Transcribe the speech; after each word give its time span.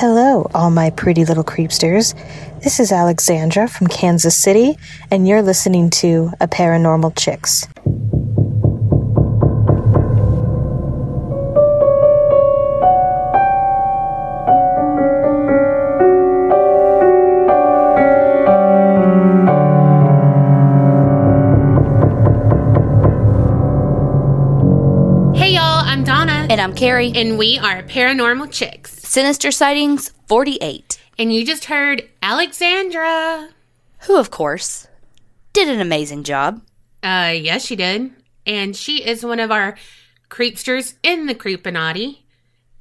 Hello, 0.00 0.48
all 0.54 0.70
my 0.70 0.90
pretty 0.90 1.24
little 1.24 1.42
creepsters. 1.42 2.14
This 2.62 2.78
is 2.78 2.92
Alexandra 2.92 3.66
from 3.66 3.88
Kansas 3.88 4.38
City, 4.38 4.78
and 5.10 5.26
you're 5.26 5.42
listening 5.42 5.90
to 5.90 6.30
A 6.40 6.46
Paranormal 6.46 7.18
Chicks. 7.18 7.66
Hey 25.34 25.54
y'all, 25.54 25.82
I'm 25.84 26.04
Donna. 26.04 26.46
And 26.48 26.60
I'm 26.60 26.72
Carrie. 26.72 27.10
And 27.16 27.36
we 27.36 27.58
are 27.58 27.82
Paranormal 27.82 28.52
Chicks. 28.52 28.87
Sinister 29.08 29.50
Sightings 29.50 30.12
48. 30.26 31.00
And 31.18 31.32
you 31.32 31.46
just 31.46 31.64
heard 31.64 32.06
Alexandra. 32.22 33.48
Who, 34.00 34.18
of 34.18 34.30
course, 34.30 34.86
did 35.54 35.66
an 35.66 35.80
amazing 35.80 36.24
job. 36.24 36.60
Uh, 37.02 37.32
yes, 37.34 37.64
she 37.64 37.74
did. 37.74 38.10
And 38.44 38.76
she 38.76 39.02
is 39.02 39.24
one 39.24 39.40
of 39.40 39.50
our 39.50 39.78
creepsters 40.28 40.92
in 41.02 41.24
the 41.24 41.34
Creepinati. 41.34 42.18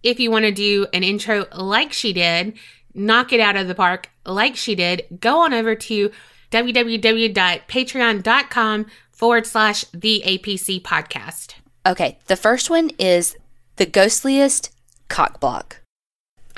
If 0.04 0.20
you 0.20 0.30
want 0.30 0.44
to 0.44 0.52
do 0.52 0.86
an 0.92 1.04
intro 1.04 1.46
like 1.56 1.94
she 1.94 2.12
did, 2.12 2.58
knock 2.94 3.32
it 3.32 3.40
out 3.40 3.56
of 3.56 3.70
the 3.70 3.76
park 3.76 4.09
like 4.26 4.58
she 4.58 4.76
did, 4.76 5.06
go 5.22 5.40
on 5.40 5.54
over 5.54 5.76
to 5.76 6.12
www.patreon.com 6.52 8.86
forward 9.12 9.48
slash 9.48 9.86
the 9.94 10.23
APC 10.26 10.82
podcast. 10.82 11.54
Okay, 11.86 12.20
the 12.28 12.36
first 12.36 12.70
one 12.70 12.92
is 13.00 13.38
the 13.78 13.86
ghostliest 13.86 14.72
cock 15.08 15.40
block. 15.40 15.78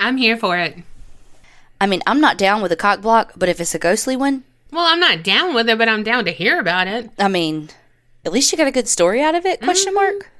I'm 0.00 0.16
here 0.16 0.36
for 0.36 0.56
it. 0.58 0.78
I 1.80 1.86
mean, 1.86 2.02
I'm 2.06 2.20
not 2.20 2.38
down 2.38 2.62
with 2.62 2.72
a 2.72 2.76
cock 2.76 3.00
block, 3.02 3.34
but 3.36 3.48
if 3.48 3.60
it's 3.60 3.74
a 3.74 3.78
ghostly 3.78 4.16
one, 4.16 4.44
Well, 4.72 4.86
I'm 4.86 5.00
not 5.00 5.22
down 5.22 5.54
with 5.54 5.68
it, 5.68 5.78
but 5.78 5.88
I'm 5.88 6.02
down 6.02 6.24
to 6.24 6.32
hear 6.32 6.58
about 6.58 6.86
it. 6.88 7.10
I 7.18 7.28
mean, 7.28 7.68
at 8.24 8.32
least 8.32 8.50
you 8.50 8.58
got 8.58 8.66
a 8.66 8.72
good 8.72 8.88
story 8.88 9.22
out 9.22 9.34
of 9.34 9.44
it? 9.46 9.60
Question 9.60 9.94
mark. 9.94 10.30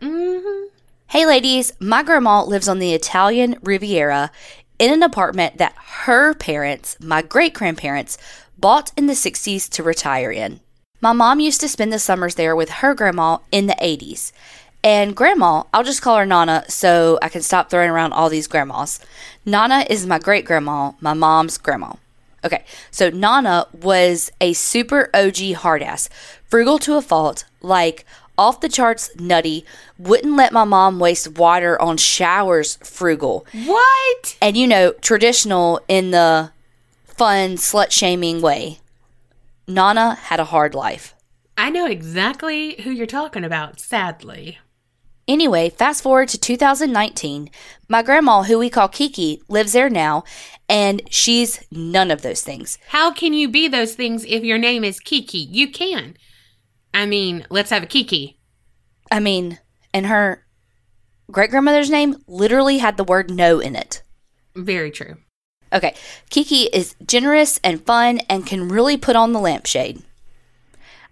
Mm-hmm. 0.00 0.68
Hey, 1.08 1.24
ladies, 1.24 1.72
my 1.80 2.02
grandma 2.02 2.44
lives 2.44 2.68
on 2.68 2.78
the 2.78 2.92
Italian 2.92 3.56
Riviera 3.62 4.30
in 4.78 4.92
an 4.92 5.02
apartment 5.02 5.58
that 5.58 5.74
her 5.76 6.34
parents, 6.34 6.96
my 7.00 7.22
great 7.22 7.54
grandparents, 7.54 8.18
bought 8.58 8.92
in 8.96 9.06
the 9.06 9.14
60s 9.14 9.68
to 9.70 9.82
retire 9.82 10.30
in. 10.30 10.60
My 11.00 11.12
mom 11.12 11.40
used 11.40 11.60
to 11.60 11.68
spend 11.68 11.92
the 11.92 11.98
summers 11.98 12.34
there 12.34 12.56
with 12.56 12.70
her 12.70 12.94
grandma 12.94 13.38
in 13.52 13.66
the 13.66 13.76
80s. 13.80 14.32
And 14.82 15.16
grandma, 15.16 15.64
I'll 15.74 15.82
just 15.82 16.02
call 16.02 16.16
her 16.16 16.26
Nana 16.26 16.64
so 16.68 17.18
I 17.20 17.28
can 17.28 17.42
stop 17.42 17.70
throwing 17.70 17.90
around 17.90 18.12
all 18.12 18.28
these 18.28 18.46
grandmas. 18.46 19.00
Nana 19.44 19.84
is 19.90 20.06
my 20.06 20.18
great 20.18 20.44
grandma, 20.44 20.92
my 21.00 21.14
mom's 21.14 21.58
grandma. 21.58 21.94
Okay, 22.44 22.64
so 22.92 23.10
Nana 23.10 23.66
was 23.72 24.30
a 24.40 24.52
super 24.52 25.10
OG 25.12 25.54
hard 25.54 25.82
ass, 25.82 26.08
frugal 26.48 26.78
to 26.80 26.96
a 26.96 27.02
fault, 27.02 27.44
like 27.60 28.04
off 28.38 28.60
the 28.60 28.68
charts 28.68 29.10
nutty, 29.18 29.64
wouldn't 29.98 30.36
let 30.36 30.52
my 30.52 30.64
mom 30.64 30.98
waste 30.98 31.36
water 31.38 31.80
on 31.80 31.96
showers 31.96 32.76
frugal. 32.76 33.46
What? 33.64 34.36
And 34.40 34.56
you 34.56 34.66
know, 34.66 34.92
traditional 35.00 35.80
in 35.88 36.10
the 36.10 36.50
fun 37.04 37.56
slut 37.56 37.90
shaming 37.90 38.40
way. 38.40 38.80
Nana 39.66 40.14
had 40.14 40.38
a 40.38 40.44
hard 40.44 40.74
life. 40.74 41.14
I 41.56 41.70
know 41.70 41.86
exactly 41.86 42.80
who 42.82 42.90
you're 42.90 43.06
talking 43.06 43.42
about, 43.42 43.80
sadly. 43.80 44.58
Anyway, 45.28 45.70
fast 45.70 46.02
forward 46.02 46.28
to 46.28 46.38
2019. 46.38 47.50
My 47.88 48.02
grandma, 48.02 48.44
who 48.44 48.58
we 48.58 48.70
call 48.70 48.88
Kiki, 48.88 49.42
lives 49.48 49.72
there 49.72 49.90
now, 49.90 50.22
and 50.68 51.02
she's 51.10 51.64
none 51.70 52.10
of 52.10 52.22
those 52.22 52.42
things. 52.42 52.78
How 52.88 53.12
can 53.12 53.32
you 53.32 53.48
be 53.48 53.66
those 53.66 53.94
things 53.94 54.24
if 54.24 54.44
your 54.44 54.58
name 54.58 54.84
is 54.84 55.00
Kiki? 55.00 55.38
You 55.38 55.68
can. 55.70 56.16
I 56.94 57.06
mean, 57.06 57.44
let's 57.50 57.70
have 57.70 57.82
a 57.82 57.86
Kiki. 57.86 58.38
I 59.10 59.20
mean, 59.20 59.58
and 59.92 60.06
her 60.06 60.46
great 61.30 61.50
grandmother's 61.50 61.90
name 61.90 62.16
literally 62.28 62.78
had 62.78 62.96
the 62.96 63.04
word 63.04 63.30
no 63.30 63.58
in 63.58 63.74
it. 63.74 64.02
Very 64.54 64.90
true. 64.90 65.16
Okay, 65.72 65.94
Kiki 66.30 66.64
is 66.72 66.94
generous 67.04 67.58
and 67.64 67.84
fun 67.84 68.20
and 68.30 68.46
can 68.46 68.68
really 68.68 68.96
put 68.96 69.16
on 69.16 69.32
the 69.32 69.40
lampshade. 69.40 70.02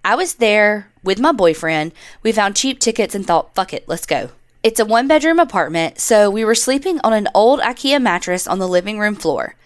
I 0.05 0.15
was 0.15 0.35
there 0.35 0.93
with 1.05 1.21
my 1.21 1.31
boyfriend. 1.31 1.93
We 2.23 2.33
found 2.33 2.57
cheap 2.57 2.81
tickets 2.81 3.15
and 3.15 3.25
thought, 3.25 3.55
fuck 3.55 3.73
it, 3.73 3.87
let's 3.87 4.07
go. 4.07 4.31
It's 4.63 4.81
a 4.81 4.85
one 4.85 5.07
bedroom 5.07 5.39
apartment, 5.39 6.01
so 6.01 6.31
we 6.31 6.45
were 6.45 6.55
sleeping 6.55 6.99
on 7.05 7.13
an 7.13 7.29
old 7.35 7.61
IKEA 7.61 8.01
mattress 8.01 8.47
on 8.47 8.59
the 8.59 8.67
living 8.67 8.99
room 8.99 9.15
floor. 9.15 9.57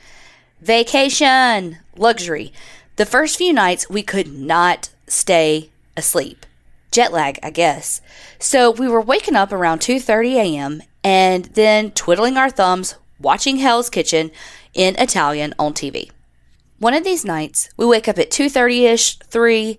Vacation! 0.61 1.79
Luxury. 1.97 2.53
The 2.97 3.07
first 3.07 3.39
few 3.39 3.53
nights, 3.53 3.89
we 3.89 4.03
could 4.03 4.33
not 4.33 4.91
stay 5.07 5.71
asleep. 5.97 6.45
Jet 6.91 7.13
lag, 7.13 7.39
I 7.45 7.51
guess. 7.51 8.01
So 8.41 8.73
we 8.73 8.89
were 8.89 9.01
waking 9.01 9.37
up 9.37 9.53
around 9.53 9.79
2:30 9.81 10.35
a.m. 10.35 10.83
and 11.05 11.45
then 11.45 11.93
twiddling 11.93 12.37
our 12.37 12.51
thumbs, 12.51 12.97
watching 13.21 13.59
Hell's 13.59 13.91
Kitchen 13.91 14.33
in 14.75 14.97
Italian 14.97 15.55
on 15.59 15.75
TV. 15.75 16.11
One 16.81 16.95
of 16.95 17.05
these 17.05 17.25
nights, 17.25 17.69
we 17.77 17.87
wake 17.87 18.09
up 18.09 18.19
at 18.19 18.31
2:30ish, 18.31 19.23
3, 19.25 19.79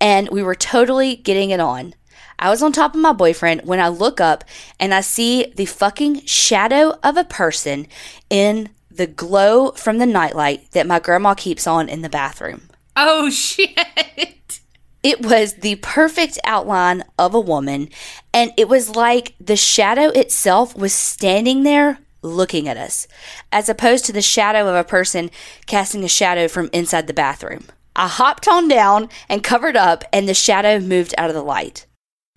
and 0.00 0.28
we 0.30 0.42
were 0.42 0.54
totally 0.54 1.16
getting 1.16 1.50
it 1.50 1.60
on. 1.60 1.94
I 2.38 2.50
was 2.50 2.62
on 2.62 2.72
top 2.72 2.94
of 2.94 3.00
my 3.00 3.12
boyfriend 3.12 3.62
when 3.64 3.80
I 3.80 3.88
look 3.88 4.20
up 4.20 4.44
and 4.78 4.94
I 4.94 5.00
see 5.00 5.52
the 5.56 5.64
fucking 5.64 6.24
shadow 6.24 6.96
of 7.02 7.16
a 7.16 7.24
person 7.24 7.88
in 8.30 8.68
the 8.90 9.06
glow 9.06 9.72
from 9.72 9.98
the 9.98 10.06
nightlight 10.06 10.70
that 10.72 10.86
my 10.86 11.00
grandma 11.00 11.34
keeps 11.34 11.66
on 11.66 11.88
in 11.88 12.02
the 12.02 12.08
bathroom. 12.08 12.62
Oh, 12.96 13.30
shit. 13.30 14.60
It 15.02 15.24
was 15.24 15.54
the 15.54 15.76
perfect 15.76 16.38
outline 16.44 17.04
of 17.18 17.34
a 17.34 17.40
woman, 17.40 17.88
and 18.34 18.52
it 18.56 18.68
was 18.68 18.96
like 18.96 19.34
the 19.40 19.56
shadow 19.56 20.08
itself 20.08 20.76
was 20.76 20.92
standing 20.92 21.62
there 21.62 22.00
looking 22.20 22.66
at 22.66 22.76
us, 22.76 23.06
as 23.52 23.68
opposed 23.68 24.04
to 24.06 24.12
the 24.12 24.20
shadow 24.20 24.68
of 24.68 24.74
a 24.74 24.82
person 24.82 25.30
casting 25.66 26.02
a 26.02 26.08
shadow 26.08 26.48
from 26.48 26.68
inside 26.72 27.06
the 27.06 27.14
bathroom. 27.14 27.64
I 27.98 28.06
hopped 28.06 28.46
on 28.46 28.68
down 28.68 29.08
and 29.28 29.42
covered 29.42 29.76
up, 29.76 30.04
and 30.12 30.28
the 30.28 30.32
shadow 30.32 30.78
moved 30.78 31.16
out 31.18 31.30
of 31.30 31.34
the 31.34 31.42
light. 31.42 31.84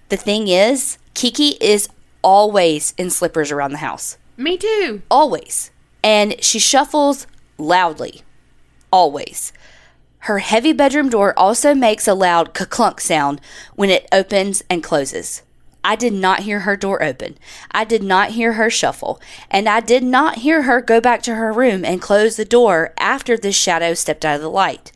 The 0.09 0.17
thing 0.17 0.47
is, 0.47 0.97
Kiki 1.13 1.49
is 1.61 1.87
always 2.23 2.95
in 2.97 3.11
slippers 3.11 3.51
around 3.51 3.71
the 3.71 3.77
house. 3.77 4.17
Me 4.37 4.57
too. 4.57 5.03
Always. 5.11 5.69
And 6.03 6.43
she 6.43 6.57
shuffles 6.57 7.27
loudly. 7.59 8.23
Always. 8.91 9.53
Her 10.25 10.39
heavy 10.39 10.73
bedroom 10.73 11.09
door 11.09 11.37
also 11.37 11.75
makes 11.75 12.07
a 12.07 12.15
loud 12.15 12.55
clunk 12.55 12.99
sound 12.99 13.39
when 13.75 13.91
it 13.91 14.07
opens 14.11 14.63
and 14.67 14.83
closes. 14.83 15.43
I 15.83 15.95
did 15.95 16.13
not 16.13 16.39
hear 16.39 16.61
her 16.61 16.75
door 16.75 17.03
open. 17.03 17.37
I 17.71 17.83
did 17.83 18.01
not 18.01 18.31
hear 18.31 18.53
her 18.53 18.71
shuffle. 18.71 19.21
And 19.51 19.69
I 19.69 19.79
did 19.79 20.03
not 20.03 20.39
hear 20.39 20.63
her 20.63 20.81
go 20.81 20.99
back 20.99 21.21
to 21.23 21.35
her 21.35 21.53
room 21.53 21.85
and 21.85 22.01
close 22.01 22.35
the 22.35 22.45
door 22.45 22.95
after 22.97 23.37
the 23.37 23.51
shadow 23.51 23.93
stepped 23.93 24.25
out 24.25 24.37
of 24.37 24.41
the 24.41 24.49
light. 24.49 24.91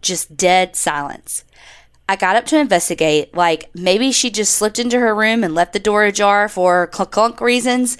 Just 0.00 0.36
dead 0.36 0.76
silence. 0.76 1.44
I 2.08 2.16
got 2.16 2.34
up 2.34 2.44
to 2.46 2.58
investigate, 2.58 3.36
like 3.36 3.70
maybe 3.72 4.10
she 4.10 4.30
just 4.30 4.54
slipped 4.54 4.80
into 4.80 4.98
her 4.98 5.14
room 5.14 5.44
and 5.44 5.54
left 5.54 5.72
the 5.72 5.78
door 5.78 6.04
ajar 6.04 6.48
for 6.48 6.88
clunk 6.88 7.12
clunk 7.12 7.40
reasons, 7.40 7.96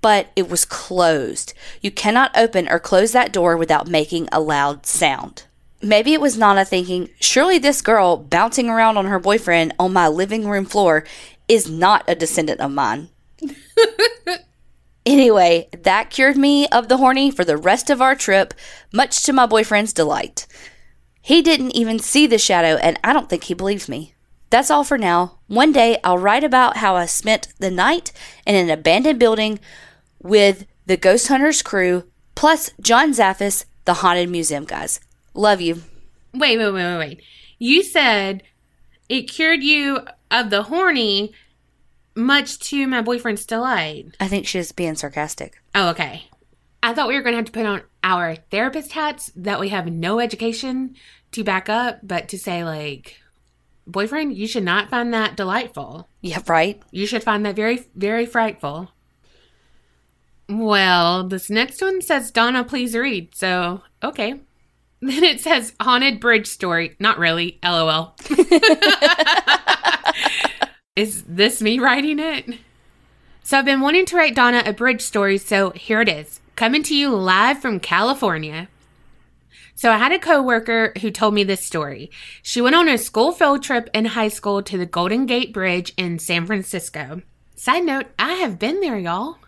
but 0.00 0.28
it 0.34 0.48
was 0.48 0.64
closed. 0.64 1.52
You 1.82 1.90
cannot 1.90 2.36
open 2.36 2.68
or 2.68 2.78
close 2.78 3.12
that 3.12 3.32
door 3.32 3.56
without 3.56 3.86
making 3.86 4.28
a 4.32 4.40
loud 4.40 4.86
sound. 4.86 5.44
Maybe 5.82 6.12
it 6.12 6.20
was 6.20 6.38
Nana 6.38 6.64
thinking, 6.64 7.10
surely 7.20 7.58
this 7.58 7.82
girl 7.82 8.16
bouncing 8.16 8.68
around 8.68 8.96
on 8.96 9.06
her 9.06 9.18
boyfriend 9.18 9.74
on 9.78 9.92
my 9.92 10.08
living 10.08 10.48
room 10.48 10.64
floor 10.64 11.04
is 11.48 11.70
not 11.70 12.04
a 12.08 12.14
descendant 12.14 12.60
of 12.60 12.70
mine. 12.70 13.08
anyway, 15.06 15.68
that 15.82 16.10
cured 16.10 16.36
me 16.36 16.66
of 16.68 16.88
the 16.88 16.98
horny 16.98 17.30
for 17.30 17.44
the 17.44 17.56
rest 17.56 17.90
of 17.90 18.00
our 18.02 18.14
trip, 18.14 18.54
much 18.92 19.22
to 19.24 19.32
my 19.32 19.46
boyfriend's 19.46 19.92
delight. 19.92 20.46
He 21.22 21.42
didn't 21.42 21.76
even 21.76 21.98
see 21.98 22.26
the 22.26 22.38
shadow, 22.38 22.76
and 22.76 22.98
I 23.04 23.12
don't 23.12 23.28
think 23.28 23.44
he 23.44 23.54
believes 23.54 23.88
me. 23.88 24.14
That's 24.50 24.70
all 24.70 24.84
for 24.84 24.98
now. 24.98 25.38
One 25.46 25.72
day 25.72 25.98
I'll 26.02 26.18
write 26.18 26.42
about 26.42 26.78
how 26.78 26.96
I 26.96 27.06
spent 27.06 27.48
the 27.58 27.70
night 27.70 28.12
in 28.46 28.54
an 28.56 28.70
abandoned 28.70 29.18
building 29.18 29.60
with 30.22 30.66
the 30.86 30.96
Ghost 30.96 31.28
Hunters 31.28 31.62
crew, 31.62 32.04
plus 32.34 32.70
John 32.80 33.12
Zaffis, 33.12 33.64
the 33.84 33.94
Haunted 33.94 34.28
Museum 34.28 34.64
guys. 34.64 35.00
Love 35.34 35.60
you. 35.60 35.82
Wait, 36.34 36.58
wait, 36.58 36.72
wait, 36.72 36.84
wait, 36.84 36.98
wait. 36.98 37.22
You 37.58 37.82
said 37.82 38.42
it 39.08 39.22
cured 39.22 39.62
you 39.62 40.00
of 40.30 40.50
the 40.50 40.64
horny, 40.64 41.32
much 42.16 42.58
to 42.70 42.86
my 42.86 43.02
boyfriend's 43.02 43.46
delight. 43.46 44.16
I 44.18 44.28
think 44.28 44.46
she's 44.46 44.72
being 44.72 44.94
sarcastic. 44.96 45.62
Oh, 45.74 45.90
okay. 45.90 46.24
I 46.82 46.94
thought 46.94 47.08
we 47.08 47.14
were 47.14 47.22
going 47.22 47.32
to 47.32 47.38
have 47.38 47.46
to 47.46 47.52
put 47.52 47.66
on 47.66 47.82
our 48.02 48.36
therapist 48.36 48.92
hats 48.92 49.30
that 49.36 49.60
we 49.60 49.68
have 49.68 49.90
no 49.90 50.20
education 50.20 50.94
to 51.32 51.44
back 51.44 51.68
up, 51.68 52.00
but 52.02 52.28
to 52.28 52.38
say, 52.38 52.64
like, 52.64 53.20
boyfriend, 53.86 54.36
you 54.36 54.46
should 54.46 54.64
not 54.64 54.90
find 54.90 55.12
that 55.12 55.36
delightful. 55.36 56.08
Yeah, 56.20 56.40
right? 56.46 56.82
You 56.90 57.06
should 57.06 57.24
find 57.24 57.44
that 57.46 57.56
very, 57.56 57.84
very 57.94 58.26
frightful. 58.26 58.90
Well, 60.48 61.28
this 61.28 61.48
next 61.48 61.80
one 61.80 62.02
says 62.02 62.30
Donna, 62.30 62.64
please 62.64 62.96
read. 62.96 63.34
So, 63.34 63.82
okay. 64.02 64.40
Then 65.02 65.24
it 65.24 65.40
says 65.40 65.72
haunted 65.80 66.20
bridge 66.20 66.46
story. 66.46 66.94
Not 66.98 67.18
really. 67.18 67.58
LOL. 67.64 68.14
is 70.94 71.22
this 71.22 71.62
me 71.62 71.78
writing 71.78 72.18
it? 72.18 72.58
So 73.42 73.58
I've 73.58 73.64
been 73.64 73.80
wanting 73.80 74.04
to 74.06 74.16
write 74.16 74.34
Donna 74.34 74.62
a 74.66 74.74
bridge 74.74 75.00
story, 75.00 75.38
so 75.38 75.70
here 75.70 76.02
it 76.02 76.08
is. 76.10 76.39
Coming 76.60 76.82
to 76.82 76.94
you 76.94 77.16
live 77.16 77.58
from 77.62 77.80
California. 77.80 78.68
So 79.74 79.90
I 79.90 79.96
had 79.96 80.12
a 80.12 80.18
coworker 80.18 80.92
who 81.00 81.10
told 81.10 81.32
me 81.32 81.42
this 81.42 81.64
story. 81.64 82.10
She 82.42 82.60
went 82.60 82.76
on 82.76 82.86
a 82.86 82.98
school 82.98 83.32
field 83.32 83.62
trip 83.62 83.88
in 83.94 84.04
high 84.04 84.28
school 84.28 84.62
to 84.64 84.76
the 84.76 84.84
Golden 84.84 85.24
Gate 85.24 85.54
Bridge 85.54 85.94
in 85.96 86.18
San 86.18 86.44
Francisco. 86.44 87.22
Side 87.56 87.86
note, 87.86 88.08
I 88.18 88.34
have 88.34 88.58
been 88.58 88.80
there, 88.80 88.98
y'all. 88.98 89.38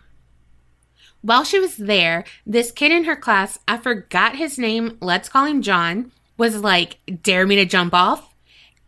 While 1.21 1.43
she 1.43 1.59
was 1.59 1.77
there, 1.77 2.23
this 2.47 2.71
kid 2.71 2.91
in 2.91 3.03
her 3.03 3.15
class, 3.15 3.59
I 3.67 3.77
forgot 3.77 4.37
his 4.37 4.57
name, 4.57 4.97
let's 4.99 5.29
call 5.29 5.45
him 5.45 5.61
John, 5.61 6.11
was 6.35 6.63
like, 6.63 6.97
dare 7.21 7.45
me 7.45 7.57
to 7.57 7.65
jump 7.65 7.93
off. 7.93 8.33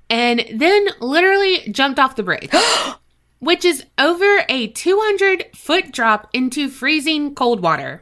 And 0.09 0.43
then 0.51 0.87
literally 0.99 1.69
jumped 1.69 1.99
off 1.99 2.15
the 2.15 2.23
bridge, 2.23 2.49
which 3.37 3.63
is 3.63 3.85
over 3.99 4.45
a 4.49 4.69
200 4.69 5.45
foot 5.53 5.91
drop 5.91 6.27
into 6.33 6.69
freezing 6.69 7.35
cold 7.35 7.59
water. 7.61 8.01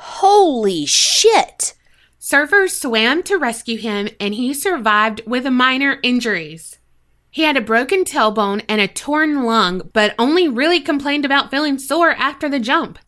Holy 0.00 0.86
shit. 0.86 1.74
Surfers 2.20 2.70
swam 2.70 3.20
to 3.24 3.36
rescue 3.36 3.78
him 3.78 4.08
and 4.20 4.34
he 4.34 4.54
survived 4.54 5.22
with 5.26 5.44
minor 5.46 5.98
injuries. 6.04 6.78
He 7.32 7.42
had 7.42 7.56
a 7.56 7.60
broken 7.60 8.04
tailbone 8.04 8.64
and 8.68 8.80
a 8.80 8.86
torn 8.86 9.42
lung, 9.42 9.90
but 9.92 10.14
only 10.16 10.46
really 10.46 10.80
complained 10.80 11.24
about 11.24 11.50
feeling 11.50 11.78
sore 11.78 12.12
after 12.12 12.48
the 12.48 12.60
jump. 12.60 13.00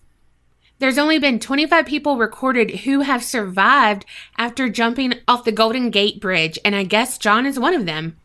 There's 0.81 0.99
only 0.99 1.21
been 1.21 1.39
25 1.39 1.87
people 1.87 2.17
recorded 2.17 2.81
who 2.81 3.03
have 3.03 3.23
survived 3.23 4.05
after 4.37 4.69
jumping 4.69 5.15
off 5.29 5.45
the 5.45 5.53
Golden 5.53 5.91
Gate 5.91 6.21
Bridge, 6.21 6.59
and 6.65 6.75
I 6.75 6.83
guess 6.83 7.19
John 7.19 7.47
is 7.47 7.59
one 7.59 7.75
of 7.75 7.87
them. 7.87 8.17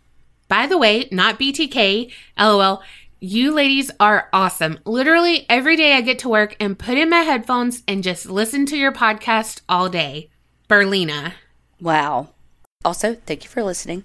By 0.48 0.66
the 0.66 0.78
way, 0.78 1.08
not 1.12 1.40
BTK, 1.40 2.12
lol. 2.40 2.82
You 3.28 3.56
ladies 3.56 3.90
are 4.00 4.30
awesome. 4.32 4.78
Literally 4.86 5.48
every 5.50 5.76
day 5.76 5.94
I 5.94 6.02
get 6.02 6.20
to 6.20 6.30
work 6.30 6.56
and 6.60 6.78
put 6.78 6.96
in 6.96 7.10
my 7.10 7.22
headphones 7.22 7.82
and 7.88 8.04
just 8.04 8.28
listen 8.28 8.68
to 8.68 8.78
your 8.78 8.92
podcast 8.92 9.62
all 9.68 9.90
day. 9.90 10.30
Berlina. 10.70 11.34
Wow. 11.82 12.30
Also, 12.86 13.16
thank 13.16 13.44
you 13.44 13.50
for 13.50 13.64
listening. 13.64 14.04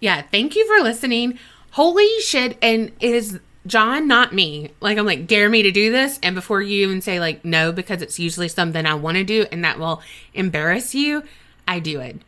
Yeah, 0.00 0.22
thank 0.22 0.56
you 0.56 0.66
for 0.66 0.82
listening. 0.82 1.38
Holy 1.72 2.08
shit. 2.20 2.56
And 2.62 2.92
is 3.00 3.38
John 3.66 4.08
not 4.08 4.32
me? 4.32 4.70
Like, 4.80 4.96
I'm 4.96 5.04
like, 5.04 5.26
dare 5.26 5.50
me 5.50 5.64
to 5.64 5.70
do 5.70 5.92
this. 5.92 6.18
And 6.22 6.34
before 6.34 6.62
you 6.62 6.86
even 6.86 7.02
say, 7.02 7.20
like, 7.20 7.44
no, 7.44 7.70
because 7.70 8.00
it's 8.00 8.18
usually 8.18 8.48
something 8.48 8.86
I 8.86 8.94
want 8.94 9.18
to 9.18 9.24
do 9.24 9.44
and 9.52 9.62
that 9.62 9.78
will 9.78 10.00
embarrass 10.32 10.94
you, 10.94 11.22
I 11.68 11.80
do 11.80 12.00
it. 12.00 12.22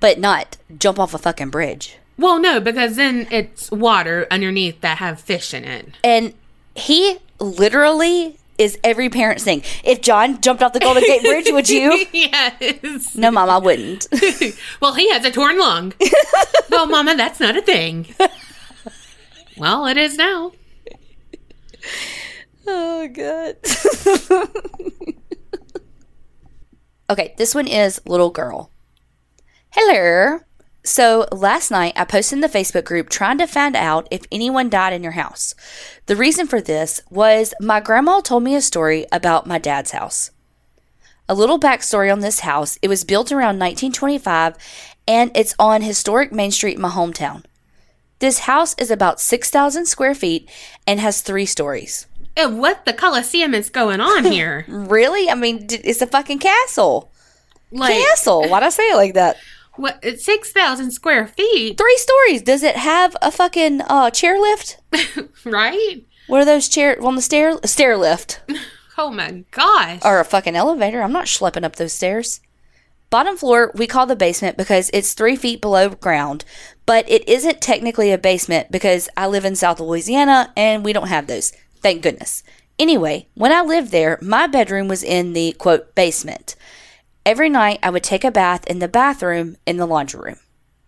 But 0.00 0.18
not 0.18 0.56
jump 0.78 0.98
off 0.98 1.12
a 1.12 1.18
fucking 1.18 1.50
bridge. 1.50 1.98
Well, 2.20 2.38
no, 2.38 2.60
because 2.60 2.96
then 2.96 3.26
it's 3.30 3.70
water 3.70 4.26
underneath 4.30 4.82
that 4.82 4.98
have 4.98 5.18
fish 5.18 5.54
in 5.54 5.64
it. 5.64 5.88
And 6.04 6.34
he 6.74 7.16
literally 7.38 8.36
is 8.58 8.78
every 8.84 9.08
parent's 9.08 9.42
thing. 9.42 9.62
If 9.82 10.02
John 10.02 10.38
jumped 10.42 10.62
off 10.62 10.74
the 10.74 10.80
Golden 10.80 11.02
Gate 11.02 11.22
Bridge, 11.22 11.46
would 11.50 11.70
you? 11.70 12.04
yes. 12.12 13.16
No, 13.16 13.30
mom, 13.30 13.48
I 13.48 13.56
wouldn't. 13.56 14.06
well, 14.82 14.92
he 14.92 15.10
has 15.10 15.24
a 15.24 15.30
torn 15.30 15.58
lung. 15.58 15.94
well, 16.70 16.86
mama, 16.86 17.16
that's 17.16 17.40
not 17.40 17.56
a 17.56 17.62
thing. 17.62 18.14
well, 19.56 19.86
it 19.86 19.96
is 19.96 20.18
now. 20.18 20.52
Oh, 22.66 23.08
God. 23.08 23.56
okay, 27.08 27.34
this 27.38 27.54
one 27.54 27.66
is 27.66 27.98
Little 28.04 28.28
Girl. 28.28 28.70
Hello. 29.70 30.40
So 30.82 31.26
last 31.30 31.70
night 31.70 31.92
I 31.96 32.04
posted 32.04 32.36
in 32.36 32.40
the 32.40 32.48
Facebook 32.48 32.84
group 32.84 33.08
trying 33.10 33.38
to 33.38 33.46
find 33.46 33.76
out 33.76 34.08
if 34.10 34.22
anyone 34.32 34.70
died 34.70 34.92
in 34.92 35.02
your 35.02 35.12
house. 35.12 35.54
The 36.06 36.16
reason 36.16 36.46
for 36.46 36.60
this 36.60 37.02
was 37.10 37.52
my 37.60 37.80
grandma 37.80 38.20
told 38.20 38.42
me 38.42 38.54
a 38.54 38.62
story 38.62 39.06
about 39.12 39.46
my 39.46 39.58
dad's 39.58 39.90
house. 39.90 40.30
A 41.28 41.34
little 41.34 41.60
backstory 41.60 42.10
on 42.10 42.20
this 42.20 42.40
house 42.40 42.78
it 42.82 42.88
was 42.88 43.04
built 43.04 43.30
around 43.30 43.58
1925 43.58 44.56
and 45.06 45.30
it's 45.34 45.54
on 45.58 45.82
historic 45.82 46.32
Main 46.32 46.50
Street 46.50 46.76
in 46.76 46.82
my 46.82 46.88
hometown. 46.88 47.44
This 48.20 48.40
house 48.40 48.74
is 48.78 48.90
about 48.90 49.20
6,000 49.20 49.86
square 49.86 50.14
feet 50.14 50.48
and 50.86 50.98
has 51.00 51.20
three 51.20 51.46
stories. 51.46 52.06
Uh, 52.36 52.48
What 52.50 52.84
the 52.84 52.92
Coliseum 52.92 53.54
is 53.54 53.70
going 53.70 54.00
on 54.00 54.24
here? 54.32 54.64
Really? 54.68 55.30
I 55.30 55.34
mean, 55.34 55.66
it's 55.70 56.02
a 56.02 56.06
fucking 56.06 56.38
castle. 56.38 57.10
Like, 57.70 57.94
Castle. 58.04 58.48
Why'd 58.48 58.62
I 58.62 58.68
say 58.70 58.82
it 58.90 58.96
like 58.96 59.14
that? 59.14 59.36
What? 59.76 59.98
It's 60.02 60.24
6,000 60.24 60.90
square 60.90 61.26
feet, 61.26 61.78
Three 61.78 61.96
stories. 61.98 62.42
Does 62.42 62.62
it 62.62 62.76
have 62.76 63.16
a 63.22 63.30
fucking 63.30 63.82
uh, 63.82 64.10
chair 64.10 64.38
lift? 64.40 64.78
right? 65.44 66.02
What 66.26 66.40
are 66.42 66.44
those 66.44 66.68
chair 66.68 66.96
on 67.02 67.16
the 67.16 67.22
stair 67.22 67.58
stair 67.64 67.96
lift 67.96 68.40
Oh 68.98 69.10
my 69.10 69.44
gosh. 69.50 70.00
or 70.04 70.20
a 70.20 70.24
fucking 70.24 70.54
elevator? 70.56 71.02
I'm 71.02 71.12
not 71.12 71.24
schlepping 71.26 71.64
up 71.64 71.76
those 71.76 71.92
stairs. 71.92 72.40
Bottom 73.08 73.36
floor 73.36 73.72
we 73.74 73.86
call 73.88 74.06
the 74.06 74.14
basement 74.14 74.56
because 74.56 74.90
it's 74.92 75.14
three 75.14 75.34
feet 75.34 75.60
below 75.60 75.88
ground, 75.88 76.44
but 76.86 77.08
it 77.10 77.28
isn't 77.28 77.60
technically 77.60 78.12
a 78.12 78.18
basement 78.18 78.70
because 78.70 79.08
I 79.16 79.26
live 79.26 79.44
in 79.44 79.56
South 79.56 79.80
Louisiana 79.80 80.52
and 80.56 80.84
we 80.84 80.92
don't 80.92 81.08
have 81.08 81.26
those. 81.26 81.52
Thank 81.82 82.02
goodness. 82.02 82.42
Anyway, 82.78 83.26
when 83.34 83.52
I 83.52 83.62
lived 83.62 83.90
there, 83.90 84.18
my 84.22 84.46
bedroom 84.46 84.86
was 84.86 85.02
in 85.02 85.32
the 85.32 85.52
quote 85.52 85.94
basement. 85.94 86.54
Every 87.26 87.50
night 87.50 87.78
I 87.82 87.90
would 87.90 88.02
take 88.02 88.24
a 88.24 88.30
bath 88.30 88.66
in 88.66 88.78
the 88.78 88.88
bathroom 88.88 89.56
in 89.66 89.76
the 89.76 89.86
laundry 89.86 90.20
room. 90.20 90.40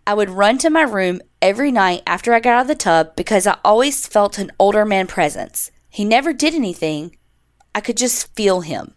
I 0.07 0.15
would 0.15 0.31
run 0.31 0.57
to 0.59 0.71
my 0.71 0.83
room 0.83 1.21
every 1.43 1.71
night 1.71 2.03
after 2.07 2.33
I 2.33 2.41
got 2.41 2.55
out 2.55 2.61
of 2.63 2.69
the 2.69 2.75
tub 2.75 3.15
because 3.17 3.47
I 3.47 3.59
always 3.65 4.07
felt 4.07 4.39
an 4.39 4.51
older 4.59 4.85
man 4.85 5.07
presence. 5.07 5.71
He 5.91 6.05
never 6.05 6.33
did 6.33 6.55
anything. 6.55 7.17
I 7.75 7.81
could 7.81 7.99
just 7.99 8.35
feel 8.35 8.63
him. 8.63 8.95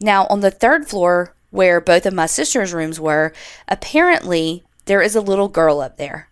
Now, 0.00 0.26
on 0.28 0.40
the 0.40 0.50
third 0.50 0.88
floor, 0.88 1.36
where 1.50 1.80
both 1.80 2.06
of 2.06 2.14
my 2.14 2.26
sister's 2.26 2.72
rooms 2.72 2.98
were, 2.98 3.32
apparently 3.68 4.64
there 4.86 5.02
is 5.02 5.14
a 5.14 5.20
little 5.20 5.48
girl 5.48 5.80
up 5.80 5.98
there. 5.98 6.30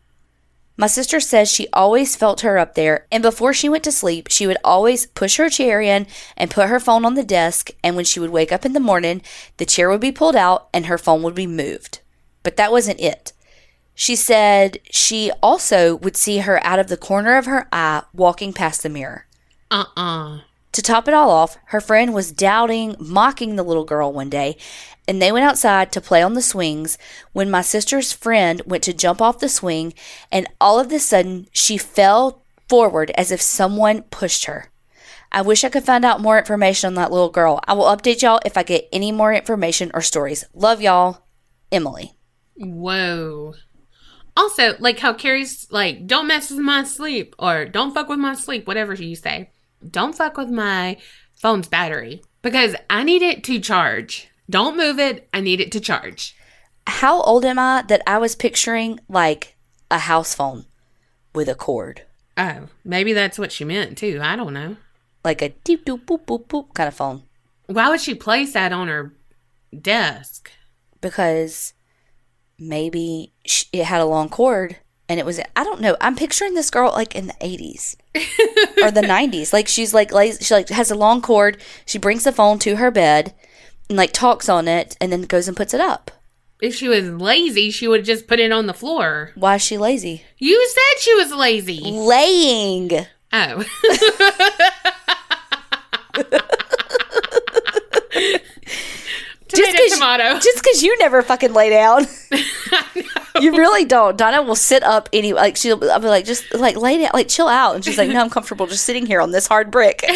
My 0.76 0.86
sister 0.86 1.20
says 1.20 1.50
she 1.50 1.68
always 1.72 2.16
felt 2.16 2.40
her 2.40 2.58
up 2.58 2.74
there, 2.74 3.06
and 3.12 3.22
before 3.22 3.52
she 3.52 3.68
went 3.68 3.84
to 3.84 3.92
sleep, 3.92 4.28
she 4.30 4.46
would 4.46 4.56
always 4.64 5.06
push 5.06 5.36
her 5.36 5.50
chair 5.50 5.80
in 5.80 6.06
and 6.36 6.50
put 6.50 6.68
her 6.68 6.80
phone 6.80 7.04
on 7.04 7.14
the 7.14 7.22
desk. 7.22 7.70
And 7.84 7.94
when 7.94 8.04
she 8.06 8.18
would 8.18 8.30
wake 8.30 8.52
up 8.52 8.64
in 8.64 8.72
the 8.72 8.80
morning, 8.80 9.22
the 9.58 9.66
chair 9.66 9.90
would 9.90 10.00
be 10.00 10.12
pulled 10.12 10.36
out 10.36 10.68
and 10.72 10.86
her 10.86 10.98
phone 10.98 11.22
would 11.22 11.34
be 11.34 11.46
moved. 11.46 12.00
But 12.42 12.56
that 12.56 12.72
wasn't 12.72 13.00
it. 13.00 13.32
She 13.94 14.16
said 14.16 14.78
she 14.90 15.30
also 15.42 15.96
would 15.96 16.16
see 16.16 16.38
her 16.38 16.64
out 16.64 16.78
of 16.78 16.88
the 16.88 16.96
corner 16.96 17.36
of 17.36 17.46
her 17.46 17.68
eye 17.70 18.02
walking 18.14 18.52
past 18.52 18.82
the 18.82 18.88
mirror. 18.88 19.26
Uh-uh. 19.70 20.40
To 20.72 20.82
top 20.82 21.06
it 21.06 21.14
all 21.14 21.30
off, 21.30 21.58
her 21.66 21.80
friend 21.80 22.14
was 22.14 22.32
doubting, 22.32 22.96
mocking 22.98 23.56
the 23.56 23.62
little 23.62 23.84
girl 23.84 24.12
one 24.12 24.30
day, 24.30 24.56
and 25.06 25.20
they 25.20 25.30
went 25.30 25.44
outside 25.44 25.92
to 25.92 26.00
play 26.00 26.22
on 26.22 26.34
the 26.34 26.42
swings 26.42 26.96
when 27.32 27.50
my 27.50 27.60
sister's 27.60 28.12
friend 28.12 28.62
went 28.64 28.82
to 28.84 28.94
jump 28.94 29.20
off 29.20 29.38
the 29.38 29.48
swing, 29.48 29.92
and 30.30 30.46
all 30.60 30.80
of 30.80 30.90
a 30.90 30.98
sudden 30.98 31.46
she 31.52 31.76
fell 31.76 32.42
forward 32.68 33.10
as 33.16 33.30
if 33.30 33.42
someone 33.42 34.02
pushed 34.04 34.46
her. 34.46 34.70
I 35.30 35.42
wish 35.42 35.64
I 35.64 35.68
could 35.68 35.84
find 35.84 36.04
out 36.04 36.20
more 36.20 36.38
information 36.38 36.88
on 36.88 36.94
that 36.94 37.10
little 37.10 37.30
girl. 37.30 37.60
I 37.66 37.74
will 37.74 37.84
update 37.84 38.22
y'all 38.22 38.40
if 38.44 38.56
I 38.56 38.62
get 38.62 38.88
any 38.92 39.12
more 39.12 39.32
information 39.32 39.90
or 39.92 40.00
stories. 40.00 40.44
Love 40.54 40.80
y'all, 40.80 41.26
Emily. 41.70 42.12
Whoa. 42.56 43.54
Also, 44.36 44.76
like 44.78 44.98
how 44.98 45.12
Carrie's 45.12 45.66
like, 45.70 46.06
don't 46.06 46.26
mess 46.26 46.50
with 46.50 46.60
my 46.60 46.84
sleep 46.84 47.34
or 47.38 47.66
don't 47.66 47.92
fuck 47.92 48.08
with 48.08 48.18
my 48.18 48.34
sleep, 48.34 48.66
whatever 48.66 48.94
you 48.94 49.16
say. 49.16 49.50
Don't 49.90 50.14
fuck 50.14 50.36
with 50.36 50.50
my 50.50 50.96
phone's 51.34 51.68
battery 51.68 52.22
because 52.42 52.74
I 52.88 53.02
need 53.02 53.22
it 53.22 53.44
to 53.44 53.60
charge. 53.60 54.28
Don't 54.48 54.76
move 54.76 54.98
it. 54.98 55.28
I 55.32 55.40
need 55.40 55.60
it 55.60 55.72
to 55.72 55.80
charge. 55.80 56.36
How 56.86 57.20
old 57.22 57.44
am 57.44 57.58
I 57.58 57.84
that 57.88 58.02
I 58.06 58.18
was 58.18 58.34
picturing 58.34 59.00
like 59.08 59.56
a 59.90 59.98
house 59.98 60.34
phone 60.34 60.66
with 61.34 61.48
a 61.48 61.54
cord? 61.54 62.02
Oh, 62.36 62.68
maybe 62.84 63.12
that's 63.12 63.38
what 63.38 63.52
she 63.52 63.64
meant 63.64 63.98
too. 63.98 64.20
I 64.22 64.36
don't 64.36 64.54
know. 64.54 64.76
Like 65.24 65.42
a 65.42 65.50
deep 65.50 65.84
doop 65.84 66.04
boop 66.04 66.24
boop 66.26 66.46
boop 66.46 66.74
kind 66.74 66.88
of 66.88 66.94
phone. 66.94 67.22
Why 67.66 67.88
would 67.88 68.00
she 68.00 68.14
place 68.14 68.52
that 68.54 68.72
on 68.72 68.88
her 68.88 69.14
desk? 69.78 70.50
because 71.02 71.74
maybe 72.58 73.34
it 73.72 73.84
had 73.84 74.00
a 74.00 74.06
long 74.06 74.30
cord 74.30 74.78
and 75.12 75.20
it 75.20 75.26
was 75.26 75.38
I 75.54 75.62
don't 75.62 75.82
know. 75.82 75.94
I'm 76.00 76.16
picturing 76.16 76.54
this 76.54 76.70
girl 76.70 76.90
like 76.90 77.14
in 77.14 77.26
the 77.26 77.34
80s 77.34 77.96
or 78.82 78.90
the 78.90 79.02
90s. 79.02 79.52
Like 79.52 79.68
she's 79.68 79.92
like 79.92 80.10
lazy, 80.10 80.42
she 80.42 80.54
like 80.54 80.70
has 80.70 80.90
a 80.90 80.94
long 80.94 81.20
cord. 81.20 81.58
She 81.84 81.98
brings 81.98 82.24
the 82.24 82.32
phone 82.32 82.58
to 82.60 82.76
her 82.76 82.90
bed 82.90 83.34
and 83.90 83.98
like 83.98 84.12
talks 84.12 84.48
on 84.48 84.68
it 84.68 84.96
and 85.02 85.12
then 85.12 85.22
goes 85.22 85.48
and 85.48 85.56
puts 85.56 85.74
it 85.74 85.80
up. 85.82 86.10
If 86.62 86.74
she 86.74 86.88
was 86.88 87.04
lazy, 87.04 87.70
she 87.70 87.86
would 87.86 88.06
just 88.06 88.26
put 88.26 88.40
it 88.40 88.52
on 88.52 88.66
the 88.66 88.72
floor. 88.72 89.32
Why 89.34 89.56
is 89.56 89.62
she 89.62 89.76
lazy? 89.76 90.24
You 90.38 90.66
said 90.66 91.00
she 91.00 91.14
was 91.14 91.30
lazy. 91.32 91.80
Laying. 91.82 93.06
Oh. 93.32 93.64
motto. 99.98 100.38
Just 100.38 100.62
because 100.62 100.82
you 100.82 100.96
never 100.98 101.22
fucking 101.22 101.52
lay 101.52 101.70
down. 101.70 102.06
You 103.40 103.56
really 103.56 103.84
don't. 103.84 104.16
Donna 104.16 104.42
will 104.42 104.54
sit 104.54 104.82
up 104.82 105.08
any 105.12 105.32
like 105.32 105.56
she'll 105.56 105.82
I'll 105.90 106.00
be 106.00 106.06
like 106.06 106.26
just 106.26 106.52
like 106.54 106.76
lay 106.76 106.98
down 106.98 107.10
like 107.14 107.28
chill 107.28 107.48
out 107.48 107.74
and 107.74 107.84
she's 107.84 107.96
like 107.96 108.10
no 108.10 108.20
I'm 108.20 108.30
comfortable 108.30 108.66
just 108.66 108.84
sitting 108.84 109.06
here 109.06 109.20
on 109.20 109.30
this 109.30 109.46
hard 109.46 109.70
brick. 109.70 110.04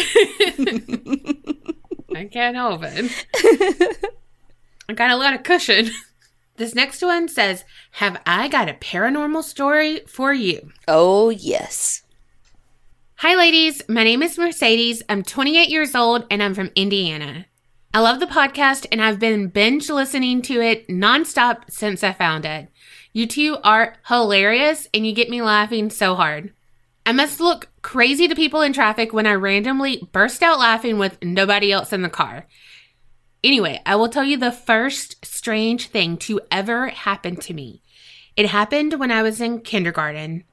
I 2.15 2.25
can't 2.31 2.55
help 2.55 2.81
it. 2.83 4.05
I 4.87 4.93
got 4.93 5.11
a 5.11 5.17
lot 5.17 5.33
of 5.33 5.43
cushion. 5.43 5.89
This 6.57 6.73
next 6.73 7.01
one 7.01 7.27
says, 7.27 7.65
Have 7.91 8.21
I 8.25 8.47
got 8.47 8.69
a 8.69 8.73
paranormal 8.73 9.43
story 9.43 10.01
for 10.07 10.33
you? 10.33 10.71
Oh 10.87 11.29
yes. 11.29 12.03
Hi, 13.17 13.35
ladies. 13.35 13.81
My 13.89 14.03
name 14.03 14.21
is 14.21 14.37
Mercedes. 14.37 15.01
I'm 15.09 15.23
28 15.23 15.69
years 15.69 15.95
old 15.95 16.25
and 16.29 16.41
I'm 16.41 16.53
from 16.53 16.71
Indiana. 16.75 17.47
I 17.93 17.99
love 17.99 18.19
the 18.19 18.27
podcast 18.27 18.85
and 18.91 19.01
I've 19.01 19.19
been 19.19 19.47
binge 19.47 19.89
listening 19.89 20.41
to 20.43 20.61
it 20.61 20.87
nonstop 20.87 21.63
since 21.69 22.03
I 22.03 22.13
found 22.13 22.45
it. 22.45 22.69
You 23.13 23.25
two 23.25 23.57
are 23.63 23.95
hilarious 24.07 24.87
and 24.93 25.07
you 25.07 25.13
get 25.13 25.29
me 25.29 25.41
laughing 25.41 25.89
so 25.89 26.15
hard. 26.15 26.53
I 27.05 27.13
must 27.13 27.39
look 27.39 27.69
crazy 27.81 28.27
to 28.27 28.35
people 28.35 28.61
in 28.61 28.73
traffic 28.73 29.13
when 29.13 29.25
I 29.25 29.33
randomly 29.33 30.07
burst 30.11 30.43
out 30.43 30.59
laughing 30.59 30.99
with 30.99 31.17
nobody 31.23 31.71
else 31.71 31.93
in 31.93 32.01
the 32.01 32.09
car. 32.09 32.45
Anyway, 33.43 33.81
I 33.85 33.95
will 33.95 34.09
tell 34.09 34.25
you 34.25 34.37
the 34.37 34.51
first 34.51 35.25
strange 35.25 35.87
thing 35.87 36.17
to 36.17 36.41
ever 36.51 36.89
happen 36.89 37.37
to 37.37 37.53
me. 37.53 37.81
It 38.35 38.47
happened 38.47 38.99
when 38.99 39.09
I 39.09 39.23
was 39.23 39.39
in 39.39 39.61
kindergarten. 39.61 40.43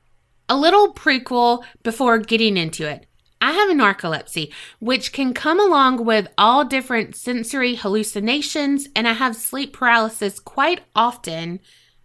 A 0.49 0.57
little 0.57 0.95
prequel 0.95 1.65
before 1.83 2.19
getting 2.19 2.57
into 2.57 2.89
it. 2.89 3.07
I 3.45 3.53
have 3.53 3.69
narcolepsy, 3.77 4.51
which 4.79 5.13
can 5.13 5.35
come 5.35 5.61
along 5.61 6.07
with 6.07 6.29
all 6.39 6.65
different 6.65 7.15
sensory 7.15 7.75
hallucinations, 7.75 8.89
and 8.97 9.07
I 9.07 9.13
have 9.13 9.37
sleep 9.37 9.75
paralysis 9.75 10.41
quite 10.41 10.81
often. 10.97 11.61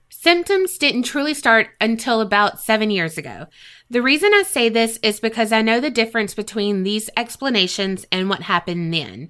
Symptoms 0.10 0.78
didn't 0.78 1.04
truly 1.04 1.34
start 1.34 1.70
until 1.80 2.20
about 2.20 2.60
seven 2.60 2.92
years 2.92 3.18
ago. 3.18 3.46
The 3.90 4.02
reason 4.02 4.34
I 4.34 4.44
say 4.44 4.68
this 4.68 5.00
is 5.02 5.22
because 5.22 5.54
I 5.54 5.62
know 5.62 5.80
the 5.80 5.90
difference 5.90 6.36
between 6.36 6.84
these 6.84 7.10
explanations 7.16 8.06
and 8.12 8.28
what 8.28 8.42
happened 8.42 8.94
then. 8.94 9.30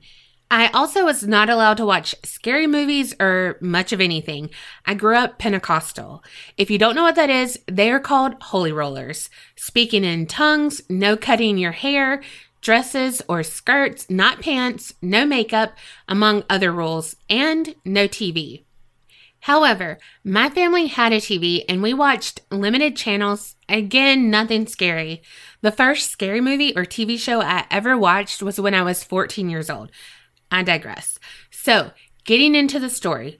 I 0.51 0.69
also 0.69 1.05
was 1.05 1.27
not 1.27 1.49
allowed 1.49 1.77
to 1.77 1.85
watch 1.85 2.15
scary 2.23 2.65
movies 2.65 3.13
or 3.19 3.57
much 3.61 3.93
of 3.93 4.01
anything. 4.01 4.49
I 4.83 4.95
grew 4.95 5.15
up 5.15 5.37
Pentecostal. 5.37 6.23
If 6.57 6.71
you 6.71 6.79
don't 6.79 6.95
know 6.95 7.03
what 7.03 7.15
that 7.15 7.29
is, 7.29 7.59
they 7.67 7.91
are 7.91 7.99
called 7.99 8.41
holy 8.41 8.71
rollers. 8.71 9.29
Speaking 9.55 10.03
in 10.03 10.25
tongues, 10.25 10.81
no 10.89 11.15
cutting 11.15 11.59
your 11.59 11.73
hair, 11.73 12.23
dresses 12.61 13.21
or 13.29 13.43
skirts, 13.43 14.09
not 14.09 14.41
pants, 14.41 14.93
no 15.03 15.23
makeup, 15.23 15.73
among 16.07 16.43
other 16.49 16.71
rules, 16.71 17.15
and 17.29 17.75
no 17.85 18.07
TV. 18.07 18.63
However, 19.41 19.99
my 20.23 20.49
family 20.49 20.87
had 20.87 21.13
a 21.13 21.17
TV 21.17 21.63
and 21.69 21.81
we 21.81 21.93
watched 21.93 22.41
limited 22.51 22.97
channels. 22.97 23.55
Again, 23.69 24.29
nothing 24.29 24.67
scary. 24.67 25.21
The 25.61 25.71
first 25.71 26.09
scary 26.09 26.41
movie 26.41 26.75
or 26.75 26.83
TV 26.83 27.17
show 27.17 27.39
I 27.39 27.65
ever 27.71 27.97
watched 27.97 28.43
was 28.43 28.59
when 28.59 28.73
I 28.73 28.81
was 28.81 29.03
14 29.03 29.49
years 29.49 29.69
old. 29.69 29.91
I 30.51 30.63
digress. 30.63 31.19
So, 31.51 31.91
getting 32.25 32.55
into 32.55 32.79
the 32.79 32.89
story, 32.89 33.39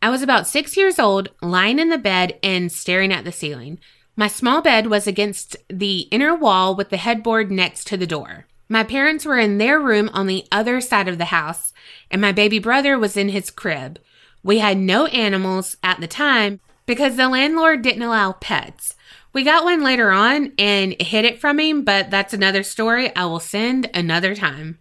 I 0.00 0.10
was 0.10 0.22
about 0.22 0.46
six 0.46 0.76
years 0.76 0.98
old, 0.98 1.30
lying 1.42 1.78
in 1.78 1.88
the 1.88 1.98
bed 1.98 2.38
and 2.42 2.70
staring 2.70 3.12
at 3.12 3.24
the 3.24 3.32
ceiling. 3.32 3.78
My 4.16 4.28
small 4.28 4.62
bed 4.62 4.86
was 4.86 5.06
against 5.06 5.56
the 5.68 6.00
inner 6.10 6.34
wall 6.34 6.74
with 6.74 6.90
the 6.90 6.96
headboard 6.96 7.50
next 7.50 7.86
to 7.88 7.96
the 7.96 8.06
door. 8.06 8.46
My 8.68 8.84
parents 8.84 9.24
were 9.24 9.38
in 9.38 9.58
their 9.58 9.80
room 9.80 10.10
on 10.12 10.26
the 10.26 10.46
other 10.52 10.80
side 10.80 11.08
of 11.08 11.18
the 11.18 11.26
house, 11.26 11.72
and 12.10 12.20
my 12.20 12.32
baby 12.32 12.58
brother 12.58 12.98
was 12.98 13.16
in 13.16 13.30
his 13.30 13.50
crib. 13.50 13.98
We 14.42 14.58
had 14.58 14.78
no 14.78 15.06
animals 15.06 15.76
at 15.82 16.00
the 16.00 16.06
time 16.06 16.60
because 16.84 17.16
the 17.16 17.28
landlord 17.28 17.82
didn't 17.82 18.02
allow 18.02 18.32
pets. 18.32 18.94
We 19.32 19.42
got 19.42 19.64
one 19.64 19.82
later 19.82 20.10
on 20.10 20.52
and 20.58 21.00
hid 21.00 21.24
it 21.24 21.40
from 21.40 21.58
him, 21.58 21.82
but 21.82 22.10
that's 22.10 22.34
another 22.34 22.62
story 22.62 23.14
I 23.14 23.24
will 23.26 23.40
send 23.40 23.90
another 23.94 24.34
time. 24.34 24.78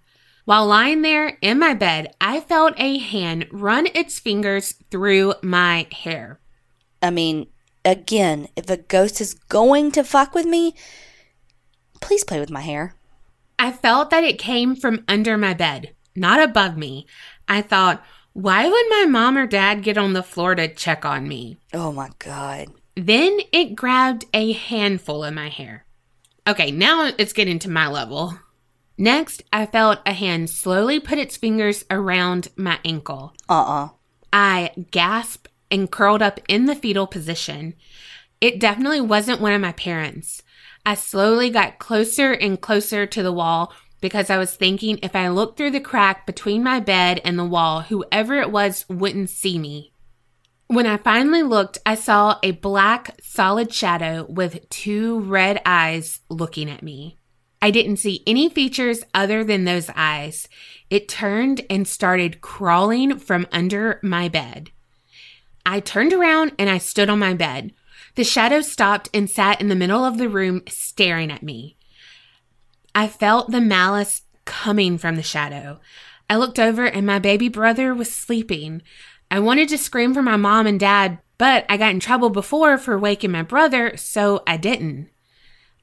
While 0.47 0.67
lying 0.67 1.01
there 1.01 1.37
in 1.41 1.59
my 1.59 1.73
bed, 1.73 2.15
I 2.21 2.39
felt 2.39 2.73
a 2.77 2.99
hand 2.99 3.47
run 3.51 3.85
its 3.87 4.17
fingers 4.17 4.75
through 4.89 5.33
my 5.43 5.87
hair. 5.91 6.39
I 7.01 7.09
mean, 7.09 7.47
again, 7.83 8.47
if 8.55 8.69
a 8.69 8.77
ghost 8.77 9.19
is 9.19 9.33
going 9.33 9.91
to 9.91 10.05
fuck 10.05 10.33
with 10.33 10.45
me, 10.45 10.73
please 11.99 12.23
play 12.23 12.39
with 12.39 12.49
my 12.49 12.61
hair. 12.61 12.95
I 13.59 13.73
felt 13.73 14.09
that 14.11 14.23
it 14.23 14.39
came 14.39 14.77
from 14.77 15.03
under 15.09 15.37
my 15.37 15.53
bed, 15.53 15.93
not 16.15 16.41
above 16.41 16.77
me. 16.77 17.07
I 17.49 17.61
thought, 17.61 18.01
why 18.31 18.69
would 18.69 18.85
my 18.89 19.05
mom 19.05 19.37
or 19.37 19.47
dad 19.47 19.83
get 19.83 19.97
on 19.97 20.13
the 20.13 20.23
floor 20.23 20.55
to 20.55 20.73
check 20.73 21.03
on 21.03 21.27
me? 21.27 21.57
Oh 21.73 21.91
my 21.91 22.11
god. 22.19 22.69
Then 22.95 23.39
it 23.51 23.75
grabbed 23.75 24.23
a 24.33 24.53
handful 24.53 25.25
of 25.25 25.33
my 25.33 25.49
hair. 25.49 25.85
Okay, 26.47 26.71
now 26.71 27.11
it's 27.17 27.33
getting 27.33 27.59
to 27.59 27.69
my 27.69 27.89
level. 27.89 28.39
Next, 28.97 29.43
I 29.53 29.65
felt 29.65 29.99
a 30.05 30.13
hand 30.13 30.49
slowly 30.49 30.99
put 30.99 31.19
its 31.19 31.37
fingers 31.37 31.85
around 31.91 32.49
my 32.55 32.79
ankle. 32.83 33.33
Uh-uh. 33.47 33.89
I 34.33 34.71
gasped 34.91 35.49
and 35.69 35.91
curled 35.91 36.21
up 36.21 36.39
in 36.47 36.65
the 36.65 36.75
fetal 36.75 37.05
position. 37.07 37.75
It 38.41 38.59
definitely 38.59 39.01
wasn't 39.01 39.41
one 39.41 39.53
of 39.53 39.61
my 39.61 39.71
parents. 39.71 40.41
I 40.85 40.95
slowly 40.95 41.49
got 41.49 41.79
closer 41.79 42.31
and 42.31 42.59
closer 42.59 43.05
to 43.05 43.23
the 43.23 43.33
wall 43.33 43.73
because 43.99 44.29
I 44.29 44.37
was 44.37 44.55
thinking 44.55 44.99
if 45.01 45.15
I 45.15 45.27
looked 45.27 45.57
through 45.57 45.71
the 45.71 45.79
crack 45.79 46.25
between 46.25 46.63
my 46.63 46.79
bed 46.79 47.19
and 47.23 47.37
the 47.37 47.45
wall, 47.45 47.81
whoever 47.81 48.35
it 48.35 48.51
was 48.51 48.85
wouldn't 48.89 49.29
see 49.29 49.59
me. 49.59 49.91
When 50.67 50.85
I 50.85 50.97
finally 50.97 51.43
looked, 51.43 51.77
I 51.85 51.95
saw 51.95 52.39
a 52.43 52.51
black, 52.51 53.19
solid 53.21 53.73
shadow 53.73 54.25
with 54.29 54.69
two 54.69 55.21
red 55.21 55.61
eyes 55.65 56.19
looking 56.29 56.69
at 56.69 56.83
me. 56.83 57.16
I 57.61 57.71
didn't 57.71 57.97
see 57.97 58.23
any 58.27 58.49
features 58.49 59.03
other 59.13 59.43
than 59.43 59.65
those 59.65 59.89
eyes. 59.95 60.47
It 60.89 61.07
turned 61.09 61.61
and 61.69 61.87
started 61.87 62.41
crawling 62.41 63.17
from 63.17 63.47
under 63.51 63.99
my 64.03 64.29
bed. 64.29 64.71
I 65.65 65.79
turned 65.79 66.13
around 66.13 66.53
and 66.57 66.69
I 66.69 66.77
stood 66.77 67.09
on 67.09 67.19
my 67.19 67.33
bed. 67.33 67.73
The 68.15 68.23
shadow 68.23 68.61
stopped 68.61 69.09
and 69.13 69.29
sat 69.29 69.59
in 69.59 69.67
the 69.67 69.75
middle 69.75 70.05
of 70.05 70.17
the 70.17 70.29
room 70.29 70.63
staring 70.67 71.31
at 71.31 71.43
me. 71.43 71.77
I 72.95 73.07
felt 73.07 73.51
the 73.51 73.61
malice 73.61 74.23
coming 74.45 74.97
from 74.97 75.15
the 75.15 75.23
shadow. 75.23 75.79
I 76.29 76.37
looked 76.37 76.57
over 76.57 76.85
and 76.85 77.05
my 77.05 77.19
baby 77.19 77.49
brother 77.49 77.93
was 77.93 78.11
sleeping. 78.11 78.81
I 79.29 79.39
wanted 79.39 79.69
to 79.69 79.77
scream 79.77 80.13
for 80.13 80.21
my 80.21 80.37
mom 80.37 80.67
and 80.67 80.79
dad, 80.79 81.19
but 81.37 81.65
I 81.69 81.77
got 81.77 81.91
in 81.91 81.99
trouble 81.99 82.29
before 82.29 82.77
for 82.77 82.97
waking 82.97 83.31
my 83.31 83.43
brother, 83.43 83.95
so 83.97 84.41
I 84.47 84.57
didn't. 84.57 85.09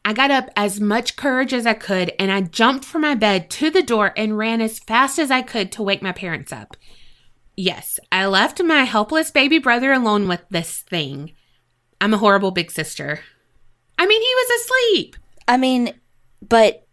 I 0.05 0.13
got 0.13 0.31
up 0.31 0.51
as 0.57 0.81
much 0.81 1.17
courage 1.17 1.55
as 1.55 1.67
I 1.67 1.73
could 1.75 2.13
and 2.19 2.31
I 2.31 2.43
jumped 2.43 2.85
from 2.85 3.03
my 3.03 3.15
bed 3.15 3.49
to 3.51 3.71
the 3.71 3.83
door 3.83 4.13
and 4.17 4.37
ran 4.37 4.61
as 4.61 4.79
fast 4.79 5.19
as 5.19 5.31
I 5.31 5.41
could 5.41 5.73
to 5.73 5.83
wake 5.83 6.03
my 6.03 6.13
parents 6.13 6.53
up. 6.53 6.77
Yes, 7.57 7.99
I 8.13 8.27
left 8.27 8.63
my 8.63 8.83
helpless 8.83 9.31
baby 9.31 9.59
brother 9.59 9.93
alone 9.93 10.29
with 10.29 10.43
this 10.51 10.81
thing. 10.81 11.33
I'm 12.01 12.13
a 12.13 12.19
horrible 12.19 12.51
big 12.51 12.71
sister. 12.71 13.21
I 13.99 14.07
mean, 14.07 14.21
he 14.21 14.35
was 14.35 14.61
asleep. 14.61 15.17
I 15.49 15.57
mean, 15.57 15.95
but 16.47 16.87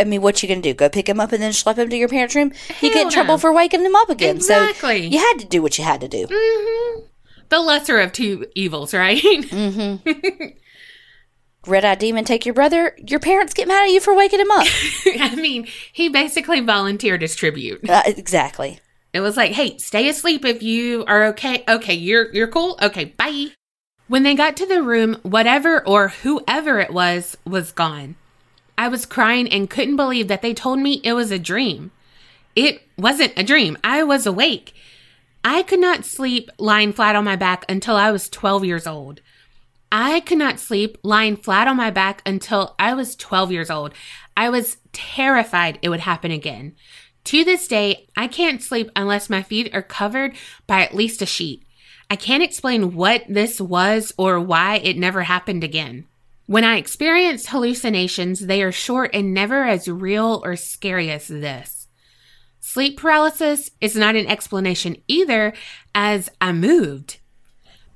I 0.00 0.04
mean, 0.04 0.20
what 0.20 0.42
you 0.42 0.48
gonna 0.48 0.60
do? 0.60 0.74
Go 0.74 0.88
pick 0.88 1.08
him 1.08 1.20
up 1.20 1.32
and 1.32 1.42
then 1.42 1.52
schlep 1.52 1.76
him 1.76 1.88
to 1.88 1.96
your 1.96 2.08
parents' 2.08 2.34
room? 2.34 2.52
you 2.80 2.92
get 2.92 2.96
in 2.96 3.02
Hell 3.04 3.10
trouble 3.10 3.38
for 3.38 3.52
waking 3.52 3.84
him 3.84 3.96
up 3.96 4.10
again. 4.10 4.36
Exactly. 4.36 5.08
So 5.08 5.14
you 5.14 5.18
had 5.18 5.38
to 5.38 5.46
do 5.46 5.62
what 5.62 5.78
you 5.78 5.84
had 5.84 6.00
to 6.02 6.08
do. 6.08 6.26
hmm 6.30 7.00
The 7.48 7.60
lesser 7.60 7.98
of 7.98 8.12
two 8.12 8.46
evils, 8.54 8.92
right? 8.92 9.22
Red 11.66 11.84
Eye 11.84 11.94
Demon, 11.96 12.24
take 12.24 12.46
your 12.46 12.54
brother. 12.54 12.96
Your 12.98 13.20
parents 13.20 13.52
get 13.52 13.68
mad 13.68 13.84
at 13.84 13.90
you 13.90 14.00
for 14.00 14.14
waking 14.16 14.40
him 14.40 14.50
up. 14.50 14.66
I 15.06 15.34
mean, 15.36 15.66
he 15.92 16.08
basically 16.08 16.60
volunteered 16.60 17.22
his 17.22 17.34
tribute. 17.36 17.88
uh, 17.88 18.02
exactly. 18.06 18.80
It 19.12 19.20
was 19.20 19.36
like, 19.36 19.52
"Hey, 19.52 19.78
stay 19.78 20.08
asleep 20.08 20.44
if 20.44 20.62
you 20.62 21.04
are 21.06 21.24
okay. 21.28 21.64
Okay, 21.68 21.94
you're 21.94 22.32
you're 22.34 22.48
cool. 22.48 22.78
Okay, 22.80 23.06
bye." 23.06 23.48
When 24.06 24.22
they 24.22 24.34
got 24.34 24.56
to 24.58 24.66
the 24.66 24.82
room, 24.82 25.18
whatever 25.22 25.86
or 25.86 26.08
whoever 26.08 26.78
it 26.80 26.92
was 26.92 27.36
was 27.44 27.72
gone. 27.72 28.16
I 28.78 28.88
was 28.88 29.04
crying 29.06 29.48
and 29.48 29.68
couldn't 29.68 29.96
believe 29.96 30.28
that 30.28 30.40
they 30.40 30.54
told 30.54 30.78
me 30.78 31.00
it 31.04 31.12
was 31.12 31.30
a 31.30 31.38
dream. 31.38 31.90
It 32.54 32.82
wasn't 32.96 33.32
a 33.36 33.42
dream. 33.42 33.76
I 33.82 34.02
was 34.04 34.24
awake. 34.24 34.72
I 35.44 35.62
could 35.62 35.80
not 35.80 36.04
sleep 36.04 36.48
lying 36.58 36.92
flat 36.92 37.16
on 37.16 37.24
my 37.24 37.36
back 37.36 37.64
until 37.68 37.96
I 37.96 38.10
was 38.10 38.28
12 38.28 38.64
years 38.64 38.86
old. 38.86 39.20
I 39.90 40.20
could 40.20 40.38
not 40.38 40.60
sleep 40.60 40.98
lying 41.02 41.36
flat 41.36 41.68
on 41.68 41.76
my 41.76 41.90
back 41.90 42.22
until 42.26 42.74
I 42.78 42.94
was 42.94 43.16
12 43.16 43.52
years 43.52 43.70
old. 43.70 43.94
I 44.36 44.50
was 44.50 44.76
terrified 44.92 45.78
it 45.82 45.88
would 45.88 46.00
happen 46.00 46.30
again. 46.30 46.74
To 47.24 47.44
this 47.44 47.68
day, 47.68 48.08
I 48.16 48.28
can't 48.28 48.62
sleep 48.62 48.90
unless 48.96 49.30
my 49.30 49.42
feet 49.42 49.74
are 49.74 49.82
covered 49.82 50.34
by 50.66 50.82
at 50.82 50.94
least 50.94 51.22
a 51.22 51.26
sheet. 51.26 51.62
I 52.10 52.16
can't 52.16 52.42
explain 52.42 52.94
what 52.94 53.24
this 53.28 53.60
was 53.60 54.14
or 54.16 54.40
why 54.40 54.76
it 54.76 54.96
never 54.96 55.22
happened 55.24 55.62
again. 55.62 56.06
When 56.46 56.64
I 56.64 56.76
experience 56.76 57.48
hallucinations, 57.48 58.40
they 58.40 58.62
are 58.62 58.72
short 58.72 59.10
and 59.12 59.34
never 59.34 59.64
as 59.66 59.88
real 59.88 60.40
or 60.42 60.56
scary 60.56 61.10
as 61.10 61.28
this. 61.28 61.88
Sleep 62.60 62.98
paralysis 62.98 63.70
is 63.80 63.94
not 63.94 64.16
an 64.16 64.26
explanation 64.26 64.96
either, 65.06 65.52
as 65.94 66.30
I 66.40 66.52
moved. 66.52 67.18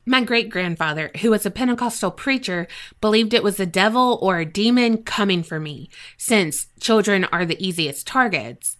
My 0.05 0.23
great 0.23 0.51
grandfather, 0.51 1.11
who 1.21 1.31
was 1.31 1.47
a 1.47 1.51
Pentecostal 1.51 2.11
preacher, 2.11 2.67
believed 3.01 3.33
it 3.33 3.45
was 3.45 3.61
a 3.61 3.67
devil 3.67 4.19
or 4.21 4.39
a 4.39 4.45
demon 4.45 5.05
coming 5.05 5.43
for 5.43 5.61
me, 5.61 5.89
since 6.17 6.67
children 6.81 7.25
are 7.27 7.45
the 7.45 7.65
easiest 7.65 8.07
targets. 8.07 8.79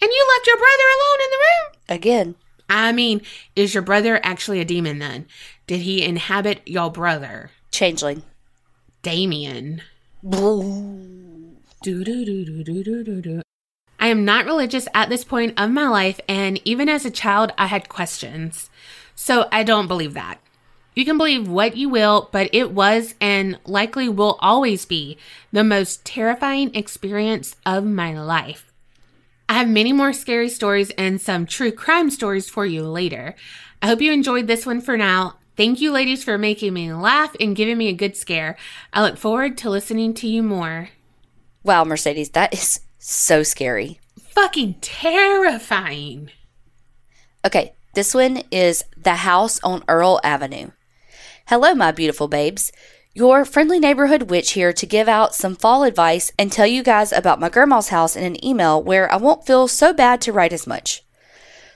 And 0.00 0.10
you 0.10 0.26
left 0.34 0.46
your 0.46 0.56
brother 0.56 0.84
alone 0.96 1.18
in 1.24 1.30
the 1.30 1.36
room? 1.36 1.96
Again, 1.96 2.34
I 2.68 2.92
mean, 2.92 3.22
is 3.54 3.74
your 3.74 3.82
brother 3.82 4.18
actually 4.22 4.60
a 4.60 4.64
demon 4.64 4.98
then? 4.98 5.26
Did 5.66 5.80
he 5.80 6.02
inhabit 6.02 6.62
your 6.64 6.90
brother? 6.90 7.50
changeling. 7.76 8.22
Damien. 9.02 9.82
Do, 10.22 10.72
do, 11.82 12.24
do, 12.24 12.24
do, 12.24 12.64
do, 12.64 12.82
do, 12.82 13.04
do, 13.04 13.20
do. 13.20 13.42
I 14.00 14.08
am 14.08 14.24
not 14.24 14.46
religious 14.46 14.88
at 14.94 15.10
this 15.10 15.24
point 15.24 15.58
of 15.58 15.70
my 15.70 15.88
life, 15.88 16.18
and 16.26 16.58
even 16.64 16.88
as 16.88 17.04
a 17.04 17.10
child, 17.10 17.52
I 17.58 17.66
had 17.66 17.88
questions. 17.88 18.70
So 19.14 19.46
I 19.52 19.62
don't 19.62 19.88
believe 19.88 20.14
that. 20.14 20.40
You 20.96 21.04
can 21.04 21.18
believe 21.18 21.46
what 21.46 21.76
you 21.76 21.90
will, 21.90 22.30
but 22.32 22.48
it 22.54 22.72
was 22.72 23.14
and 23.20 23.58
likely 23.66 24.08
will 24.08 24.38
always 24.40 24.86
be 24.86 25.18
the 25.52 25.62
most 25.62 26.06
terrifying 26.06 26.74
experience 26.74 27.54
of 27.66 27.84
my 27.84 28.18
life. 28.18 28.72
I 29.46 29.58
have 29.58 29.68
many 29.68 29.92
more 29.92 30.14
scary 30.14 30.48
stories 30.48 30.90
and 30.92 31.20
some 31.20 31.44
true 31.44 31.70
crime 31.70 32.08
stories 32.08 32.48
for 32.48 32.64
you 32.64 32.82
later. 32.82 33.34
I 33.82 33.88
hope 33.88 34.00
you 34.00 34.10
enjoyed 34.10 34.46
this 34.46 34.64
one 34.64 34.80
for 34.80 34.96
now. 34.96 35.36
Thank 35.54 35.82
you, 35.82 35.92
ladies, 35.92 36.24
for 36.24 36.38
making 36.38 36.72
me 36.72 36.90
laugh 36.94 37.36
and 37.38 37.54
giving 37.54 37.76
me 37.76 37.88
a 37.88 37.92
good 37.92 38.16
scare. 38.16 38.56
I 38.94 39.02
look 39.02 39.18
forward 39.18 39.58
to 39.58 39.70
listening 39.70 40.14
to 40.14 40.26
you 40.26 40.42
more. 40.42 40.88
Wow, 41.62 41.84
Mercedes, 41.84 42.30
that 42.30 42.54
is 42.54 42.80
so 42.98 43.42
scary. 43.42 44.00
Fucking 44.30 44.76
terrifying. 44.80 46.30
Okay, 47.44 47.74
this 47.94 48.14
one 48.14 48.42
is 48.50 48.82
The 48.96 49.16
House 49.16 49.60
on 49.62 49.84
Earl 49.88 50.20
Avenue. 50.24 50.70
Hello, 51.48 51.76
my 51.76 51.92
beautiful 51.92 52.26
babes. 52.26 52.72
Your 53.14 53.44
friendly 53.44 53.78
neighborhood 53.78 54.30
witch 54.30 54.54
here 54.54 54.72
to 54.72 54.84
give 54.84 55.08
out 55.08 55.32
some 55.32 55.54
fall 55.54 55.84
advice 55.84 56.32
and 56.36 56.50
tell 56.50 56.66
you 56.66 56.82
guys 56.82 57.12
about 57.12 57.38
my 57.38 57.48
grandma's 57.48 57.90
house 57.90 58.16
in 58.16 58.24
an 58.24 58.44
email 58.44 58.82
where 58.82 59.08
I 59.12 59.16
won't 59.16 59.46
feel 59.46 59.68
so 59.68 59.92
bad 59.92 60.20
to 60.22 60.32
write 60.32 60.52
as 60.52 60.66
much. 60.66 61.04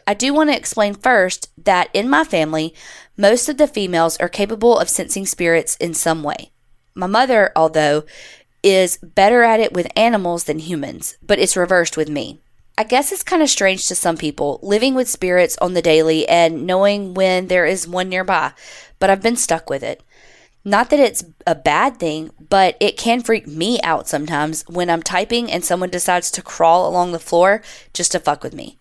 I 0.09 0.15
do 0.15 0.35
want 0.35 0.51
to 0.51 0.57
explain 0.57 0.95
first 0.95 1.51
that 1.57 1.89
in 1.95 2.11
my 2.11 2.25
family, 2.25 2.75
most 3.17 3.49
of 3.49 3.59
the 3.59 3.69
females 3.69 4.17
are 4.17 4.29
capable 4.29 4.77
of 4.77 4.89
sensing 4.89 5.25
spirits 5.25 5.77
in 5.77 5.95
some 5.95 6.25
way. 6.25 6.51
My 6.97 7.07
mother, 7.07 7.53
although, 7.55 8.03
is 8.65 8.97
better 8.97 9.45
at 9.45 9.61
it 9.61 9.73
with 9.73 9.87
animals 9.95 10.45
than 10.45 10.59
humans, 10.59 11.17
but 11.23 11.39
it's 11.39 11.57
reversed 11.57 11.97
with 11.97 12.09
me. 12.09 12.41
I 12.81 12.83
guess 12.83 13.13
it's 13.13 13.23
kind 13.23 13.43
of 13.43 13.51
strange 13.51 13.87
to 13.89 13.95
some 13.95 14.17
people 14.17 14.59
living 14.63 14.95
with 14.95 15.07
spirits 15.07 15.55
on 15.61 15.75
the 15.75 15.83
daily 15.83 16.27
and 16.27 16.67
knowing 16.67 17.13
when 17.13 17.49
there 17.49 17.67
is 17.67 17.87
one 17.87 18.09
nearby, 18.09 18.53
but 18.99 19.11
I've 19.11 19.21
been 19.21 19.37
stuck 19.37 19.69
with 19.69 19.83
it. 19.83 20.03
Not 20.65 20.89
that 20.89 20.99
it's 20.99 21.23
a 21.47 21.55
bad 21.55 21.99
thing, 21.99 22.31
but 22.49 22.79
it 22.81 22.97
can 22.97 23.21
freak 23.21 23.47
me 23.47 23.83
out 23.83 24.09
sometimes 24.09 24.65
when 24.67 24.89
I'm 24.89 25.03
typing 25.03 25.53
and 25.53 25.63
someone 25.63 25.91
decides 25.91 26.31
to 26.31 26.41
crawl 26.43 26.89
along 26.89 27.13
the 27.13 27.19
floor 27.19 27.61
just 27.93 28.13
to 28.13 28.19
fuck 28.19 28.43
with 28.43 28.55
me. 28.55 28.79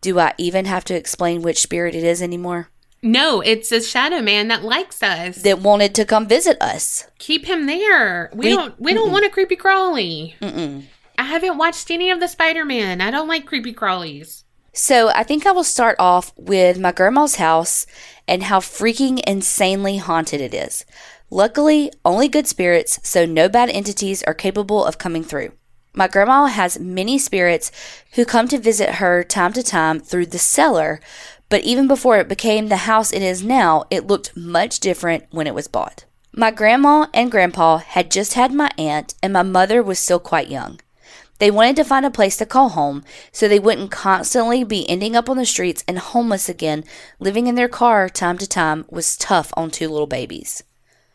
Do 0.00 0.20
I 0.20 0.34
even 0.38 0.66
have 0.66 0.84
to 0.84 0.94
explain 0.94 1.42
which 1.42 1.58
spirit 1.62 1.96
it 1.96 2.04
is 2.04 2.22
anymore? 2.22 2.68
No, 3.02 3.40
it's 3.40 3.72
a 3.72 3.82
shadow 3.82 4.22
man 4.22 4.46
that 4.48 4.62
likes 4.62 5.02
us. 5.02 5.42
That 5.42 5.58
wanted 5.58 5.96
to 5.96 6.04
come 6.04 6.28
visit 6.28 6.62
us. 6.62 7.08
Keep 7.18 7.46
him 7.46 7.66
there. 7.66 8.30
We, 8.32 8.46
We- 8.46 8.54
don't 8.54 8.80
we 8.80 8.94
don't 8.94 9.10
want 9.10 9.26
a 9.26 9.30
creepy 9.30 9.56
crawly. 9.56 10.36
Mm-mm. 10.40 10.84
I 11.22 11.26
haven't 11.26 11.56
watched 11.56 11.88
any 11.92 12.10
of 12.10 12.18
the 12.18 12.26
Spider-Man. 12.26 13.00
I 13.00 13.12
don't 13.12 13.28
like 13.28 13.46
creepy 13.46 13.72
crawlies. 13.72 14.42
So 14.72 15.08
I 15.10 15.22
think 15.22 15.46
I 15.46 15.52
will 15.52 15.62
start 15.62 15.94
off 16.00 16.32
with 16.36 16.80
my 16.80 16.90
grandma's 16.90 17.36
house 17.36 17.86
and 18.26 18.42
how 18.42 18.58
freaking 18.58 19.20
insanely 19.24 19.98
haunted 19.98 20.40
it 20.40 20.52
is. 20.52 20.84
Luckily, 21.30 21.92
only 22.04 22.26
good 22.26 22.48
spirits, 22.48 22.98
so 23.04 23.24
no 23.24 23.48
bad 23.48 23.70
entities 23.70 24.24
are 24.24 24.34
capable 24.34 24.84
of 24.84 24.98
coming 24.98 25.22
through. 25.22 25.52
My 25.94 26.08
grandma 26.08 26.46
has 26.46 26.80
many 26.80 27.18
spirits 27.18 27.70
who 28.14 28.24
come 28.24 28.48
to 28.48 28.58
visit 28.58 28.96
her 28.96 29.22
time 29.22 29.52
to 29.52 29.62
time 29.62 30.00
through 30.00 30.26
the 30.26 30.40
cellar, 30.40 31.00
but 31.48 31.62
even 31.62 31.86
before 31.86 32.16
it 32.16 32.28
became 32.28 32.66
the 32.66 32.88
house 32.88 33.12
it 33.12 33.22
is 33.22 33.44
now, 33.44 33.84
it 33.90 34.08
looked 34.08 34.36
much 34.36 34.80
different 34.80 35.26
when 35.30 35.46
it 35.46 35.54
was 35.54 35.68
bought. 35.68 36.04
My 36.32 36.50
grandma 36.50 37.06
and 37.14 37.30
grandpa 37.30 37.76
had 37.76 38.10
just 38.10 38.34
had 38.34 38.52
my 38.52 38.72
aunt, 38.76 39.14
and 39.22 39.32
my 39.32 39.44
mother 39.44 39.84
was 39.84 40.00
still 40.00 40.18
quite 40.18 40.48
young. 40.48 40.80
They 41.38 41.50
wanted 41.50 41.76
to 41.76 41.84
find 41.84 42.06
a 42.06 42.10
place 42.10 42.36
to 42.36 42.46
call 42.46 42.70
home 42.70 43.04
so 43.32 43.48
they 43.48 43.58
wouldn't 43.58 43.90
constantly 43.90 44.62
be 44.62 44.88
ending 44.88 45.16
up 45.16 45.28
on 45.28 45.36
the 45.36 45.46
streets 45.46 45.82
and 45.88 45.98
homeless 45.98 46.48
again. 46.48 46.84
Living 47.18 47.46
in 47.46 47.56
their 47.56 47.68
car 47.68 48.08
time 48.08 48.38
to 48.38 48.46
time 48.46 48.84
was 48.88 49.16
tough 49.16 49.52
on 49.56 49.70
two 49.70 49.88
little 49.88 50.06
babies. 50.06 50.62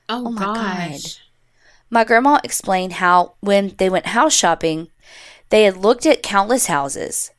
Oh, 0.09 0.27
oh 0.27 0.31
my 0.31 0.41
gosh. 0.41 1.19
My 1.89 2.03
grandma 2.03 2.39
explained 2.43 2.93
how, 2.93 3.35
when 3.39 3.75
they 3.77 3.89
went 3.89 4.07
house 4.07 4.33
shopping, 4.33 4.89
they 5.49 5.63
had 5.63 5.77
looked 5.77 6.05
at 6.05 6.23
countless 6.23 6.65
houses. 6.65 7.31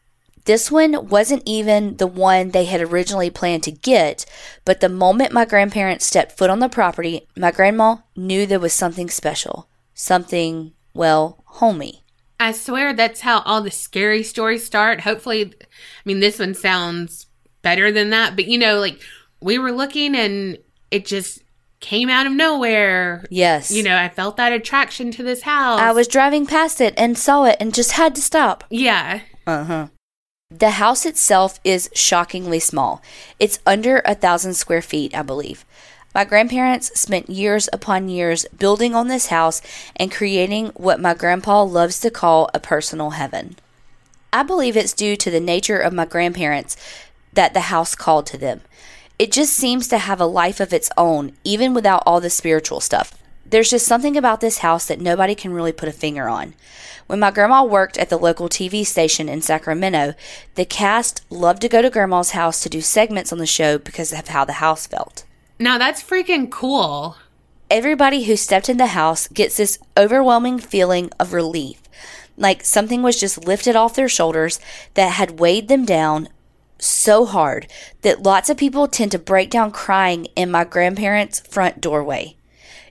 This 0.47 0.71
one 0.71 1.09
wasn't 1.09 1.43
even 1.45 1.99
the 1.99 2.07
one 2.07 2.53
they 2.53 2.65
had 2.65 2.81
originally 2.81 3.29
planned 3.29 3.65
to 3.65 3.71
get, 3.71 4.25
but 4.65 4.81
the 4.81 4.89
moment 4.89 5.31
my 5.31 5.45
grandparents 5.45 6.07
stepped 6.07 6.39
foot 6.39 6.49
on 6.49 6.61
the 6.61 6.71
property, 6.71 7.29
my 7.37 7.51
grandma 7.51 7.97
knew 8.17 8.47
there 8.47 8.59
was 8.59 8.73
something 8.73 9.11
special. 9.11 9.69
Something, 9.93 10.73
well, 10.95 11.43
homey. 11.45 12.03
I 12.41 12.53
swear 12.53 12.93
that's 12.93 13.21
how 13.21 13.41
all 13.41 13.63
the 13.63 13.71
scary 13.71 14.23
stories 14.23 14.65
start. 14.65 15.01
Hopefully, 15.01 15.53
I 15.61 15.67
mean, 16.05 16.21
this 16.21 16.39
one 16.39 16.55
sounds 16.55 17.27
better 17.63 17.91
than 17.91 18.11
that, 18.11 18.37
but 18.37 18.47
you 18.47 18.59
know, 18.59 18.79
like 18.79 19.01
we 19.41 19.59
were 19.59 19.73
looking 19.73 20.15
and 20.15 20.59
it 20.91 21.05
just 21.05 21.43
came 21.81 22.09
out 22.09 22.27
of 22.27 22.33
nowhere. 22.33 23.25
Yes. 23.31 23.71
You 23.71 23.83
know, 23.83 23.97
I 23.97 24.09
felt 24.09 24.37
that 24.37 24.53
attraction 24.53 25.11
to 25.13 25.23
this 25.23 25.43
house. 25.43 25.81
I 25.81 25.93
was 25.93 26.09
driving 26.09 26.47
past 26.47 26.81
it 26.81 26.95
and 26.97 27.19
saw 27.19 27.45
it 27.45 27.57
and 27.61 27.75
just 27.75 27.93
had 27.93 28.15
to 28.15 28.23
stop. 28.23 28.65
Yeah. 28.71 29.21
Uh 29.47 29.65
huh. 29.65 29.87
The 30.51 30.71
house 30.71 31.05
itself 31.05 31.61
is 31.63 31.91
shockingly 31.93 32.59
small. 32.59 33.03
It's 33.39 33.59
under 33.67 34.01
a 34.05 34.15
thousand 34.15 34.55
square 34.55 34.81
feet, 34.81 35.15
I 35.15 35.23
believe. 35.23 35.67
My 36.19 36.25
grandparents 36.25 36.91
spent 36.99 37.31
years 37.31 37.69
upon 37.73 38.09
years 38.09 38.45
building 38.47 38.93
on 38.93 39.07
this 39.07 39.29
house 39.29 39.63
and 39.95 40.11
creating 40.11 40.71
what 40.71 40.99
my 40.99 41.15
grandpa 41.15 41.63
loves 41.63 42.01
to 42.01 42.11
call 42.11 42.51
a 42.53 42.59
personal 42.59 43.11
heaven. 43.11 43.55
I 44.33 44.43
believe 44.43 44.77
it's 44.77 44.93
due 44.93 45.15
to 45.15 45.31
the 45.31 45.39
nature 45.39 45.79
of 45.79 45.93
my 45.93 46.07
grandparents 46.07 46.77
that 47.35 47.55
the 47.55 47.71
house 47.71 47.95
called 47.95 48.27
to 48.27 48.37
them. 48.37 48.63
It 49.17 49.31
just 49.31 49.55
seems 49.55 49.87
to 49.87 49.99
have 49.99 50.21
a 50.21 50.27
life 50.27 50.59
of 50.59 50.73
its 50.73 50.91
own, 50.97 51.35
even 51.45 51.73
without 51.73 52.03
all 52.05 52.21
the 52.21 52.31
spiritual 52.31 52.81
stuff. 52.81 53.17
There's 53.47 53.71
just 53.71 53.87
something 53.87 54.17
about 54.17 54.41
this 54.41 54.59
house 54.59 54.87
that 54.87 55.01
nobody 55.01 55.37
can 55.37 55.53
really 55.53 55.71
put 55.71 55.89
a 55.89 55.93
finger 55.93 56.29
on. 56.29 56.55
When 57.07 57.21
my 57.21 57.31
grandma 57.31 57.63
worked 57.63 57.97
at 57.97 58.09
the 58.09 58.19
local 58.19 58.49
TV 58.49 58.85
station 58.85 59.29
in 59.29 59.41
Sacramento, 59.41 60.15
the 60.57 60.65
cast 60.65 61.25
loved 61.31 61.63
to 61.63 61.69
go 61.69 61.81
to 61.81 61.89
grandma's 61.91 62.33
house 62.33 62.61
to 62.65 62.69
do 62.69 62.81
segments 62.81 63.33
on 63.33 63.39
the 63.39 63.47
show 63.47 63.79
because 63.79 64.13
of 64.13 64.27
how 64.27 64.45
the 64.45 64.55
house 64.55 64.85
felt. 64.89 65.23
Now 65.61 65.77
that's 65.77 66.03
freaking 66.03 66.51
cool. 66.51 67.17
Everybody 67.69 68.25
who 68.25 68.37
stepped 68.37 68.69
in 68.69 68.77
the 68.77 68.87
house 68.87 69.27
gets 69.29 69.57
this 69.57 69.79
overwhelming 69.97 70.61
feeling 70.61 71.11
of 71.19 71.33
relief, 71.33 71.83
like 72.37 72.65
something 72.65 73.03
was 73.03 73.19
just 73.19 73.45
lifted 73.45 73.75
off 73.75 73.97
their 73.97 74.09
shoulders 74.09 74.61
that 74.95 75.13
had 75.13 75.41
weighed 75.41 75.67
them 75.67 75.85
down 75.85 76.29
so 76.79 77.27
hard 77.27 77.67
that 78.03 78.23
lots 78.23 78.49
of 78.49 78.57
people 78.57 78.87
tend 78.87 79.11
to 79.11 79.19
break 79.19 79.51
down 79.51 79.73
crying 79.73 80.27
in 80.37 80.49
my 80.51 80.63
grandparents' 80.63 81.41
front 81.41 81.81
doorway. 81.81 82.37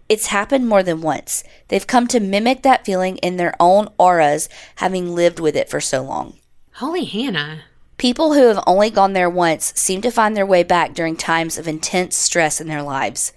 It's 0.09 0.27
happened 0.27 0.67
more 0.67 0.83
than 0.83 1.01
once. 1.01 1.45
They've 1.69 1.87
come 1.87 2.07
to 2.07 2.19
mimic 2.19 2.63
that 2.63 2.85
feeling 2.85 3.15
in 3.17 3.37
their 3.37 3.55
own 3.61 3.87
auras, 3.97 4.49
having 4.75 5.15
lived 5.15 5.39
with 5.39 5.55
it 5.55 5.69
for 5.69 5.79
so 5.79 6.01
long. 6.01 6.37
Holy 6.73 7.05
Hannah. 7.05 7.61
People 7.97 8.33
who 8.33 8.47
have 8.47 8.63
only 8.67 8.91
gone 8.91 9.13
there 9.13 9.29
once 9.29 9.73
seem 9.75 10.01
to 10.01 10.11
find 10.11 10.37
their 10.37 10.45
way 10.45 10.61
back 10.61 10.93
during 10.93 11.15
times 11.15 11.57
of 11.57 11.67
intense 11.67 12.15
stress 12.15 12.61
in 12.61 12.67
their 12.67 12.83
lives. 12.83 13.33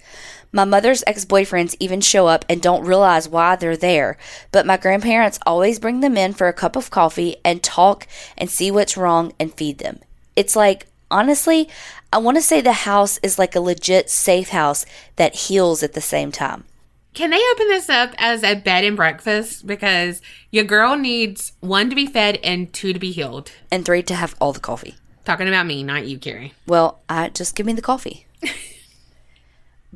My 0.51 0.65
mother's 0.65 1.03
ex 1.07 1.25
boyfriends 1.25 1.75
even 1.79 1.99
show 1.99 2.27
up 2.27 2.45
and 2.47 2.61
don't 2.61 2.85
realize 2.85 3.27
why 3.27 3.55
they're 3.55 3.75
there, 3.75 4.17
but 4.51 4.67
my 4.67 4.77
grandparents 4.77 5.39
always 5.47 5.79
bring 5.79 6.01
them 6.01 6.15
in 6.15 6.33
for 6.33 6.47
a 6.47 6.53
cup 6.53 6.75
of 6.75 6.91
coffee 6.91 7.37
and 7.43 7.63
talk 7.63 8.05
and 8.37 8.51
see 8.51 8.69
what's 8.69 8.97
wrong 8.97 9.33
and 9.39 9.51
feed 9.51 9.79
them. 9.79 9.99
It's 10.35 10.55
like, 10.55 10.85
honestly, 11.09 11.67
I 12.13 12.19
want 12.19 12.37
to 12.37 12.43
say 12.43 12.61
the 12.61 12.73
house 12.73 13.17
is 13.23 13.39
like 13.39 13.55
a 13.55 13.61
legit 13.61 14.11
safe 14.11 14.49
house 14.49 14.85
that 15.15 15.33
heals 15.33 15.81
at 15.81 15.93
the 15.93 16.01
same 16.01 16.31
time. 16.31 16.65
Can 17.13 17.29
they 17.29 17.41
open 17.51 17.67
this 17.67 17.89
up 17.89 18.13
as 18.17 18.43
a 18.43 18.55
bed 18.55 18.85
and 18.85 18.95
breakfast? 18.95 19.67
Because 19.67 20.21
your 20.49 20.63
girl 20.63 20.95
needs 20.95 21.53
one 21.59 21.89
to 21.89 21.95
be 21.95 22.07
fed 22.07 22.39
and 22.43 22.71
two 22.71 22.93
to 22.93 22.99
be 22.99 23.11
healed. 23.11 23.51
And 23.69 23.85
three, 23.85 24.01
to 24.03 24.15
have 24.15 24.35
all 24.39 24.53
the 24.53 24.59
coffee. 24.61 24.95
Talking 25.25 25.47
about 25.47 25.65
me, 25.65 25.83
not 25.83 26.07
you, 26.07 26.17
Carrie. 26.17 26.53
Well, 26.65 27.01
I 27.09 27.29
just 27.29 27.55
give 27.55 27.65
me 27.65 27.73
the 27.73 27.81
coffee. 27.81 28.25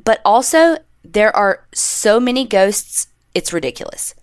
but 0.02 0.20
also, 0.24 0.78
there 1.02 1.34
are 1.34 1.64
so 1.72 2.20
many 2.20 2.44
ghosts, 2.44 3.08
it's 3.34 3.52
ridiculous. 3.52 4.14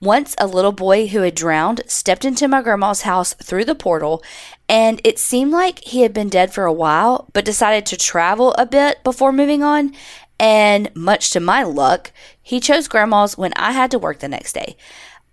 Once 0.00 0.34
a 0.38 0.46
little 0.46 0.72
boy 0.72 1.06
who 1.06 1.22
had 1.22 1.34
drowned 1.34 1.80
stepped 1.86 2.24
into 2.24 2.46
my 2.46 2.60
grandma's 2.60 3.02
house 3.02 3.32
through 3.34 3.64
the 3.64 3.74
portal, 3.74 4.22
and 4.68 5.00
it 5.04 5.18
seemed 5.18 5.50
like 5.50 5.82
he 5.84 6.02
had 6.02 6.12
been 6.12 6.28
dead 6.28 6.52
for 6.52 6.64
a 6.64 6.72
while, 6.72 7.28
but 7.32 7.44
decided 7.44 7.86
to 7.86 7.96
travel 7.96 8.54
a 8.54 8.66
bit 8.66 9.02
before 9.02 9.32
moving 9.32 9.62
on. 9.62 9.94
And 10.38 10.94
much 10.94 11.30
to 11.30 11.40
my 11.40 11.62
luck, 11.62 12.12
he 12.42 12.60
chose 12.60 12.88
grandma's 12.88 13.38
when 13.38 13.52
I 13.56 13.72
had 13.72 13.90
to 13.92 13.98
work 13.98 14.18
the 14.18 14.28
next 14.28 14.52
day. 14.52 14.76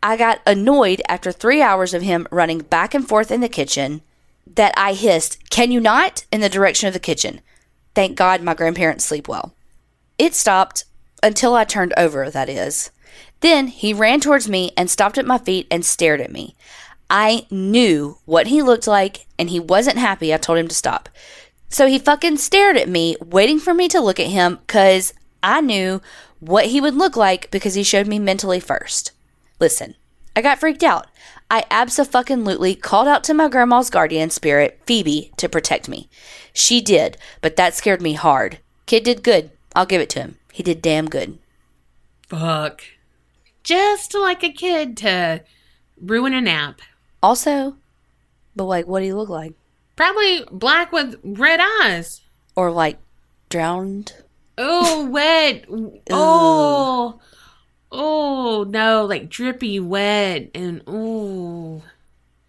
I 0.02 0.18
got 0.18 0.42
annoyed 0.46 1.02
after 1.08 1.32
three 1.32 1.62
hours 1.62 1.94
of 1.94 2.02
him 2.02 2.28
running 2.32 2.60
back 2.60 2.94
and 2.94 3.08
forth 3.08 3.32
in 3.32 3.42
the 3.42 3.50
kitchen 3.50 4.02
that 4.46 4.74
I 4.76 4.94
hissed, 4.94 5.50
Can 5.50 5.72
you 5.72 5.80
not? 5.80 6.26
in 6.32 6.42
the 6.42 6.50
direction 6.50 6.88
of 6.88 6.94
the 6.94 7.00
kitchen. 7.00 7.42
Thank 7.96 8.18
God 8.18 8.42
my 8.42 8.54
grandparents 8.54 9.06
sleep 9.06 9.28
well. 9.28 9.54
It 10.18 10.34
stopped 10.34 10.86
until 11.22 11.56
I 11.56 11.64
turned 11.64 11.94
over, 11.96 12.30
that 12.30 12.50
is. 12.50 12.92
Then 13.40 13.68
he 13.68 13.94
ran 13.94 14.20
towards 14.20 14.50
me 14.50 14.72
and 14.76 14.90
stopped 14.90 15.18
at 15.18 15.26
my 15.26 15.38
feet 15.38 15.68
and 15.70 15.86
stared 15.86 16.22
at 16.22 16.32
me. 16.32 16.56
I 17.10 17.46
knew 17.52 18.18
what 18.26 18.48
he 18.48 18.62
looked 18.62 18.88
like 18.88 19.28
and 19.38 19.50
he 19.50 19.60
wasn't 19.60 19.98
happy 19.98 20.34
I 20.34 20.38
told 20.38 20.58
him 20.58 20.68
to 20.68 20.76
stop. 20.76 21.10
So 21.74 21.88
he 21.88 21.98
fucking 21.98 22.38
stared 22.38 22.78
at 22.78 22.88
me, 22.88 23.18
waiting 23.20 23.60
for 23.60 23.74
me 23.74 23.88
to 23.88 24.00
look 24.00 24.20
at 24.20 24.28
him 24.28 24.60
because 24.68 25.12
I 25.42 25.60
knew 25.60 26.04
what 26.40 26.68
he 26.68 26.80
would 26.80 26.94
look 26.94 27.18
like 27.18 27.50
because 27.50 27.74
he 27.74 27.82
showed 27.82 28.06
me 28.06 28.20
mentally 28.20 28.60
first. 28.60 29.12
Listen, 29.60 29.96
I 30.36 30.44
got 30.44 30.60
freaked 30.60 30.84
out. 30.84 31.08
I 31.50 31.66
absolutely 31.72 32.76
called 32.76 33.08
out 33.08 33.24
to 33.24 33.34
my 33.34 33.50
grandma's 33.50 33.90
guardian 33.90 34.30
spirit, 34.30 34.82
Phoebe, 34.86 35.32
to 35.38 35.50
protect 35.50 35.90
me. 35.90 36.10
She 36.54 36.80
did, 36.80 37.18
but 37.42 37.56
that 37.56 37.74
scared 37.74 38.04
me 38.04 38.14
hard. 38.14 38.60
Kid 38.86 39.04
did 39.04 39.24
good. 39.24 39.50
I'll 39.76 39.88
give 39.88 40.00
it 40.00 40.12
to 40.12 40.20
him. 40.20 40.38
He 40.52 40.62
did 40.62 40.80
damn 40.80 41.10
good. 41.10 41.40
Fuck. 42.28 42.84
Just 43.64 44.14
like 44.14 44.44
a 44.44 44.52
kid 44.52 44.96
to 44.98 45.42
ruin 46.00 46.36
a 46.36 46.42
nap. 46.42 46.82
Also, 47.24 47.78
but 48.56 48.66
like, 48.66 48.86
what 48.86 49.00
do 49.00 49.08
you 49.08 49.16
look 49.16 49.30
like? 49.30 49.54
Probably 49.96 50.44
black 50.52 50.92
with 50.92 51.20
red 51.24 51.60
eyes. 51.82 52.22
Or 52.56 52.72
like 52.72 53.00
drowned? 53.50 54.14
Oh, 54.58 55.06
wet. 55.12 55.66
oh. 56.10 57.20
Oh, 57.96 58.66
no, 58.68 59.06
like 59.06 59.30
drippy 59.30 59.80
wet 59.80 60.50
and 60.56 60.82
oh. 60.88 61.84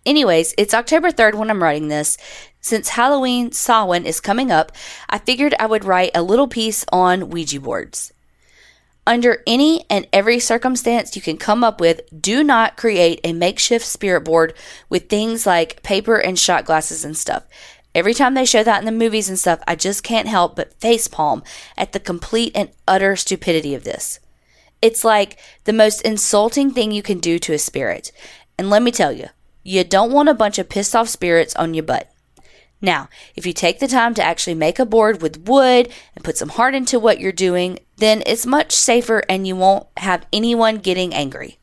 Anyways, 0.06 0.54
it's 0.56 0.74
October 0.74 1.10
3rd 1.10 1.34
when 1.34 1.50
I'm 1.50 1.62
writing 1.62 1.88
this. 1.88 2.16
Since 2.60 2.90
Halloween 2.90 3.52
Samhain 3.52 4.06
is 4.06 4.20
coming 4.20 4.50
up, 4.50 4.72
I 5.08 5.18
figured 5.18 5.54
I 5.58 5.66
would 5.66 5.84
write 5.84 6.12
a 6.14 6.22
little 6.22 6.48
piece 6.48 6.84
on 6.90 7.28
Ouija 7.28 7.60
boards. 7.60 8.12
Under 9.06 9.42
any 9.46 9.84
and 9.90 10.06
every 10.12 10.38
circumstance 10.38 11.14
you 11.14 11.20
can 11.20 11.36
come 11.36 11.62
up 11.62 11.78
with, 11.78 12.00
do 12.18 12.42
not 12.42 12.76
create 12.76 13.20
a 13.22 13.34
makeshift 13.34 13.84
spirit 13.84 14.22
board 14.22 14.54
with 14.88 15.08
things 15.08 15.46
like 15.46 15.82
paper 15.82 16.16
and 16.16 16.38
shot 16.38 16.64
glasses 16.64 17.04
and 17.04 17.16
stuff. 17.16 17.44
Every 17.94 18.14
time 18.14 18.34
they 18.34 18.46
show 18.46 18.64
that 18.64 18.78
in 18.80 18.86
the 18.86 18.92
movies 18.92 19.28
and 19.28 19.38
stuff, 19.38 19.60
I 19.68 19.76
just 19.76 20.02
can't 20.02 20.26
help 20.26 20.56
but 20.56 20.78
facepalm 20.80 21.44
at 21.76 21.92
the 21.92 22.00
complete 22.00 22.52
and 22.54 22.70
utter 22.88 23.14
stupidity 23.14 23.74
of 23.74 23.84
this. 23.84 24.20
It's 24.80 25.04
like 25.04 25.38
the 25.64 25.72
most 25.72 26.02
insulting 26.02 26.70
thing 26.70 26.90
you 26.90 27.02
can 27.02 27.18
do 27.18 27.38
to 27.38 27.52
a 27.52 27.58
spirit. 27.58 28.10
And 28.58 28.70
let 28.70 28.82
me 28.82 28.90
tell 28.90 29.12
you, 29.12 29.28
you 29.62 29.84
don't 29.84 30.12
want 30.12 30.28
a 30.28 30.34
bunch 30.34 30.58
of 30.58 30.68
pissed 30.68 30.96
off 30.96 31.08
spirits 31.08 31.54
on 31.56 31.74
your 31.74 31.84
butt. 31.84 32.10
Now, 32.84 33.08
if 33.34 33.46
you 33.46 33.54
take 33.54 33.78
the 33.78 33.88
time 33.88 34.12
to 34.12 34.22
actually 34.22 34.54
make 34.54 34.78
a 34.78 34.84
board 34.84 35.22
with 35.22 35.48
wood 35.48 35.90
and 36.14 36.22
put 36.22 36.36
some 36.36 36.50
heart 36.50 36.74
into 36.74 36.98
what 36.98 37.18
you're 37.18 37.32
doing, 37.32 37.78
then 37.96 38.22
it's 38.26 38.44
much 38.44 38.72
safer 38.72 39.22
and 39.26 39.46
you 39.46 39.56
won't 39.56 39.86
have 39.96 40.26
anyone 40.34 40.76
getting 40.76 41.14
angry. 41.14 41.58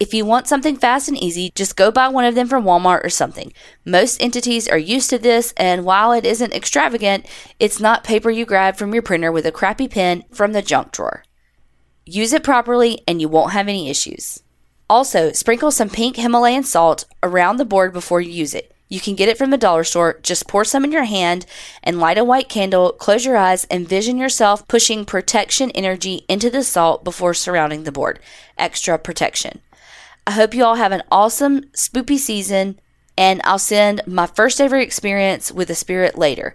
If 0.00 0.14
you 0.14 0.24
want 0.24 0.48
something 0.48 0.78
fast 0.78 1.08
and 1.08 1.18
easy, 1.18 1.52
just 1.54 1.76
go 1.76 1.90
buy 1.90 2.08
one 2.08 2.24
of 2.24 2.34
them 2.34 2.48
from 2.48 2.64
Walmart 2.64 3.04
or 3.04 3.10
something. 3.10 3.52
Most 3.84 4.18
entities 4.22 4.66
are 4.66 4.78
used 4.78 5.10
to 5.10 5.18
this, 5.18 5.52
and 5.58 5.84
while 5.84 6.12
it 6.12 6.24
isn't 6.24 6.54
extravagant, 6.54 7.26
it's 7.60 7.78
not 7.78 8.02
paper 8.02 8.30
you 8.30 8.46
grab 8.46 8.76
from 8.76 8.94
your 8.94 9.02
printer 9.02 9.30
with 9.30 9.44
a 9.44 9.52
crappy 9.52 9.88
pen 9.88 10.24
from 10.32 10.52
the 10.52 10.62
junk 10.62 10.90
drawer. 10.92 11.22
Use 12.06 12.32
it 12.32 12.42
properly 12.42 13.02
and 13.06 13.20
you 13.20 13.28
won't 13.28 13.52
have 13.52 13.68
any 13.68 13.90
issues. 13.90 14.42
Also, 14.88 15.32
sprinkle 15.32 15.70
some 15.70 15.90
pink 15.90 16.16
Himalayan 16.16 16.62
salt 16.62 17.04
around 17.22 17.58
the 17.58 17.64
board 17.66 17.92
before 17.92 18.22
you 18.22 18.30
use 18.30 18.54
it. 18.54 18.72
You 18.88 19.00
can 19.00 19.16
get 19.16 19.28
it 19.28 19.36
from 19.36 19.50
the 19.50 19.56
dollar 19.56 19.84
store. 19.84 20.20
Just 20.22 20.46
pour 20.46 20.64
some 20.64 20.84
in 20.84 20.92
your 20.92 21.04
hand 21.04 21.44
and 21.82 21.98
light 21.98 22.18
a 22.18 22.24
white 22.24 22.48
candle, 22.48 22.92
close 22.92 23.24
your 23.24 23.36
eyes, 23.36 23.64
and 23.64 23.88
vision 23.88 24.16
yourself 24.16 24.66
pushing 24.68 25.04
protection 25.04 25.70
energy 25.72 26.24
into 26.28 26.50
the 26.50 26.62
salt 26.62 27.02
before 27.02 27.34
surrounding 27.34 27.84
the 27.84 27.92
board. 27.92 28.20
Extra 28.56 28.98
protection. 28.98 29.60
I 30.26 30.32
hope 30.32 30.54
you 30.54 30.64
all 30.64 30.76
have 30.76 30.92
an 30.92 31.02
awesome 31.10 31.62
spoopy 31.72 32.18
season, 32.18 32.80
and 33.18 33.40
I'll 33.44 33.58
send 33.58 34.02
my 34.06 34.26
first 34.26 34.60
ever 34.60 34.76
experience 34.76 35.50
with 35.50 35.70
a 35.70 35.74
spirit 35.74 36.16
later. 36.16 36.54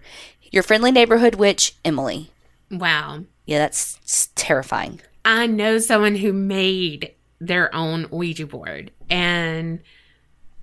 Your 0.52 0.63
friendly 0.63 0.91
neighborhood 0.91 1.36
witch, 1.36 1.76
Emily. 1.84 2.32
Wow. 2.70 3.24
Yeah, 3.46 3.60
that's 3.60 4.30
terrifying. 4.36 5.02
I 5.26 5.48
know 5.48 5.78
someone 5.80 6.15
who 6.15 6.34
made 6.34 7.13
their 7.39 7.74
own 7.74 8.08
Ouija 8.12 8.46
board 8.46 8.91
and 9.10 9.82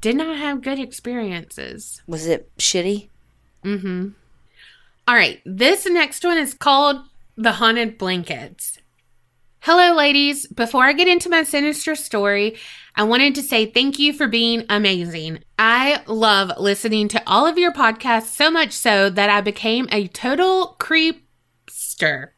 did 0.00 0.16
not 0.16 0.36
have 0.36 0.62
good 0.62 0.78
experiences. 0.78 2.02
Was 2.06 2.26
it 2.26 2.54
shitty? 2.56 3.08
Mm 3.64 3.80
hmm. 3.80 4.08
All 5.06 5.14
right, 5.14 5.40
this 5.44 5.86
next 5.86 6.22
one 6.24 6.36
is 6.36 6.54
called 6.54 6.98
The 7.36 7.52
Haunted 7.52 7.96
Blankets. 7.96 8.78
Hello, 9.60 9.94
ladies. 9.94 10.46
Before 10.46 10.84
I 10.84 10.92
get 10.92 11.08
into 11.08 11.28
my 11.28 11.42
sinister 11.42 11.94
story, 11.94 12.56
I 12.94 13.02
wanted 13.02 13.34
to 13.34 13.42
say 13.42 13.66
thank 13.66 13.98
you 13.98 14.12
for 14.12 14.28
being 14.28 14.64
amazing. 14.68 15.40
I 15.58 16.02
love 16.06 16.52
listening 16.58 17.08
to 17.08 17.22
all 17.26 17.46
of 17.46 17.58
your 17.58 17.72
podcasts 17.72 18.34
so 18.34 18.50
much 18.50 18.72
so 18.72 19.10
that 19.10 19.30
I 19.30 19.40
became 19.40 19.88
a 19.90 20.06
total 20.08 20.76
creepster. 20.78 22.28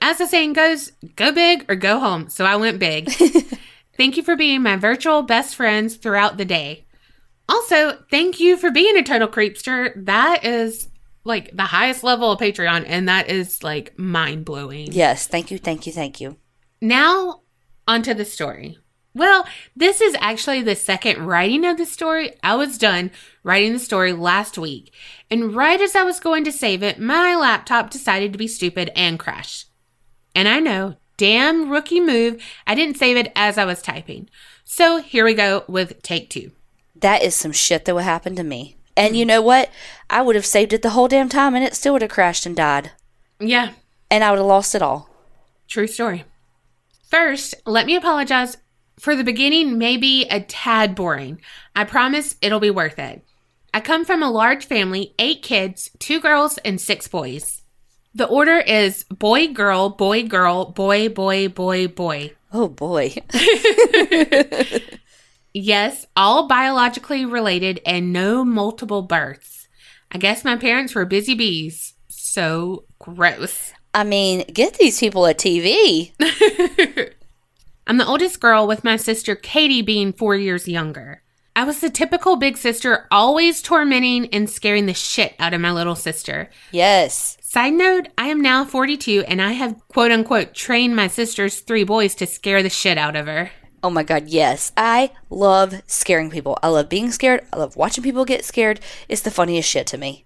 As 0.00 0.18
the 0.18 0.26
saying 0.26 0.52
goes, 0.52 0.92
go 1.16 1.32
big 1.32 1.64
or 1.68 1.74
go 1.74 1.98
home. 1.98 2.28
So 2.28 2.44
I 2.44 2.56
went 2.56 2.78
big. 2.78 3.10
thank 3.96 4.16
you 4.16 4.22
for 4.22 4.36
being 4.36 4.62
my 4.62 4.76
virtual 4.76 5.22
best 5.22 5.56
friends 5.56 5.96
throughout 5.96 6.36
the 6.36 6.44
day. 6.44 6.86
Also, 7.48 7.98
thank 8.10 8.40
you 8.40 8.56
for 8.56 8.70
being 8.70 8.96
a 8.96 9.02
total 9.02 9.28
creepster. 9.28 9.92
That 10.04 10.44
is 10.44 10.88
like 11.24 11.56
the 11.56 11.64
highest 11.64 12.04
level 12.04 12.32
of 12.32 12.40
Patreon, 12.40 12.84
and 12.86 13.08
that 13.08 13.30
is 13.30 13.62
like 13.62 13.98
mind 13.98 14.44
blowing. 14.44 14.92
Yes, 14.92 15.26
thank 15.26 15.50
you, 15.50 15.58
thank 15.58 15.86
you, 15.86 15.92
thank 15.92 16.20
you. 16.20 16.36
Now, 16.80 17.42
onto 17.86 18.14
the 18.14 18.24
story. 18.24 18.78
Well, 19.14 19.46
this 19.74 20.00
is 20.00 20.16
actually 20.20 20.62
the 20.62 20.76
second 20.76 21.26
writing 21.26 21.64
of 21.64 21.76
the 21.76 21.86
story. 21.86 22.32
I 22.42 22.54
was 22.54 22.78
done 22.78 23.10
writing 23.42 23.72
the 23.72 23.78
story 23.78 24.12
last 24.12 24.58
week, 24.58 24.92
and 25.30 25.54
right 25.54 25.80
as 25.80 25.96
I 25.96 26.04
was 26.04 26.20
going 26.20 26.44
to 26.44 26.52
save 26.52 26.82
it, 26.82 27.00
my 27.00 27.34
laptop 27.34 27.90
decided 27.90 28.32
to 28.32 28.38
be 28.38 28.46
stupid 28.46 28.90
and 28.94 29.18
crash. 29.18 29.64
And 30.34 30.46
I 30.46 30.60
know, 30.60 30.96
damn 31.16 31.70
rookie 31.70 32.00
move, 32.00 32.42
I 32.66 32.74
didn't 32.74 32.98
save 32.98 33.16
it 33.16 33.32
as 33.34 33.58
I 33.58 33.64
was 33.64 33.82
typing. 33.82 34.28
So 34.64 35.02
here 35.02 35.24
we 35.24 35.34
go 35.34 35.64
with 35.66 36.00
take 36.02 36.30
two. 36.30 36.52
That 37.00 37.22
is 37.22 37.34
some 37.34 37.52
shit 37.52 37.84
that 37.84 37.94
would 37.94 38.04
happen 38.04 38.34
to 38.36 38.44
me. 38.44 38.76
And 38.96 39.16
you 39.16 39.24
mm. 39.24 39.28
know 39.28 39.42
what? 39.42 39.70
I 40.10 40.22
would 40.22 40.34
have 40.34 40.46
saved 40.46 40.72
it 40.72 40.82
the 40.82 40.90
whole 40.90 41.08
damn 41.08 41.28
time 41.28 41.54
and 41.54 41.64
it 41.64 41.74
still 41.74 41.92
would 41.92 42.02
have 42.02 42.10
crashed 42.10 42.46
and 42.46 42.56
died. 42.56 42.92
Yeah, 43.38 43.72
And 44.10 44.24
I 44.24 44.30
would 44.30 44.38
have 44.38 44.46
lost 44.46 44.74
it 44.74 44.82
all. 44.82 45.08
True 45.68 45.86
story. 45.86 46.24
First, 47.08 47.54
let 47.64 47.86
me 47.86 47.94
apologize 47.94 48.56
for 48.98 49.14
the 49.14 49.22
beginning, 49.22 49.78
maybe 49.78 50.24
a 50.24 50.40
tad 50.40 50.94
boring. 50.94 51.40
I 51.76 51.84
promise 51.84 52.36
it'll 52.42 52.58
be 52.58 52.70
worth 52.70 52.98
it. 52.98 53.22
I 53.72 53.80
come 53.80 54.04
from 54.04 54.22
a 54.22 54.30
large 54.30 54.66
family, 54.66 55.14
eight 55.18 55.42
kids, 55.42 55.90
two 55.98 56.20
girls, 56.20 56.58
and 56.58 56.80
six 56.80 57.06
boys. 57.06 57.62
The 58.14 58.26
order 58.26 58.56
is 58.58 59.04
boy, 59.04 59.48
girl, 59.48 59.90
boy, 59.90 60.24
girl, 60.24 60.64
boy, 60.64 61.08
boy, 61.08 61.48
boy, 61.48 61.86
boy. 61.86 62.32
Oh 62.52 62.68
boy. 62.68 63.14
Yes, 65.60 66.06
all 66.14 66.46
biologically 66.46 67.24
related 67.24 67.80
and 67.84 68.12
no 68.12 68.44
multiple 68.44 69.02
births. 69.02 69.66
I 70.12 70.18
guess 70.18 70.44
my 70.44 70.56
parents 70.56 70.94
were 70.94 71.04
busy 71.04 71.34
bees. 71.34 71.94
So 72.06 72.84
gross. 73.00 73.72
I 73.92 74.04
mean, 74.04 74.44
get 74.52 74.74
these 74.74 75.00
people 75.00 75.26
a 75.26 75.34
TV. 75.34 76.12
I'm 77.88 77.96
the 77.96 78.06
oldest 78.06 78.38
girl 78.38 78.68
with 78.68 78.84
my 78.84 78.96
sister 78.96 79.34
Katie 79.34 79.82
being 79.82 80.12
four 80.12 80.36
years 80.36 80.68
younger. 80.68 81.22
I 81.56 81.64
was 81.64 81.80
the 81.80 81.90
typical 81.90 82.36
big 82.36 82.56
sister, 82.56 83.08
always 83.10 83.60
tormenting 83.60 84.26
and 84.26 84.48
scaring 84.48 84.86
the 84.86 84.94
shit 84.94 85.34
out 85.40 85.54
of 85.54 85.60
my 85.60 85.72
little 85.72 85.96
sister. 85.96 86.50
Yes. 86.70 87.36
Side 87.40 87.72
note, 87.72 88.06
I 88.16 88.28
am 88.28 88.40
now 88.40 88.64
42 88.64 89.24
and 89.26 89.42
I 89.42 89.52
have 89.52 89.80
quote 89.88 90.12
unquote 90.12 90.54
trained 90.54 90.94
my 90.94 91.08
sister's 91.08 91.58
three 91.58 91.82
boys 91.82 92.14
to 92.16 92.26
scare 92.26 92.62
the 92.62 92.70
shit 92.70 92.96
out 92.96 93.16
of 93.16 93.26
her. 93.26 93.50
Oh 93.82 93.90
my 93.90 94.02
god, 94.02 94.28
yes. 94.28 94.72
I 94.76 95.12
love 95.30 95.82
scaring 95.86 96.30
people. 96.30 96.58
I 96.62 96.68
love 96.68 96.88
being 96.88 97.10
scared. 97.10 97.46
I 97.52 97.58
love 97.58 97.76
watching 97.76 98.04
people 98.04 98.24
get 98.24 98.44
scared. 98.44 98.80
It's 99.08 99.22
the 99.22 99.30
funniest 99.30 99.68
shit 99.68 99.86
to 99.88 99.98
me. 99.98 100.24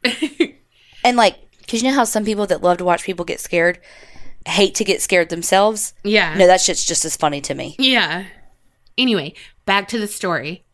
and 1.05 1.17
like, 1.17 1.37
cause 1.69 1.83
you 1.83 1.88
know 1.88 1.95
how 1.95 2.05
some 2.05 2.25
people 2.25 2.47
that 2.47 2.62
love 2.62 2.79
to 2.79 2.85
watch 2.85 3.05
people 3.05 3.25
get 3.25 3.41
scared 3.41 3.79
hate 4.47 4.75
to 4.77 4.85
get 4.85 5.03
scared 5.03 5.29
themselves? 5.29 5.95
Yeah. 6.05 6.35
No, 6.35 6.47
that 6.47 6.61
shit's 6.61 6.85
just 6.85 7.05
as 7.05 7.17
funny 7.17 7.41
to 7.43 7.55
me. 7.55 7.77
Yeah. 7.79 8.25
Anyway, 8.99 9.35
back 9.65 9.88
to 9.88 9.99
the 9.99 10.09
story. 10.09 10.65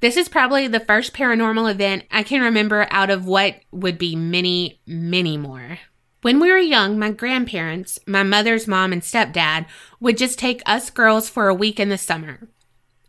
This 0.00 0.16
is 0.16 0.28
probably 0.28 0.66
the 0.66 0.80
first 0.80 1.12
paranormal 1.12 1.70
event 1.70 2.04
I 2.10 2.22
can 2.22 2.40
remember 2.40 2.86
out 2.90 3.10
of 3.10 3.26
what 3.26 3.56
would 3.70 3.98
be 3.98 4.16
many, 4.16 4.80
many 4.86 5.36
more. 5.36 5.78
When 6.22 6.38
we 6.38 6.50
were 6.50 6.58
young, 6.58 6.98
my 6.98 7.12
grandparents, 7.12 7.98
my 8.06 8.22
mother's 8.22 8.68
mom 8.68 8.92
and 8.92 9.00
stepdad, 9.00 9.64
would 10.00 10.18
just 10.18 10.38
take 10.38 10.62
us 10.66 10.90
girls 10.90 11.30
for 11.30 11.48
a 11.48 11.54
week 11.54 11.80
in 11.80 11.88
the 11.88 11.96
summer. 11.96 12.48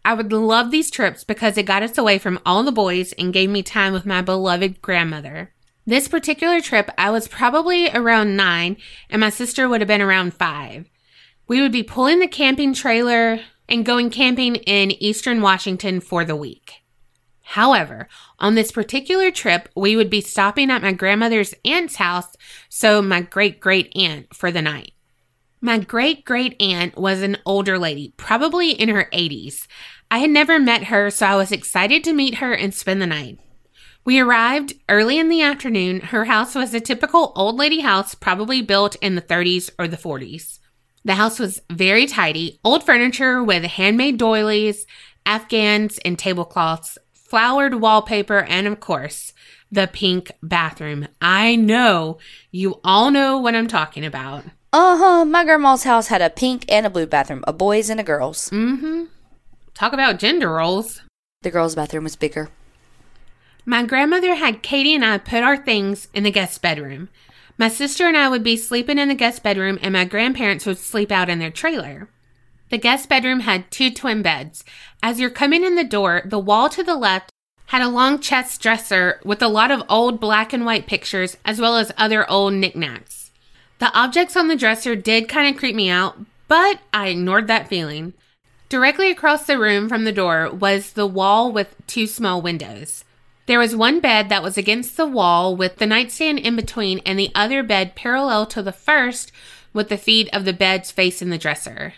I 0.05 0.13
would 0.13 0.31
love 0.31 0.71
these 0.71 0.89
trips 0.89 1.25
because 1.25 1.57
it 1.57 1.63
got 1.63 1.83
us 1.83 1.97
away 1.97 2.17
from 2.19 2.39
all 2.45 2.63
the 2.63 2.71
boys 2.71 3.11
and 3.13 3.33
gave 3.33 3.49
me 3.49 3.63
time 3.63 3.91
with 3.91 4.05
my 4.05 4.21
beloved 4.21 4.81
grandmother. 4.81 5.51
This 5.85 6.07
particular 6.07 6.61
trip, 6.61 6.89
I 6.97 7.09
was 7.09 7.27
probably 7.27 7.89
around 7.89 8.37
nine, 8.37 8.77
and 9.09 9.19
my 9.19 9.29
sister 9.29 9.67
would 9.67 9.81
have 9.81 9.89
been 9.89 10.01
around 10.01 10.33
five. 10.33 10.89
We 11.47 11.61
would 11.61 11.73
be 11.73 11.83
pulling 11.83 12.19
the 12.19 12.27
camping 12.27 12.73
trailer 12.73 13.41
and 13.67 13.85
going 13.85 14.09
camping 14.09 14.55
in 14.55 14.91
eastern 15.03 15.41
Washington 15.41 15.99
for 15.99 16.23
the 16.23 16.35
week. 16.35 16.81
However, 17.41 18.07
on 18.39 18.55
this 18.55 18.71
particular 18.71 19.29
trip, 19.29 19.67
we 19.75 19.97
would 19.97 20.09
be 20.09 20.21
stopping 20.21 20.71
at 20.71 20.81
my 20.81 20.93
grandmother's 20.93 21.53
aunt's 21.65 21.97
house, 21.97 22.37
so 22.73 23.01
my 23.01 23.19
great 23.19 23.59
great 23.59 23.91
aunt, 23.97 24.33
for 24.33 24.49
the 24.49 24.61
night. 24.61 24.93
My 25.59 25.77
great 25.77 26.23
great 26.23 26.59
aunt 26.61 26.97
was 26.97 27.21
an 27.21 27.37
older 27.45 27.77
lady, 27.77 28.13
probably 28.15 28.71
in 28.71 28.87
her 28.87 29.09
80s. 29.11 29.67
I 30.09 30.19
had 30.19 30.29
never 30.29 30.57
met 30.57 30.85
her, 30.85 31.09
so 31.09 31.25
I 31.25 31.35
was 31.35 31.51
excited 31.51 32.01
to 32.05 32.13
meet 32.13 32.35
her 32.35 32.53
and 32.53 32.73
spend 32.73 33.01
the 33.01 33.07
night. 33.07 33.39
We 34.05 34.19
arrived 34.19 34.75
early 34.87 35.19
in 35.19 35.27
the 35.27 35.41
afternoon. 35.41 35.99
Her 35.99 36.25
house 36.25 36.55
was 36.55 36.73
a 36.73 36.79
typical 36.79 37.33
old 37.35 37.57
lady 37.57 37.81
house, 37.81 38.15
probably 38.15 38.61
built 38.61 38.95
in 39.01 39.15
the 39.15 39.21
30s 39.21 39.69
or 39.77 39.89
the 39.89 39.97
40s. 39.97 40.59
The 41.03 41.15
house 41.15 41.39
was 41.39 41.61
very 41.69 42.05
tidy, 42.05 42.61
old 42.63 42.85
furniture 42.85 43.43
with 43.43 43.63
handmade 43.63 44.17
doilies, 44.17 44.85
afghans, 45.25 45.99
and 46.05 46.17
tablecloths, 46.17 46.97
flowered 47.11 47.81
wallpaper, 47.81 48.39
and 48.39 48.65
of 48.65 48.79
course, 48.79 49.33
the 49.71 49.89
pink 49.91 50.31
bathroom. 50.43 51.07
I 51.21 51.55
know 51.55 52.17
you 52.51 52.79
all 52.83 53.09
know 53.09 53.37
what 53.37 53.55
I'm 53.55 53.67
talking 53.67 54.05
about. 54.05 54.43
Uh 54.73 54.97
huh. 54.97 55.25
My 55.25 55.43
grandma's 55.43 55.83
house 55.83 56.07
had 56.07 56.21
a 56.21 56.29
pink 56.29 56.65
and 56.69 56.85
a 56.85 56.89
blue 56.89 57.05
bathroom, 57.05 57.43
a 57.47 57.53
boys' 57.53 57.89
and 57.89 57.99
a 57.99 58.03
girls'. 58.03 58.49
Mm 58.49 58.79
hmm. 58.79 59.03
Talk 59.73 59.93
about 59.93 60.19
gender 60.19 60.51
roles. 60.51 61.01
The 61.41 61.51
girls' 61.51 61.75
bathroom 61.75 62.03
was 62.03 62.15
bigger. 62.15 62.49
My 63.65 63.83
grandmother 63.83 64.35
had 64.35 64.63
Katie 64.63 64.95
and 64.95 65.05
I 65.05 65.17
put 65.17 65.43
our 65.43 65.57
things 65.57 66.07
in 66.13 66.23
the 66.23 66.31
guest 66.31 66.61
bedroom. 66.61 67.09
My 67.57 67.67
sister 67.67 68.07
and 68.07 68.17
I 68.17 68.27
would 68.27 68.43
be 68.43 68.57
sleeping 68.57 68.97
in 68.97 69.07
the 69.07 69.15
guest 69.15 69.43
bedroom, 69.43 69.77
and 69.81 69.93
my 69.93 70.03
grandparents 70.03 70.65
would 70.65 70.79
sleep 70.79 71.11
out 71.11 71.29
in 71.29 71.39
their 71.39 71.51
trailer. 71.51 72.09
The 72.69 72.77
guest 72.77 73.07
bedroom 73.09 73.41
had 73.41 73.69
two 73.69 73.91
twin 73.91 74.21
beds. 74.21 74.63
As 75.03 75.19
you're 75.19 75.29
coming 75.29 75.63
in 75.63 75.75
the 75.75 75.83
door, 75.83 76.23
the 76.25 76.39
wall 76.39 76.69
to 76.69 76.83
the 76.83 76.95
left 76.95 77.30
had 77.71 77.81
a 77.81 77.87
long 77.87 78.19
chest 78.19 78.61
dresser 78.61 79.17
with 79.23 79.41
a 79.41 79.47
lot 79.47 79.71
of 79.71 79.81
old 79.87 80.19
black 80.19 80.51
and 80.51 80.65
white 80.65 80.85
pictures 80.85 81.37
as 81.45 81.61
well 81.61 81.77
as 81.77 81.89
other 81.95 82.29
old 82.29 82.53
knickknacks. 82.53 83.31
The 83.79 83.97
objects 83.97 84.35
on 84.35 84.49
the 84.49 84.57
dresser 84.57 84.93
did 84.93 85.29
kind 85.29 85.47
of 85.47 85.57
creep 85.57 85.73
me 85.73 85.89
out, 85.89 86.17
but 86.49 86.81
I 86.93 87.07
ignored 87.07 87.47
that 87.47 87.69
feeling. 87.69 88.11
Directly 88.67 89.09
across 89.09 89.45
the 89.45 89.57
room 89.57 89.87
from 89.87 90.03
the 90.03 90.11
door 90.11 90.51
was 90.51 90.91
the 90.91 91.07
wall 91.07 91.49
with 91.49 91.73
two 91.87 92.07
small 92.07 92.41
windows. 92.41 93.05
There 93.45 93.59
was 93.59 93.73
one 93.73 94.01
bed 94.01 94.27
that 94.27 94.43
was 94.43 94.57
against 94.57 94.97
the 94.97 95.07
wall 95.07 95.55
with 95.55 95.77
the 95.77 95.87
nightstand 95.87 96.39
in 96.39 96.57
between, 96.57 96.99
and 97.05 97.17
the 97.17 97.31
other 97.33 97.63
bed 97.63 97.95
parallel 97.95 98.47
to 98.47 98.61
the 98.61 98.73
first 98.73 99.31
with 99.71 99.87
the 99.87 99.97
feet 99.97 100.27
of 100.33 100.43
the 100.43 100.51
beds 100.51 100.91
facing 100.91 101.29
the 101.29 101.37
dresser. 101.37 101.93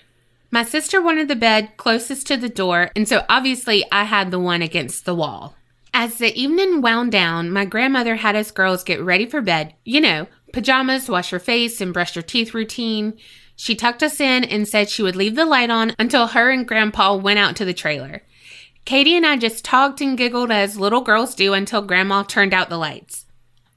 My 0.52 0.62
sister 0.62 1.02
wanted 1.02 1.30
the 1.30 1.36
bed 1.36 1.78
closest 1.78 2.28
to 2.28 2.38
the 2.38 2.48
door, 2.48 2.92
and 2.96 3.08
so 3.08 3.26
obviously 3.28 3.84
I 3.92 4.04
had 4.04 4.30
the 4.30 4.40
one 4.40 4.62
against 4.62 5.06
the 5.06 5.16
wall. 5.16 5.56
As 5.96 6.18
the 6.18 6.36
evening 6.36 6.82
wound 6.82 7.12
down, 7.12 7.52
my 7.52 7.66
grandmother 7.66 8.16
had 8.16 8.36
us 8.36 8.50
girls 8.50 8.84
get 8.84 9.02
ready 9.02 9.28
for 9.28 9.42
bed. 9.42 9.76
You 9.86 10.02
know, 10.02 10.28
pajamas, 10.52 11.08
wash 11.08 11.32
your 11.32 11.40
face, 11.40 11.80
and 11.82 11.94
brush 11.94 12.16
your 12.16 12.24
teeth 12.24 12.56
routine. 12.56 13.14
She 13.56 13.76
tucked 13.76 14.02
us 14.02 14.20
in 14.20 14.44
and 14.44 14.68
said 14.68 14.90
she 14.90 15.04
would 15.04 15.16
leave 15.16 15.36
the 15.36 15.46
light 15.46 15.70
on 15.70 15.94
until 16.00 16.28
her 16.28 16.50
and 16.50 16.68
Grandpa 16.68 17.16
went 17.16 17.38
out 17.38 17.56
to 17.58 17.66
the 17.66 17.76
trailer. 17.76 18.24
Katie 18.86 19.16
and 19.16 19.26
I 19.26 19.38
just 19.38 19.64
talked 19.64 20.02
and 20.02 20.18
giggled 20.18 20.52
as 20.52 20.80
little 20.80 21.02
girls 21.02 21.36
do 21.36 21.54
until 21.54 21.84
Grandma 21.84 22.24
turned 22.24 22.54
out 22.54 22.70
the 22.70 22.78
lights. 22.78 23.26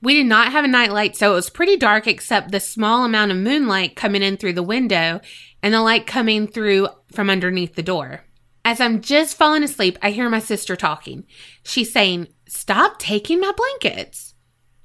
We 0.03 0.15
did 0.15 0.27
not 0.27 0.53
have 0.53 0.65
a 0.65 0.69
night 0.69 0.93
light, 0.93 1.17
so 1.17 1.33
it 1.33 1.35
was 1.35 1.51
pretty 1.51 1.77
dark 1.77 2.07
except 2.07 2.51
the 2.51 2.61
small 2.61 3.05
amount 3.05 3.31
of 3.31 3.37
moonlight 3.37 3.95
coming 3.95 4.23
in 4.23 4.37
through 4.37 4.55
the 4.55 4.63
window 4.63 5.21
and 5.63 5.73
the 5.73 5.83
light 5.83 6.07
coming 6.07 6.47
through 6.47 6.89
from 7.13 7.29
underneath 7.29 7.75
the 7.75 7.83
door. 7.83 8.26
As 8.67 8.81
I'm 8.81 9.01
just 9.01 9.37
falling 9.37 9.63
asleep, 9.63 9.97
I 10.03 10.11
hear 10.11 10.29
my 10.29 10.41
sister 10.41 10.75
talking. 10.75 11.25
She's 11.63 11.93
saying, 11.93 12.27
Stop 12.49 12.99
taking 12.99 13.39
my 13.39 13.53
blankets. 13.53 14.35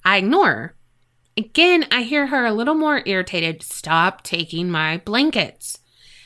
I 0.06 0.18
ignore 0.18 0.46
her. 0.46 0.76
Again, 1.36 1.88
I 1.90 2.04
hear 2.04 2.28
her 2.28 2.46
a 2.46 2.54
little 2.54 2.76
more 2.76 3.02
irritated. 3.08 3.64
Stop 3.64 4.22
taking 4.22 4.70
my 4.70 4.98
blankets. 4.98 5.80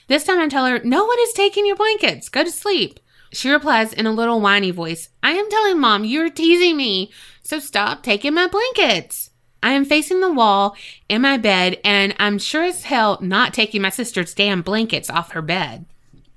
This 0.08 0.26
time 0.26 0.39
I 0.39 0.50
tell 0.50 0.65
her, 0.65 0.82
No 0.84 1.06
one 1.06 1.18
is 1.22 1.32
taking 1.32 1.65
your 1.65 1.78
blankets. 1.78 2.28
Go 2.28 2.44
to 2.44 2.52
sleep. 2.52 3.00
She 3.32 3.50
replies 3.50 3.94
in 3.94 4.06
a 4.06 4.12
little 4.12 4.41
whiny 4.41 4.72
voice, 4.72 5.08
I 5.24 5.32
am 5.32 5.50
telling 5.50 5.80
mom 5.80 6.04
you're 6.04 6.30
teasing 6.30 6.76
me, 6.76 7.10
so 7.41 7.60
stop 7.60 8.04
taking 8.04 8.34
my 8.34 8.48
blankets. 8.48 9.30
I 9.63 9.72
am 9.72 9.86
facing 9.86 10.20
the 10.20 10.34
wall 10.34 10.76
in 11.08 11.22
my 11.22 11.38
bed, 11.38 11.80
and 11.86 12.15
I'm 12.20 12.38
sure 12.38 12.63
as 12.63 12.84
hell 12.84 13.18
not 13.22 13.54
taking 13.54 13.82
my 13.82 13.91
sister's 13.91 14.34
damn 14.34 14.62
blankets 14.62 15.10
off 15.10 15.32
her 15.32 15.41
bed. 15.41 15.86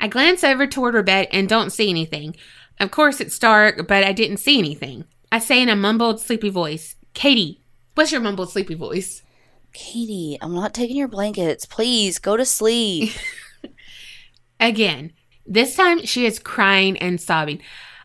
I 0.00 0.08
glance 0.08 0.44
over 0.44 0.66
toward 0.66 0.94
her 0.94 1.02
bed 1.02 1.28
and 1.32 1.48
don't 1.48 1.70
see 1.70 1.90
anything. 1.90 2.36
Of 2.80 2.90
course, 2.90 3.20
it's 3.20 3.38
dark, 3.38 3.88
but 3.88 4.04
I 4.04 4.12
didn't 4.12 4.36
see 4.38 4.58
anything. 4.58 5.04
I 5.32 5.38
say 5.38 5.60
in 5.60 5.68
a 5.68 5.76
mumbled, 5.76 6.20
sleepy 6.20 6.50
voice, 6.50 6.94
Katie, 7.14 7.60
what's 7.94 8.12
your 8.12 8.20
mumbled, 8.20 8.50
sleepy 8.50 8.74
voice? 8.74 9.22
Katie, 9.72 10.38
I'm 10.40 10.54
not 10.54 10.72
taking 10.72 10.96
your 10.96 11.08
blankets. 11.08 11.66
Please 11.66 12.18
go 12.18 12.36
to 12.36 12.44
sleep. 12.44 13.12
Again, 14.60 15.12
this 15.46 15.76
time 15.76 16.04
she 16.04 16.26
is 16.26 16.38
crying 16.38 16.96
and 16.98 17.20
sobbing. 17.20 17.60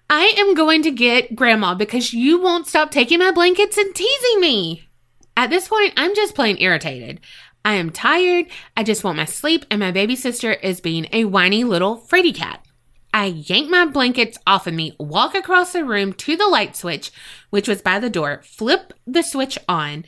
I 0.10 0.34
am 0.38 0.54
going 0.54 0.84
to 0.84 0.92
get 0.92 1.36
grandma 1.36 1.76
because 1.76 2.14
you 2.14 2.42
won't 2.42 2.68
stop 2.68 2.92
taking 2.92 3.20
my 3.20 3.32
blankets 3.32 3.78
and 3.78 3.94
teasing 3.96 4.40
me. 4.40 4.88
At 5.36 5.50
this 5.50 5.68
point, 5.68 5.94
I'm 5.98 6.16
just 6.16 6.36
plain 6.36 6.58
irritated. 6.60 7.20
I 7.66 7.76
am 7.76 7.92
tired, 7.92 8.48
I 8.76 8.84
just 8.84 9.04
want 9.04 9.18
my 9.18 9.26
sleep, 9.26 9.66
and 9.72 9.80
my 9.80 9.92
baby 9.92 10.18
sister 10.18 10.52
is 10.52 10.82
being 10.82 11.08
a 11.14 11.26
whiny 11.26 11.64
little 11.64 11.98
fraidy 11.98 12.36
cat. 12.36 12.66
I 13.14 13.26
yank 13.26 13.70
my 13.70 13.86
blankets 13.86 14.38
off 14.46 14.68
of 14.68 14.74
me, 14.74 14.96
walk 15.00 15.34
across 15.34 15.72
the 15.72 15.86
room 15.86 16.14
to 16.14 16.36
the 16.36 16.48
light 16.48 16.76
switch, 16.76 17.12
which 17.52 17.68
was 17.68 17.82
by 17.82 18.00
the 18.00 18.10
door, 18.10 18.42
flip 18.44 18.92
the 19.08 19.22
switch 19.22 19.58
on. 19.70 20.04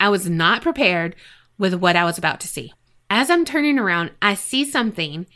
I 0.00 0.08
was 0.08 0.28
not 0.28 0.62
prepared 0.62 1.14
with 1.58 1.74
what 1.74 1.96
I 1.96 2.04
was 2.04 2.18
about 2.18 2.40
to 2.40 2.48
see. 2.48 2.72
As 3.08 3.30
I'm 3.30 3.44
turning 3.44 3.78
around, 3.78 4.10
I 4.20 4.34
see 4.34 4.64
something. 4.64 5.26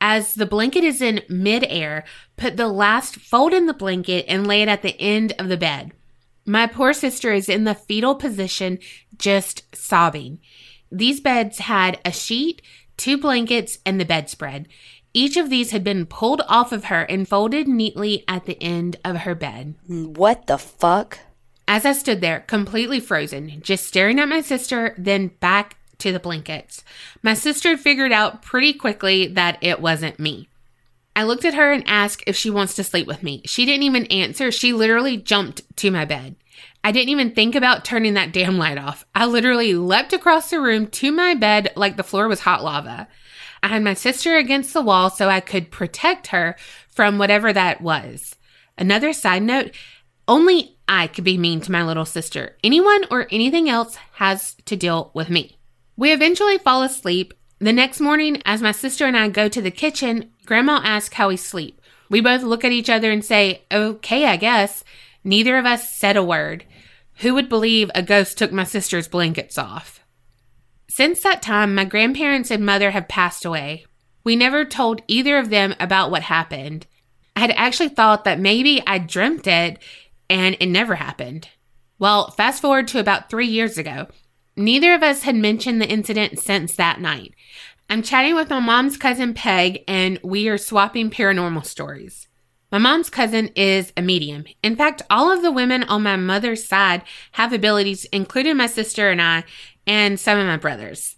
As 0.00 0.34
the 0.34 0.46
blanket 0.46 0.84
is 0.84 1.02
in 1.02 1.22
midair, 1.28 2.04
put 2.36 2.56
the 2.56 2.68
last 2.68 3.16
fold 3.16 3.52
in 3.52 3.66
the 3.66 3.74
blanket 3.74 4.26
and 4.28 4.46
lay 4.46 4.62
it 4.62 4.68
at 4.68 4.82
the 4.82 5.00
end 5.00 5.32
of 5.38 5.48
the 5.48 5.56
bed. 5.56 5.92
My 6.44 6.68
poor 6.68 6.92
sister 6.92 7.32
is 7.32 7.48
in 7.48 7.64
the 7.64 7.74
fetal 7.74 8.14
position, 8.14 8.78
just 9.18 9.64
sobbing. 9.74 10.38
These 10.90 11.20
beds 11.20 11.58
had 11.58 11.98
a 12.04 12.12
sheet, 12.12 12.62
two 12.96 13.18
blankets, 13.18 13.78
and 13.84 14.00
the 14.00 14.04
bedspread. 14.04 14.68
Each 15.12 15.36
of 15.36 15.48
these 15.48 15.70
had 15.70 15.82
been 15.82 16.06
pulled 16.06 16.42
off 16.48 16.72
of 16.72 16.84
her 16.84 17.02
and 17.02 17.28
folded 17.28 17.66
neatly 17.66 18.24
at 18.28 18.44
the 18.44 18.62
end 18.62 18.96
of 19.04 19.18
her 19.18 19.34
bed. 19.34 19.74
what 19.88 20.46
the 20.46 20.58
fuck? 20.58 21.20
As 21.68 21.84
I 21.84 21.92
stood 21.92 22.20
there, 22.20 22.40
completely 22.40 23.00
frozen, 23.00 23.60
just 23.62 23.86
staring 23.86 24.20
at 24.20 24.28
my 24.28 24.40
sister, 24.40 24.94
then 24.98 25.28
back 25.40 25.76
to 25.98 26.12
the 26.12 26.20
blankets, 26.20 26.84
my 27.22 27.34
sister 27.34 27.76
figured 27.76 28.12
out 28.12 28.42
pretty 28.42 28.72
quickly 28.72 29.26
that 29.26 29.58
it 29.62 29.80
wasn't 29.80 30.20
me. 30.20 30.48
I 31.16 31.22
looked 31.22 31.46
at 31.46 31.54
her 31.54 31.72
and 31.72 31.82
asked 31.86 32.22
if 32.26 32.36
she 32.36 32.50
wants 32.50 32.74
to 32.74 32.84
sleep 32.84 33.06
with 33.06 33.22
me. 33.22 33.40
She 33.46 33.64
didn't 33.64 33.84
even 33.84 34.04
answer. 34.06 34.52
She 34.52 34.74
literally 34.74 35.16
jumped 35.16 35.62
to 35.78 35.90
my 35.90 36.04
bed. 36.04 36.36
I 36.86 36.92
didn't 36.92 37.08
even 37.08 37.32
think 37.32 37.56
about 37.56 37.84
turning 37.84 38.14
that 38.14 38.30
damn 38.30 38.58
light 38.58 38.78
off. 38.78 39.04
I 39.12 39.26
literally 39.26 39.74
leapt 39.74 40.12
across 40.12 40.50
the 40.50 40.60
room 40.60 40.86
to 40.86 41.10
my 41.10 41.34
bed 41.34 41.72
like 41.74 41.96
the 41.96 42.04
floor 42.04 42.28
was 42.28 42.38
hot 42.38 42.62
lava. 42.62 43.08
I 43.60 43.66
had 43.66 43.82
my 43.82 43.94
sister 43.94 44.36
against 44.36 44.72
the 44.72 44.82
wall 44.82 45.10
so 45.10 45.28
I 45.28 45.40
could 45.40 45.72
protect 45.72 46.28
her 46.28 46.54
from 46.88 47.18
whatever 47.18 47.52
that 47.52 47.80
was. 47.80 48.36
Another 48.78 49.12
side 49.12 49.42
note 49.42 49.72
only 50.28 50.78
I 50.86 51.08
could 51.08 51.24
be 51.24 51.36
mean 51.36 51.60
to 51.62 51.72
my 51.72 51.82
little 51.82 52.04
sister. 52.04 52.56
Anyone 52.62 53.04
or 53.10 53.26
anything 53.32 53.68
else 53.68 53.96
has 54.12 54.54
to 54.66 54.76
deal 54.76 55.10
with 55.12 55.28
me. 55.28 55.58
We 55.96 56.12
eventually 56.12 56.58
fall 56.58 56.84
asleep. 56.84 57.34
The 57.58 57.72
next 57.72 57.98
morning, 57.98 58.40
as 58.46 58.62
my 58.62 58.70
sister 58.70 59.06
and 59.06 59.16
I 59.16 59.28
go 59.28 59.48
to 59.48 59.60
the 59.60 59.72
kitchen, 59.72 60.30
Grandma 60.44 60.80
asks 60.84 61.16
how 61.16 61.30
we 61.30 61.36
sleep. 61.36 61.80
We 62.08 62.20
both 62.20 62.44
look 62.44 62.64
at 62.64 62.70
each 62.70 62.88
other 62.88 63.10
and 63.10 63.24
say, 63.24 63.64
okay, 63.72 64.26
I 64.26 64.36
guess. 64.36 64.84
Neither 65.24 65.58
of 65.58 65.66
us 65.66 65.92
said 65.92 66.16
a 66.16 66.22
word. 66.22 66.64
Who 67.20 67.34
would 67.34 67.48
believe 67.48 67.90
a 67.94 68.02
ghost 68.02 68.36
took 68.36 68.52
my 68.52 68.64
sister's 68.64 69.08
blankets 69.08 69.56
off? 69.56 70.00
Since 70.88 71.22
that 71.22 71.42
time, 71.42 71.74
my 71.74 71.84
grandparents 71.84 72.50
and 72.50 72.64
mother 72.64 72.90
have 72.90 73.08
passed 73.08 73.44
away. 73.44 73.86
We 74.24 74.36
never 74.36 74.64
told 74.64 75.02
either 75.08 75.38
of 75.38 75.50
them 75.50 75.74
about 75.80 76.10
what 76.10 76.22
happened. 76.22 76.86
I 77.34 77.40
had 77.40 77.52
actually 77.52 77.90
thought 77.90 78.24
that 78.24 78.40
maybe 78.40 78.82
I 78.86 78.98
dreamt 78.98 79.46
it 79.46 79.78
and 80.28 80.56
it 80.58 80.66
never 80.66 80.96
happened. 80.96 81.48
Well, 81.98 82.30
fast 82.30 82.60
forward 82.60 82.88
to 82.88 83.00
about 83.00 83.30
three 83.30 83.46
years 83.46 83.78
ago. 83.78 84.08
Neither 84.56 84.94
of 84.94 85.02
us 85.02 85.22
had 85.22 85.36
mentioned 85.36 85.80
the 85.80 85.88
incident 85.88 86.38
since 86.38 86.74
that 86.76 87.00
night. 87.00 87.34
I'm 87.88 88.02
chatting 88.02 88.34
with 88.34 88.50
my 88.50 88.58
mom's 88.58 88.96
cousin 88.96 89.32
Peg, 89.32 89.84
and 89.86 90.18
we 90.22 90.48
are 90.48 90.58
swapping 90.58 91.08
paranormal 91.08 91.64
stories. 91.64 92.26
My 92.76 92.90
mom's 92.90 93.08
cousin 93.08 93.48
is 93.56 93.90
a 93.96 94.02
medium. 94.02 94.44
In 94.62 94.76
fact, 94.76 95.00
all 95.08 95.32
of 95.32 95.40
the 95.40 95.50
women 95.50 95.82
on 95.84 96.02
my 96.02 96.16
mother's 96.16 96.68
side 96.68 97.04
have 97.32 97.54
abilities, 97.54 98.04
including 98.12 98.58
my 98.58 98.66
sister 98.66 99.08
and 99.08 99.22
I, 99.22 99.44
and 99.86 100.20
some 100.20 100.38
of 100.38 100.46
my 100.46 100.58
brothers. 100.58 101.16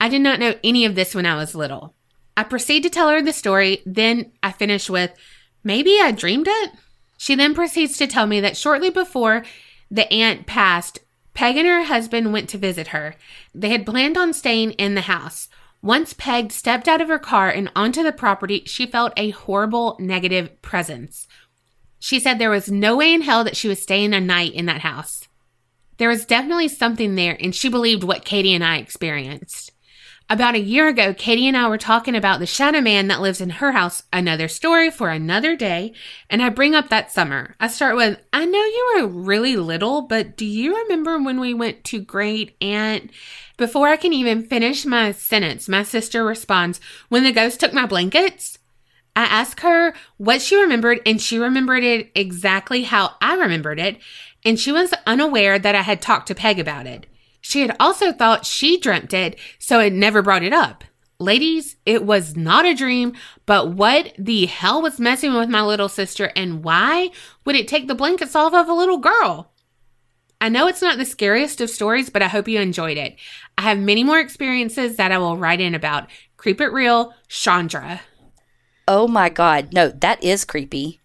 I 0.00 0.08
did 0.08 0.22
not 0.22 0.40
know 0.40 0.54
any 0.64 0.86
of 0.86 0.94
this 0.94 1.14
when 1.14 1.26
I 1.26 1.36
was 1.36 1.54
little. 1.54 1.94
I 2.38 2.42
proceed 2.42 2.84
to 2.84 2.88
tell 2.88 3.10
her 3.10 3.20
the 3.20 3.34
story, 3.34 3.82
then 3.84 4.32
I 4.42 4.50
finish 4.50 4.88
with, 4.88 5.12
Maybe 5.62 5.98
I 6.00 6.10
dreamed 6.10 6.46
it? 6.48 6.70
She 7.18 7.34
then 7.34 7.54
proceeds 7.54 7.98
to 7.98 8.06
tell 8.06 8.26
me 8.26 8.40
that 8.40 8.56
shortly 8.56 8.88
before 8.88 9.44
the 9.90 10.10
aunt 10.10 10.46
passed, 10.46 11.00
Peg 11.34 11.58
and 11.58 11.68
her 11.68 11.84
husband 11.84 12.32
went 12.32 12.48
to 12.48 12.56
visit 12.56 12.88
her. 12.88 13.16
They 13.54 13.68
had 13.68 13.84
planned 13.84 14.16
on 14.16 14.32
staying 14.32 14.70
in 14.70 14.94
the 14.94 15.02
house. 15.02 15.50
Once 15.84 16.14
Peg 16.14 16.50
stepped 16.50 16.88
out 16.88 17.02
of 17.02 17.08
her 17.08 17.18
car 17.18 17.50
and 17.50 17.70
onto 17.76 18.02
the 18.02 18.10
property, 18.10 18.62
she 18.64 18.86
felt 18.86 19.12
a 19.18 19.28
horrible 19.28 19.98
negative 20.00 20.62
presence. 20.62 21.28
She 21.98 22.18
said 22.18 22.38
there 22.38 22.48
was 22.48 22.70
no 22.70 22.96
way 22.96 23.12
in 23.12 23.20
hell 23.20 23.44
that 23.44 23.54
she 23.54 23.68
was 23.68 23.82
staying 23.82 24.14
a 24.14 24.20
night 24.20 24.54
in 24.54 24.64
that 24.64 24.80
house. 24.80 25.28
There 25.98 26.08
was 26.08 26.24
definitely 26.24 26.68
something 26.68 27.16
there, 27.16 27.36
and 27.38 27.54
she 27.54 27.68
believed 27.68 28.02
what 28.02 28.24
Katie 28.24 28.54
and 28.54 28.64
I 28.64 28.78
experienced. 28.78 29.72
About 30.30 30.54
a 30.54 30.60
year 30.60 30.88
ago, 30.88 31.12
Katie 31.12 31.46
and 31.46 31.56
I 31.56 31.68
were 31.68 31.76
talking 31.76 32.16
about 32.16 32.40
the 32.40 32.46
shadow 32.46 32.80
man 32.80 33.08
that 33.08 33.20
lives 33.20 33.42
in 33.42 33.50
her 33.50 33.72
house, 33.72 34.04
another 34.10 34.48
story 34.48 34.90
for 34.90 35.10
another 35.10 35.54
day. 35.54 35.92
And 36.30 36.42
I 36.42 36.48
bring 36.48 36.74
up 36.74 36.88
that 36.88 37.12
summer. 37.12 37.54
I 37.60 37.68
start 37.68 37.94
with, 37.94 38.18
I 38.32 38.46
know 38.46 38.58
you 38.58 38.92
were 38.96 39.06
really 39.06 39.54
little, 39.56 40.00
but 40.00 40.34
do 40.34 40.46
you 40.46 40.76
remember 40.76 41.18
when 41.18 41.40
we 41.40 41.52
went 41.52 41.84
to 41.84 42.00
great 42.00 42.56
aunt? 42.62 43.10
Before 43.58 43.88
I 43.88 43.96
can 43.96 44.14
even 44.14 44.46
finish 44.46 44.86
my 44.86 45.12
sentence, 45.12 45.68
my 45.68 45.82
sister 45.82 46.24
responds, 46.24 46.80
When 47.10 47.22
the 47.22 47.30
ghost 47.30 47.60
took 47.60 47.74
my 47.74 47.84
blankets? 47.84 48.58
I 49.14 49.24
ask 49.24 49.60
her 49.60 49.94
what 50.16 50.40
she 50.40 50.56
remembered, 50.56 51.00
and 51.04 51.20
she 51.20 51.38
remembered 51.38 51.84
it 51.84 52.10
exactly 52.14 52.84
how 52.84 53.12
I 53.20 53.34
remembered 53.34 53.78
it. 53.78 53.98
And 54.42 54.58
she 54.58 54.72
was 54.72 54.94
unaware 55.06 55.58
that 55.58 55.74
I 55.74 55.82
had 55.82 56.00
talked 56.00 56.28
to 56.28 56.34
Peg 56.34 56.58
about 56.58 56.86
it. 56.86 57.06
She 57.46 57.60
had 57.60 57.76
also 57.78 58.10
thought 58.10 58.46
she 58.46 58.78
dreamt 58.78 59.12
it, 59.12 59.38
so 59.58 59.80
had 59.80 59.92
never 59.92 60.22
brought 60.22 60.42
it 60.42 60.54
up. 60.54 60.82
Ladies, 61.20 61.76
it 61.84 62.02
was 62.02 62.36
not 62.36 62.64
a 62.64 62.74
dream, 62.74 63.12
but 63.44 63.70
what 63.70 64.14
the 64.18 64.46
hell 64.46 64.80
was 64.80 64.98
messing 64.98 65.34
with 65.34 65.50
my 65.50 65.60
little 65.60 65.90
sister 65.90 66.32
and 66.34 66.64
why 66.64 67.10
would 67.44 67.54
it 67.54 67.68
take 67.68 67.86
the 67.86 67.94
blankets 67.94 68.34
off 68.34 68.54
of 68.54 68.66
a 68.66 68.72
little 68.72 68.96
girl? 68.96 69.52
I 70.40 70.48
know 70.48 70.68
it's 70.68 70.80
not 70.80 70.96
the 70.96 71.04
scariest 71.04 71.60
of 71.60 71.68
stories, 71.68 72.08
but 72.08 72.22
I 72.22 72.28
hope 72.28 72.48
you 72.48 72.58
enjoyed 72.60 72.96
it. 72.96 73.16
I 73.58 73.62
have 73.62 73.78
many 73.78 74.02
more 74.04 74.20
experiences 74.20 74.96
that 74.96 75.12
I 75.12 75.18
will 75.18 75.36
write 75.36 75.60
in 75.60 75.74
about. 75.74 76.08
Creep 76.38 76.62
it 76.62 76.72
real, 76.72 77.12
Chandra. 77.28 78.00
Oh 78.88 79.06
my 79.06 79.28
god, 79.28 79.74
no, 79.74 79.90
that 79.90 80.24
is 80.24 80.46
creepy. 80.46 81.02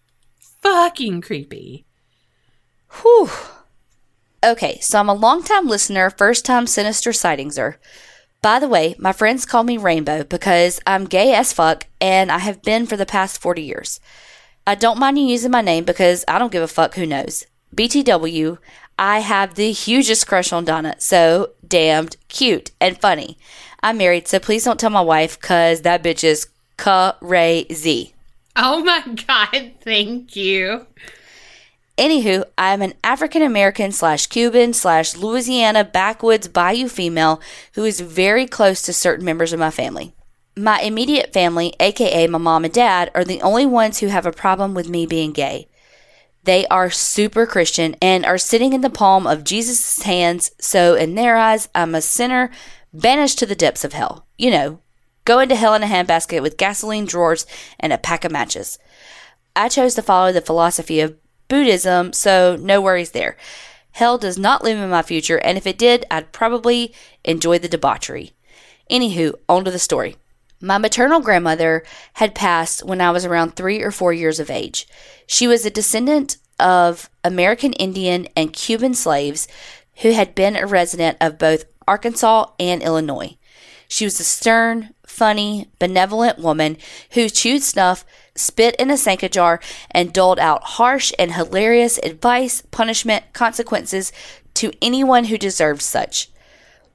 Fucking 0.62 1.20
creepy. 1.20 1.84
Whew. 3.02 3.28
Okay, 4.42 4.78
so 4.80 4.98
I'm 4.98 5.10
a 5.10 5.14
long-time 5.14 5.66
listener, 5.66 6.08
first 6.08 6.46
time 6.46 6.66
sinister 6.66 7.10
sightingser. 7.10 7.76
By 8.40 8.58
the 8.58 8.68
way, 8.68 8.94
my 8.98 9.12
friends 9.12 9.44
call 9.44 9.64
me 9.64 9.76
Rainbow 9.76 10.24
because 10.24 10.80
I'm 10.86 11.04
gay 11.04 11.34
as 11.34 11.52
fuck 11.52 11.86
and 12.00 12.32
I 12.32 12.38
have 12.38 12.62
been 12.62 12.86
for 12.86 12.96
the 12.96 13.04
past 13.04 13.38
40 13.40 13.60
years. 13.60 14.00
I 14.66 14.76
don't 14.76 14.98
mind 14.98 15.18
you 15.18 15.24
using 15.24 15.50
my 15.50 15.60
name 15.60 15.84
because 15.84 16.24
I 16.26 16.38
don't 16.38 16.52
give 16.52 16.62
a 16.62 16.68
fuck 16.68 16.94
who 16.94 17.04
knows. 17.04 17.44
BTW, 17.76 18.56
I 18.98 19.18
have 19.18 19.56
the 19.56 19.72
hugest 19.72 20.26
crush 20.26 20.54
on 20.54 20.64
Donna, 20.64 20.94
so 20.98 21.50
damned 21.66 22.16
cute 22.28 22.70
and 22.80 22.98
funny. 22.98 23.36
I'm 23.82 23.98
married, 23.98 24.26
so 24.26 24.38
please 24.38 24.64
don't 24.64 24.80
tell 24.80 24.90
my 24.90 25.02
wife 25.02 25.38
because 25.38 25.82
that 25.82 26.02
bitch 26.02 26.24
is 26.24 26.48
crazy. 26.78 28.14
Oh 28.56 28.82
my 28.82 29.00
god, 29.26 29.72
thank 29.82 30.34
you. 30.34 30.86
Anywho, 32.00 32.44
I 32.56 32.72
am 32.72 32.80
an 32.80 32.94
African 33.04 33.42
American 33.42 33.92
slash 33.92 34.26
Cuban 34.28 34.72
slash 34.72 35.18
Louisiana 35.18 35.84
backwoods 35.84 36.48
bayou 36.48 36.88
female 36.88 37.42
who 37.74 37.84
is 37.84 38.00
very 38.00 38.46
close 38.46 38.80
to 38.80 38.94
certain 38.94 39.22
members 39.22 39.52
of 39.52 39.60
my 39.60 39.70
family. 39.70 40.14
My 40.56 40.80
immediate 40.80 41.34
family, 41.34 41.74
aka 41.78 42.26
my 42.26 42.38
mom 42.38 42.64
and 42.64 42.72
dad, 42.72 43.10
are 43.14 43.22
the 43.22 43.42
only 43.42 43.66
ones 43.66 43.98
who 43.98 44.06
have 44.06 44.24
a 44.24 44.32
problem 44.32 44.72
with 44.72 44.88
me 44.88 45.04
being 45.04 45.32
gay. 45.32 45.68
They 46.44 46.66
are 46.68 46.88
super 46.88 47.44
Christian 47.44 47.94
and 48.00 48.24
are 48.24 48.38
sitting 48.38 48.72
in 48.72 48.80
the 48.80 48.88
palm 48.88 49.26
of 49.26 49.44
Jesus' 49.44 50.00
hands, 50.00 50.52
so 50.58 50.94
in 50.94 51.16
their 51.16 51.36
eyes, 51.36 51.68
I'm 51.74 51.94
a 51.94 52.00
sinner 52.00 52.50
banished 52.94 53.38
to 53.40 53.46
the 53.46 53.54
depths 53.54 53.84
of 53.84 53.92
hell. 53.92 54.26
You 54.38 54.50
know, 54.50 54.80
going 55.26 55.50
to 55.50 55.54
hell 55.54 55.74
in 55.74 55.82
a 55.82 55.86
handbasket 55.86 56.40
with 56.40 56.56
gasoline 56.56 57.04
drawers 57.04 57.44
and 57.78 57.92
a 57.92 57.98
pack 57.98 58.24
of 58.24 58.32
matches. 58.32 58.78
I 59.54 59.68
chose 59.68 59.94
to 59.96 60.02
follow 60.02 60.32
the 60.32 60.40
philosophy 60.40 61.00
of 61.00 61.19
Buddhism, 61.50 62.14
so 62.14 62.56
no 62.58 62.80
worries 62.80 63.10
there. 63.10 63.36
Hell 63.92 64.16
does 64.16 64.38
not 64.38 64.64
live 64.64 64.78
in 64.78 64.88
my 64.88 65.02
future, 65.02 65.36
and 65.38 65.58
if 65.58 65.66
it 65.66 65.76
did, 65.76 66.06
I'd 66.10 66.32
probably 66.32 66.94
enjoy 67.24 67.58
the 67.58 67.68
debauchery. 67.68 68.32
Anywho, 68.90 69.34
on 69.48 69.64
to 69.66 69.70
the 69.70 69.78
story. 69.78 70.16
My 70.62 70.78
maternal 70.78 71.20
grandmother 71.20 71.82
had 72.14 72.34
passed 72.34 72.84
when 72.84 73.00
I 73.00 73.10
was 73.10 73.24
around 73.24 73.56
three 73.56 73.82
or 73.82 73.90
four 73.90 74.12
years 74.12 74.38
of 74.38 74.50
age. 74.50 74.86
She 75.26 75.46
was 75.46 75.66
a 75.66 75.70
descendant 75.70 76.36
of 76.60 77.10
American 77.24 77.72
Indian 77.74 78.28
and 78.36 78.52
Cuban 78.52 78.94
slaves 78.94 79.48
who 80.02 80.12
had 80.12 80.34
been 80.34 80.56
a 80.56 80.66
resident 80.66 81.16
of 81.20 81.38
both 81.38 81.64
Arkansas 81.88 82.46
and 82.60 82.82
Illinois. 82.82 83.36
She 83.90 84.04
was 84.04 84.20
a 84.20 84.24
stern, 84.24 84.94
funny, 85.04 85.68
benevolent 85.80 86.38
woman 86.38 86.76
who 87.10 87.28
chewed 87.28 87.64
snuff, 87.64 88.04
spit 88.36 88.76
in 88.76 88.88
a 88.88 88.96
Sanka 88.96 89.28
jar, 89.28 89.60
and 89.90 90.12
doled 90.12 90.38
out 90.38 90.62
harsh 90.62 91.12
and 91.18 91.34
hilarious 91.34 91.98
advice, 92.04 92.62
punishment, 92.70 93.24
consequences 93.32 94.12
to 94.54 94.70
anyone 94.80 95.24
who 95.24 95.36
deserved 95.36 95.82
such. 95.82 96.30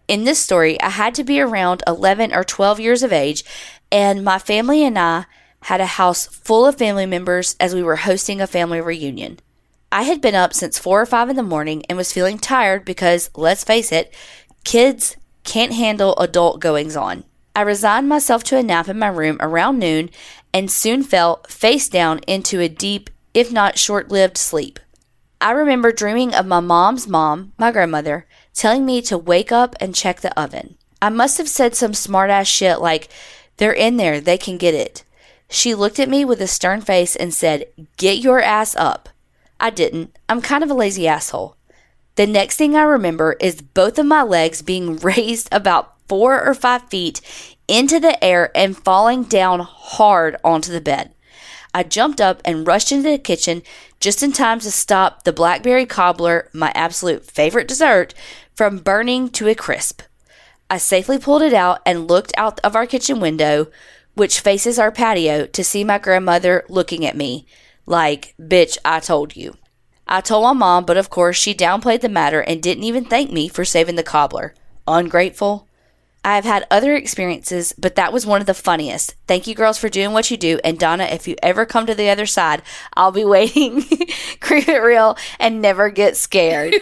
In 0.07 0.23
this 0.23 0.39
story, 0.39 0.79
I 0.79 0.89
had 0.91 1.13
to 1.15 1.25
be 1.25 1.41
around 1.41 1.83
11 1.85 2.33
or 2.33 2.45
12 2.45 2.79
years 2.79 3.03
of 3.03 3.11
age, 3.11 3.43
and 3.91 4.23
my 4.23 4.39
family 4.39 4.81
and 4.81 4.97
I 4.97 5.25
had 5.63 5.81
a 5.81 5.85
house 5.85 6.27
full 6.27 6.65
of 6.65 6.77
family 6.77 7.05
members 7.05 7.57
as 7.59 7.75
we 7.75 7.83
were 7.83 7.97
hosting 7.97 8.39
a 8.39 8.47
family 8.47 8.79
reunion. 8.79 9.39
I 9.91 10.03
had 10.03 10.21
been 10.21 10.35
up 10.35 10.53
since 10.53 10.79
4 10.79 11.01
or 11.01 11.05
5 11.05 11.29
in 11.29 11.35
the 11.35 11.43
morning 11.43 11.83
and 11.89 11.97
was 11.97 12.13
feeling 12.13 12.37
tired 12.37 12.85
because, 12.85 13.29
let's 13.35 13.65
face 13.65 13.91
it, 13.91 14.15
kids 14.63 15.17
can't 15.45 15.73
handle 15.73 16.17
adult 16.17 16.59
goings 16.59 16.97
on. 16.97 17.23
I 17.55 17.61
resigned 17.61 18.09
myself 18.09 18.43
to 18.45 18.57
a 18.57 18.63
nap 18.63 18.89
in 18.89 18.99
my 18.99 19.07
room 19.07 19.37
around 19.39 19.79
noon 19.79 20.09
and 20.53 20.69
soon 20.69 21.03
fell 21.03 21.41
face 21.47 21.87
down 21.87 22.19
into 22.27 22.59
a 22.59 22.67
deep, 22.67 23.09
if 23.33 23.51
not 23.51 23.79
short 23.79 24.09
lived, 24.11 24.37
sleep. 24.37 24.79
I 25.39 25.51
remember 25.51 25.91
dreaming 25.91 26.33
of 26.33 26.45
my 26.45 26.59
mom's 26.59 27.07
mom, 27.07 27.53
my 27.57 27.71
grandmother, 27.71 28.25
telling 28.53 28.85
me 28.85 29.01
to 29.03 29.17
wake 29.17 29.51
up 29.51 29.75
and 29.79 29.95
check 29.95 30.21
the 30.21 30.37
oven. 30.39 30.75
I 31.01 31.09
must 31.09 31.37
have 31.37 31.49
said 31.49 31.75
some 31.75 31.93
smart 31.93 32.29
ass 32.29 32.47
shit 32.47 32.79
like, 32.79 33.09
They're 33.57 33.73
in 33.73 33.97
there, 33.97 34.19
they 34.19 34.37
can 34.37 34.57
get 34.57 34.73
it. 34.73 35.03
She 35.49 35.75
looked 35.75 35.99
at 35.99 36.09
me 36.09 36.25
with 36.25 36.41
a 36.41 36.47
stern 36.47 36.81
face 36.81 37.15
and 37.15 37.33
said, 37.33 37.67
Get 37.97 38.19
your 38.19 38.41
ass 38.41 38.75
up. 38.75 39.09
I 39.59 39.69
didn't. 39.69 40.17
I'm 40.27 40.41
kind 40.41 40.63
of 40.63 40.71
a 40.71 40.73
lazy 40.73 41.07
asshole. 41.07 41.55
The 42.15 42.25
next 42.25 42.55
thing 42.57 42.75
I 42.75 42.83
remember 42.83 43.35
is 43.39 43.61
both 43.61 43.99
of 43.99 44.05
my 44.05 44.23
legs 44.23 44.61
being 44.61 44.95
raised 44.99 45.49
about 45.51 45.93
four 46.07 46.41
or 46.43 46.53
five 46.53 46.89
feet 46.89 47.21
into 47.67 47.99
the 47.99 48.23
air 48.23 48.51
and 48.55 48.77
falling 48.77 49.23
down 49.23 49.59
hard 49.59 50.37
onto 50.43 50.71
the 50.71 50.81
bed. 50.81 51.11
I 51.73 51.83
jumped 51.83 52.21
up 52.21 52.41
and 52.45 52.65
rushed 52.65 52.91
into 52.91 53.09
the 53.09 53.17
kitchen 53.17 53.61
just 53.99 54.23
in 54.23 54.31
time 54.31 54.61
to 54.61 54.71
stop 54.71 55.23
the 55.23 55.33
blackberry 55.33 55.85
cobbler, 55.85 56.49
my 56.53 56.71
absolute 56.73 57.25
favorite 57.25 57.67
dessert, 57.67 58.13
from 58.53 58.77
burning 58.77 59.29
to 59.31 59.49
a 59.49 59.55
crisp. 59.55 60.01
I 60.69 60.77
safely 60.77 61.17
pulled 61.17 61.41
it 61.41 61.53
out 61.53 61.81
and 61.85 62.07
looked 62.07 62.31
out 62.37 62.61
of 62.61 62.75
our 62.75 62.85
kitchen 62.85 63.19
window, 63.19 63.67
which 64.13 64.39
faces 64.39 64.79
our 64.79 64.91
patio, 64.91 65.47
to 65.47 65.63
see 65.63 65.83
my 65.83 65.97
grandmother 65.97 66.63
looking 66.69 67.05
at 67.05 67.17
me 67.17 67.45
like, 67.85 68.33
Bitch, 68.39 68.77
I 68.85 69.01
told 69.01 69.35
you. 69.35 69.57
I 70.07 70.21
told 70.21 70.43
my 70.43 70.53
mom, 70.53 70.85
but 70.85 70.97
of 70.97 71.09
course 71.09 71.37
she 71.37 71.53
downplayed 71.53 72.01
the 72.01 72.09
matter 72.09 72.41
and 72.41 72.61
didn't 72.61 72.83
even 72.83 73.05
thank 73.05 73.31
me 73.31 73.47
for 73.47 73.65
saving 73.65 73.95
the 73.95 74.03
cobbler. 74.03 74.53
Ungrateful. 74.87 75.67
I 76.23 76.35
have 76.35 76.45
had 76.45 76.65
other 76.71 76.95
experiences, 76.95 77.71
but 77.77 77.95
that 77.95 78.11
was 78.11 78.25
one 78.25 78.41
of 78.41 78.47
the 78.47 78.55
funniest. 78.55 79.13
Thank 79.27 79.45
you, 79.45 79.53
girls, 79.53 79.77
for 79.77 79.89
doing 79.89 80.11
what 80.11 80.31
you 80.31 80.37
do. 80.37 80.59
And 80.63 80.79
Donna, 80.79 81.03
if 81.03 81.27
you 81.27 81.35
ever 81.43 81.67
come 81.67 81.85
to 81.85 81.93
the 81.93 82.09
other 82.09 82.25
side, 82.25 82.63
I'll 82.95 83.11
be 83.11 83.23
waiting. 83.25 83.83
Creep 84.39 84.67
it 84.67 84.79
real 84.79 85.17
and 85.39 85.61
never 85.61 85.91
get 85.91 86.17
scared. 86.17 86.73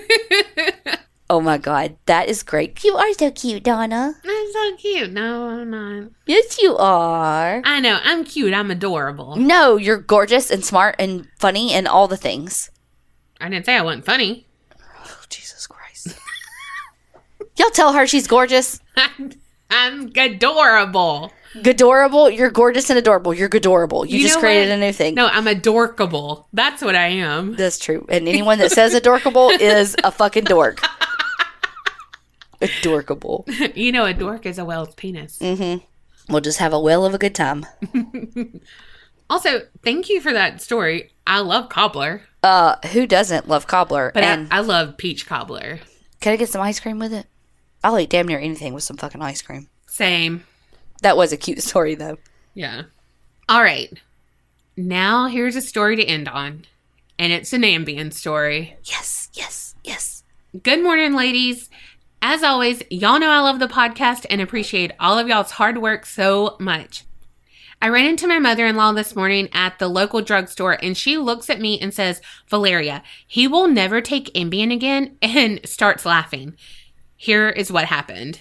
oh 1.29 1.41
my 1.41 1.57
God, 1.57 1.97
that 2.05 2.29
is 2.29 2.41
great. 2.41 2.81
You 2.85 2.95
are 2.95 3.13
so 3.13 3.31
cute, 3.31 3.63
Donna. 3.63 4.15
I'm 4.23 4.51
so 4.53 4.77
cute. 4.77 5.11
No, 5.11 5.49
I'm 5.49 5.69
not. 5.69 6.11
Yes, 6.25 6.61
you 6.61 6.77
are. 6.77 7.61
I 7.65 7.81
know. 7.81 7.99
I'm 8.01 8.23
cute. 8.23 8.53
I'm 8.53 8.71
adorable. 8.71 9.35
No, 9.35 9.75
you're 9.75 9.97
gorgeous 9.97 10.51
and 10.51 10.63
smart 10.63 10.95
and 10.99 11.27
funny 11.37 11.73
and 11.73 11.85
all 11.85 12.07
the 12.07 12.15
things. 12.15 12.69
I 13.43 13.49
didn't 13.49 13.65
say 13.65 13.75
I 13.75 13.81
wasn't 13.81 14.05
funny. 14.05 14.47
Oh, 15.05 15.21
Jesus 15.27 15.67
Christ. 15.67 16.17
Y'all 17.57 17.69
tell 17.71 17.91
her 17.91 18.07
she's 18.07 18.25
gorgeous. 18.25 18.79
I'm 19.69 20.11
adorable. 20.15 21.33
Adorable. 21.53 22.29
You're 22.29 22.51
gorgeous 22.51 22.89
and 22.89 22.97
adorable. 22.97 23.33
You're 23.33 23.49
adorable. 23.51 24.05
You, 24.05 24.21
just 24.21 24.39
created 24.39 24.69
what? 24.69 24.77
a 24.77 24.79
new 24.79 24.93
thing. 24.93 25.15
No, 25.15 25.27
I'm 25.27 25.47
adorkable. 25.47 26.47
That's 26.53 26.81
what 26.81 26.95
I 26.95 27.07
am. 27.07 27.57
That's 27.57 27.77
true. 27.77 28.05
And 28.07 28.29
anyone 28.29 28.59
that 28.59 28.71
says 28.71 28.93
adorkable 28.93 29.49
is 29.59 29.97
a 30.05 30.11
fucking 30.11 30.45
dork. 30.45 30.81
Adorkable. 32.61 33.45
you 33.75 33.91
know, 33.91 34.05
a 34.05 34.13
dork 34.13 34.45
is 34.45 34.57
a 34.57 34.63
whale's 34.63 34.95
penis. 34.95 35.37
Mm-hmm. 35.39 35.83
We'll 36.31 36.41
just 36.41 36.59
have 36.59 36.71
a 36.71 36.79
whale 36.79 37.05
of 37.05 37.13
a 37.13 37.17
good 37.17 37.35
time. 37.35 37.65
Also, 39.29 39.61
thank 39.83 40.09
you 40.09 40.21
for 40.21 40.31
that 40.31 40.61
story. 40.61 41.12
I 41.25 41.39
love 41.39 41.69
cobbler, 41.69 42.21
Uh, 42.41 42.75
who 42.91 43.07
doesn't 43.07 43.47
love 43.47 43.67
cobbler? 43.67 44.11
but 44.13 44.23
and 44.23 44.47
I, 44.51 44.57
I 44.57 44.59
love 44.61 44.97
peach 44.97 45.25
cobbler. 45.25 45.79
can 46.19 46.33
I 46.33 46.35
get 46.35 46.49
some 46.49 46.61
ice 46.61 46.79
cream 46.79 46.99
with 46.99 47.13
it? 47.13 47.27
I'll 47.83 47.99
eat 47.99 48.09
damn 48.09 48.27
near 48.27 48.39
anything 48.39 48.73
with 48.73 48.83
some 48.83 48.97
fucking 48.97 49.21
ice 49.21 49.41
cream. 49.41 49.67
Same. 49.87 50.43
That 51.01 51.17
was 51.17 51.31
a 51.31 51.37
cute 51.37 51.61
story 51.63 51.95
though. 51.95 52.17
Yeah. 52.53 52.83
All 53.49 53.61
right. 53.63 53.91
Now 54.75 55.27
here's 55.27 55.55
a 55.55 55.61
story 55.61 55.95
to 55.97 56.03
end 56.03 56.27
on, 56.27 56.65
and 57.19 57.31
it's 57.31 57.53
an 57.53 57.61
Ambien 57.61 58.11
story. 58.11 58.75
Yes, 58.85 59.29
yes, 59.33 59.75
yes. 59.83 60.23
Good 60.63 60.81
morning, 60.83 61.13
ladies. 61.13 61.69
As 62.21 62.41
always, 62.41 62.81
y'all 62.89 63.19
know 63.19 63.29
I 63.29 63.41
love 63.41 63.59
the 63.59 63.67
podcast 63.67 64.25
and 64.29 64.39
appreciate 64.41 64.91
all 64.99 65.19
of 65.19 65.27
y'all's 65.27 65.51
hard 65.51 65.77
work 65.79 66.05
so 66.05 66.55
much. 66.59 67.03
I 67.83 67.89
ran 67.89 68.05
into 68.05 68.27
my 68.27 68.39
mother 68.39 68.65
in 68.65 68.77
law 68.77 68.93
this 68.93 69.13
morning 69.13 69.49
at 69.51 69.77
the 69.77 69.89
local 69.89 70.21
drugstore 70.21 70.81
and 70.81 70.95
she 70.95 71.17
looks 71.17 71.49
at 71.49 71.59
me 71.59 71.77
and 71.81 71.93
says, 71.93 72.21
Valeria, 72.47 73.03
he 73.27 73.45
will 73.45 73.67
never 73.67 73.99
take 73.99 74.33
Ambien 74.35 74.71
again, 74.71 75.17
and 75.21 75.59
starts 75.65 76.05
laughing. 76.05 76.55
Here 77.17 77.49
is 77.49 77.73
what 77.73 77.83
happened. 77.83 78.39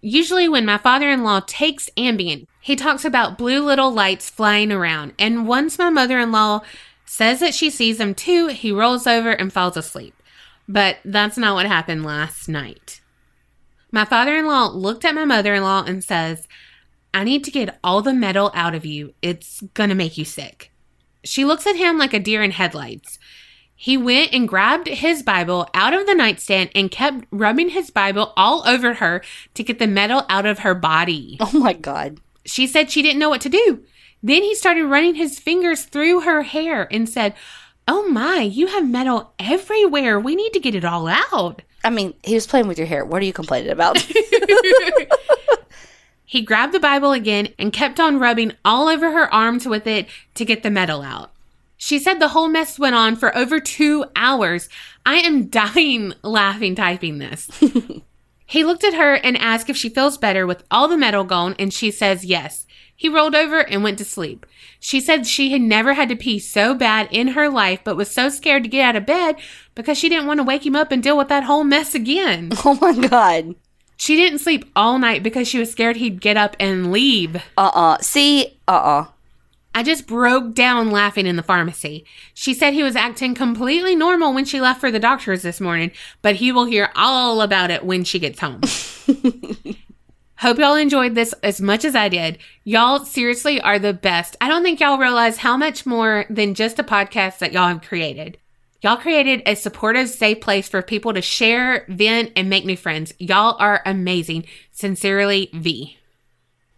Usually, 0.00 0.48
when 0.48 0.66
my 0.66 0.78
father 0.78 1.08
in 1.08 1.22
law 1.22 1.42
takes 1.46 1.88
Ambien, 1.96 2.48
he 2.60 2.74
talks 2.74 3.04
about 3.04 3.38
blue 3.38 3.64
little 3.64 3.92
lights 3.92 4.28
flying 4.28 4.72
around. 4.72 5.12
And 5.16 5.46
once 5.46 5.78
my 5.78 5.88
mother 5.88 6.18
in 6.18 6.32
law 6.32 6.62
says 7.04 7.38
that 7.38 7.54
she 7.54 7.70
sees 7.70 7.98
them 7.98 8.16
too, 8.16 8.48
he 8.48 8.72
rolls 8.72 9.06
over 9.06 9.30
and 9.30 9.52
falls 9.52 9.76
asleep. 9.76 10.20
But 10.68 10.98
that's 11.04 11.38
not 11.38 11.54
what 11.54 11.66
happened 11.66 12.04
last 12.04 12.48
night. 12.48 13.00
My 13.92 14.04
father 14.04 14.36
in 14.36 14.46
law 14.46 14.66
looked 14.66 15.04
at 15.04 15.14
my 15.14 15.24
mother 15.24 15.54
in 15.54 15.62
law 15.62 15.84
and 15.84 16.02
says, 16.02 16.48
I 17.16 17.24
need 17.24 17.44
to 17.44 17.50
get 17.50 17.78
all 17.82 18.02
the 18.02 18.12
metal 18.12 18.50
out 18.52 18.74
of 18.74 18.84
you. 18.84 19.14
It's 19.22 19.62
gonna 19.72 19.94
make 19.94 20.18
you 20.18 20.26
sick. 20.26 20.70
She 21.24 21.46
looks 21.46 21.66
at 21.66 21.74
him 21.74 21.96
like 21.96 22.12
a 22.12 22.20
deer 22.20 22.42
in 22.42 22.50
headlights. 22.50 23.18
He 23.74 23.96
went 23.96 24.34
and 24.34 24.46
grabbed 24.46 24.86
his 24.86 25.22
Bible 25.22 25.66
out 25.72 25.94
of 25.94 26.06
the 26.06 26.14
nightstand 26.14 26.68
and 26.74 26.90
kept 26.90 27.24
rubbing 27.30 27.70
his 27.70 27.90
Bible 27.90 28.34
all 28.36 28.68
over 28.68 28.92
her 28.94 29.22
to 29.54 29.62
get 29.62 29.78
the 29.78 29.86
metal 29.86 30.26
out 30.28 30.44
of 30.44 30.58
her 30.58 30.74
body. 30.74 31.38
Oh 31.46 31.58
my 31.58 31.72
god. 31.72 32.20
She 32.44 32.66
said 32.66 32.90
she 32.90 33.00
didn't 33.00 33.18
know 33.18 33.30
what 33.30 33.40
to 33.40 33.48
do. 33.48 33.82
Then 34.22 34.42
he 34.42 34.54
started 34.54 34.84
running 34.84 35.14
his 35.14 35.38
fingers 35.38 35.84
through 35.84 36.20
her 36.20 36.42
hair 36.42 36.86
and 36.92 37.08
said, 37.08 37.32
Oh 37.88 38.06
my, 38.10 38.40
you 38.40 38.66
have 38.66 38.86
metal 38.86 39.32
everywhere. 39.38 40.20
We 40.20 40.36
need 40.36 40.52
to 40.52 40.60
get 40.60 40.74
it 40.74 40.84
all 40.84 41.08
out. 41.08 41.62
I 41.82 41.88
mean, 41.88 42.12
he 42.24 42.34
was 42.34 42.46
playing 42.46 42.68
with 42.68 42.76
your 42.76 42.86
hair. 42.86 43.06
What 43.06 43.22
are 43.22 43.24
you 43.24 43.32
complaining 43.32 43.70
about? 43.70 43.96
He 46.36 46.42
grabbed 46.42 46.74
the 46.74 46.80
Bible 46.80 47.12
again 47.12 47.48
and 47.58 47.72
kept 47.72 47.98
on 47.98 48.18
rubbing 48.18 48.52
all 48.62 48.88
over 48.88 49.10
her 49.10 49.32
arms 49.32 49.66
with 49.66 49.86
it 49.86 50.06
to 50.34 50.44
get 50.44 50.62
the 50.62 50.70
metal 50.70 51.00
out. 51.00 51.32
She 51.78 51.98
said 51.98 52.18
the 52.18 52.28
whole 52.28 52.48
mess 52.48 52.78
went 52.78 52.94
on 52.94 53.16
for 53.16 53.34
over 53.34 53.58
two 53.58 54.04
hours. 54.14 54.68
I 55.06 55.14
am 55.14 55.46
dying 55.48 56.12
laughing 56.22 56.74
typing 56.74 57.16
this. 57.16 57.48
he 58.46 58.64
looked 58.64 58.84
at 58.84 58.92
her 58.92 59.14
and 59.14 59.38
asked 59.38 59.70
if 59.70 59.78
she 59.78 59.88
feels 59.88 60.18
better 60.18 60.46
with 60.46 60.62
all 60.70 60.88
the 60.88 60.98
metal 60.98 61.24
gone, 61.24 61.56
and 61.58 61.72
she 61.72 61.90
says 61.90 62.22
yes. 62.22 62.66
He 62.94 63.08
rolled 63.08 63.34
over 63.34 63.60
and 63.60 63.82
went 63.82 63.96
to 63.96 64.04
sleep. 64.04 64.44
She 64.78 65.00
said 65.00 65.26
she 65.26 65.52
had 65.52 65.62
never 65.62 65.94
had 65.94 66.10
to 66.10 66.16
pee 66.16 66.38
so 66.38 66.74
bad 66.74 67.08
in 67.10 67.28
her 67.28 67.48
life, 67.48 67.80
but 67.82 67.96
was 67.96 68.10
so 68.10 68.28
scared 68.28 68.64
to 68.64 68.68
get 68.68 68.84
out 68.84 68.96
of 68.96 69.06
bed 69.06 69.36
because 69.74 69.96
she 69.96 70.10
didn't 70.10 70.26
want 70.26 70.40
to 70.40 70.44
wake 70.44 70.66
him 70.66 70.76
up 70.76 70.92
and 70.92 71.02
deal 71.02 71.16
with 71.16 71.28
that 71.28 71.44
whole 71.44 71.64
mess 71.64 71.94
again. 71.94 72.50
oh 72.66 72.74
my 72.78 72.92
god. 73.08 73.54
She 73.96 74.16
didn't 74.16 74.40
sleep 74.40 74.70
all 74.76 74.98
night 74.98 75.22
because 75.22 75.48
she 75.48 75.58
was 75.58 75.70
scared 75.70 75.96
he'd 75.96 76.20
get 76.20 76.36
up 76.36 76.56
and 76.60 76.92
leave. 76.92 77.42
Uh-uh. 77.56 77.98
See? 78.00 78.58
Uh-uh. 78.68 79.06
I 79.74 79.82
just 79.82 80.06
broke 80.06 80.54
down 80.54 80.90
laughing 80.90 81.26
in 81.26 81.36
the 81.36 81.42
pharmacy. 81.42 82.06
She 82.32 82.54
said 82.54 82.72
he 82.72 82.82
was 82.82 82.96
acting 82.96 83.34
completely 83.34 83.94
normal 83.94 84.32
when 84.32 84.46
she 84.46 84.58
left 84.58 84.80
for 84.80 84.90
the 84.90 84.98
doctor's 84.98 85.42
this 85.42 85.60
morning, 85.60 85.90
but 86.22 86.36
he 86.36 86.50
will 86.50 86.64
hear 86.64 86.90
all 86.96 87.42
about 87.42 87.70
it 87.70 87.84
when 87.84 88.02
she 88.02 88.18
gets 88.18 88.40
home. 88.40 88.62
Hope 90.38 90.58
y'all 90.58 90.76
enjoyed 90.76 91.14
this 91.14 91.34
as 91.42 91.60
much 91.60 91.84
as 91.84 91.94
I 91.94 92.08
did. 92.08 92.38
Y'all 92.64 93.04
seriously 93.04 93.60
are 93.60 93.78
the 93.78 93.92
best. 93.92 94.36
I 94.40 94.48
don't 94.48 94.62
think 94.62 94.80
y'all 94.80 94.98
realize 94.98 95.38
how 95.38 95.58
much 95.58 95.84
more 95.84 96.24
than 96.30 96.54
just 96.54 96.78
a 96.78 96.82
podcast 96.82 97.38
that 97.38 97.52
y'all 97.52 97.68
have 97.68 97.82
created. 97.82 98.38
Y'all 98.86 98.96
created 98.96 99.42
a 99.46 99.56
supportive, 99.56 100.08
safe 100.08 100.40
place 100.40 100.68
for 100.68 100.80
people 100.80 101.12
to 101.12 101.20
share, 101.20 101.84
vent, 101.88 102.30
and 102.36 102.48
make 102.48 102.64
new 102.64 102.76
friends. 102.76 103.12
Y'all 103.18 103.56
are 103.58 103.82
amazing. 103.84 104.44
Sincerely, 104.70 105.50
V. 105.52 105.98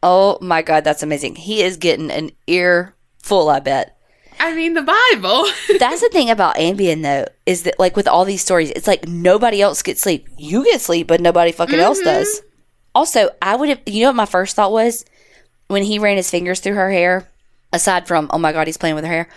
Oh 0.02 0.38
my 0.40 0.62
god, 0.62 0.84
that's 0.84 1.02
amazing. 1.02 1.34
He 1.34 1.60
is 1.60 1.76
getting 1.76 2.10
an 2.10 2.30
ear 2.46 2.94
full, 3.18 3.50
I 3.50 3.60
bet. 3.60 3.98
I 4.40 4.54
mean, 4.54 4.72
the 4.72 4.80
Bible. 4.80 5.48
That's 5.78 6.00
the 6.00 6.08
thing 6.08 6.30
about 6.30 6.56
Ambien 6.56 7.02
though, 7.02 7.26
is 7.44 7.64
that 7.64 7.78
like 7.78 7.94
with 7.94 8.08
all 8.08 8.24
these 8.24 8.40
stories, 8.40 8.70
it's 8.70 8.86
like 8.86 9.06
nobody 9.06 9.60
else 9.60 9.82
gets 9.82 10.00
sleep. 10.00 10.28
You 10.38 10.64
get 10.64 10.80
sleep, 10.80 11.08
but 11.08 11.20
nobody 11.20 11.52
fucking 11.52 11.74
mm-hmm. 11.74 11.84
else 11.84 12.00
does. 12.00 12.40
Also, 12.94 13.28
I 13.42 13.54
would 13.54 13.68
have 13.68 13.80
you 13.84 14.00
know 14.00 14.08
what 14.08 14.16
my 14.16 14.24
first 14.24 14.56
thought 14.56 14.72
was 14.72 15.04
when 15.66 15.82
he 15.82 15.98
ran 15.98 16.16
his 16.16 16.30
fingers 16.30 16.60
through 16.60 16.76
her 16.76 16.90
hair, 16.90 17.28
aside 17.70 18.08
from, 18.08 18.30
oh 18.32 18.38
my 18.38 18.54
god, 18.54 18.66
he's 18.66 18.78
playing 18.78 18.94
with 18.94 19.04
her 19.04 19.12
hair, 19.12 19.28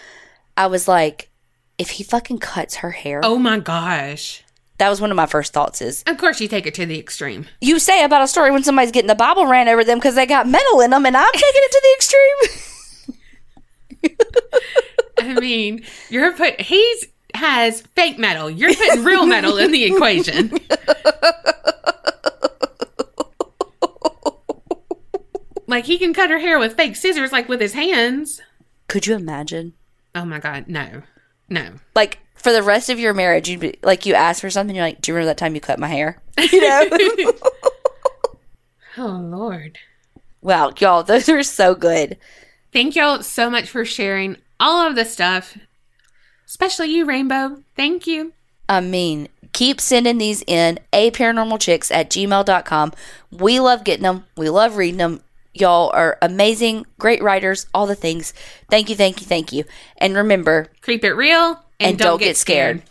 I 0.56 0.68
was 0.68 0.88
like, 0.88 1.31
if 1.78 1.92
he 1.92 2.04
fucking 2.04 2.38
cuts 2.40 2.76
her 2.78 2.92
hair, 2.92 3.22
oh 3.24 3.38
my 3.38 3.60
gosh. 3.60 4.44
that 4.78 4.90
was 4.90 5.02
one 5.02 5.12
of 5.12 5.18
my 5.18 5.26
first 5.26 5.54
thoughts 5.54 5.82
is 5.82 6.04
Of 6.08 6.18
course, 6.18 6.40
you 6.42 6.48
take 6.48 6.66
it 6.68 6.74
to 6.76 6.86
the 6.86 7.00
extreme. 7.00 7.48
you 7.60 7.80
say 7.80 8.04
about 8.04 8.22
a 8.24 8.28
story 8.28 8.52
when 8.52 8.64
somebody's 8.64 8.92
getting 8.92 9.08
the 9.08 9.16
Bible 9.16 9.46
ran 9.48 9.68
over 9.68 9.84
them 9.84 9.98
because 9.98 10.16
they 10.16 10.26
got 10.26 10.48
metal 10.48 10.82
in 10.82 10.92
them, 10.92 11.06
and 11.06 11.18
I'm 11.18 11.32
taking 11.34 11.62
it 11.64 11.72
to 11.72 11.82
the 11.84 11.94
extreme. 11.96 12.68
I 15.20 15.40
mean, 15.40 15.84
you're 16.10 16.34
put. 16.34 16.60
He's 16.62 17.08
has 17.36 17.82
fake 17.96 18.18
metal. 18.20 18.50
You're 18.50 18.74
putting 18.74 19.04
real 19.04 19.26
metal 19.26 19.58
in 19.58 19.72
the 19.72 19.84
equation. 19.86 20.52
like 25.68 25.86
he 25.86 25.98
can 25.98 26.14
cut 26.14 26.30
her 26.30 26.40
hair 26.40 26.60
with 26.60 26.76
fake 26.76 26.96
scissors, 26.96 27.32
like 27.32 27.48
with 27.48 27.62
his 27.62 27.74
hands. 27.74 28.42
Could 28.88 29.08
you 29.08 29.16
imagine? 29.16 29.74
Oh 30.14 30.26
my 30.26 30.40
god, 30.40 30.68
no, 30.68 31.04
no. 31.52 31.70
Like 31.96 32.18
for 32.34 32.52
the 32.52 32.64
rest 32.64 32.90
of 32.90 33.00
your 33.00 33.14
marriage, 33.14 33.48
you'd 33.48 33.60
be 33.60 33.76
like, 33.84 34.06
you 34.08 34.16
ask 34.16 34.42
for 34.42 34.50
something, 34.50 34.76
you're 34.76 34.86
like, 34.86 35.02
do 35.02 35.12
you 35.12 35.16
remember 35.16 35.28
that 35.30 35.38
time 35.38 35.54
you 35.54 35.62
cut 35.62 35.78
my 35.80 35.88
hair? 35.88 36.20
You 36.52 36.62
know? 36.62 37.34
Oh 38.98 39.20
lord. 39.24 39.78
wow, 40.42 40.74
y'all, 40.78 41.04
those 41.04 41.30
are 41.30 41.44
so 41.44 41.76
good. 41.76 42.18
Thank 42.74 42.96
y'all 42.96 43.24
so 43.24 43.50
much 43.50 43.70
for 43.70 43.86
sharing 43.86 44.36
all 44.60 44.86
of 44.86 44.96
this 44.96 45.14
stuff. 45.14 45.58
Especially 46.46 46.90
you, 46.90 47.06
Rainbow. 47.06 47.64
Thank 47.78 48.06
you. 48.06 48.34
I 48.68 48.82
mean, 48.82 49.30
keep 49.54 49.80
sending 49.80 50.18
these 50.18 50.44
in 50.46 50.78
a 50.92 51.10
paranormalchicks 51.12 51.90
at 51.94 52.10
gmail.com. 52.10 52.94
We 53.32 53.60
love 53.62 53.84
getting 53.86 54.04
them. 54.04 54.26
We 54.36 54.50
love 54.50 54.76
reading 54.76 54.98
them. 54.98 55.22
Y'all 55.54 55.90
are 55.94 56.18
amazing, 56.22 56.86
great 56.98 57.22
writers, 57.22 57.68
all 57.74 57.86
the 57.86 57.96
things. 57.96 58.34
Thank 58.70 58.90
you, 58.90 58.96
thank 58.96 59.20
you, 59.20 59.28
thank 59.28 59.52
you. 59.52 59.66
And 59.98 60.16
remember, 60.16 60.68
Creep 60.82 61.04
it 61.04 61.14
real 61.14 61.60
and, 61.80 61.92
And 61.92 61.98
don't 61.98 62.20
get 62.20 62.38
scared. 62.38 62.84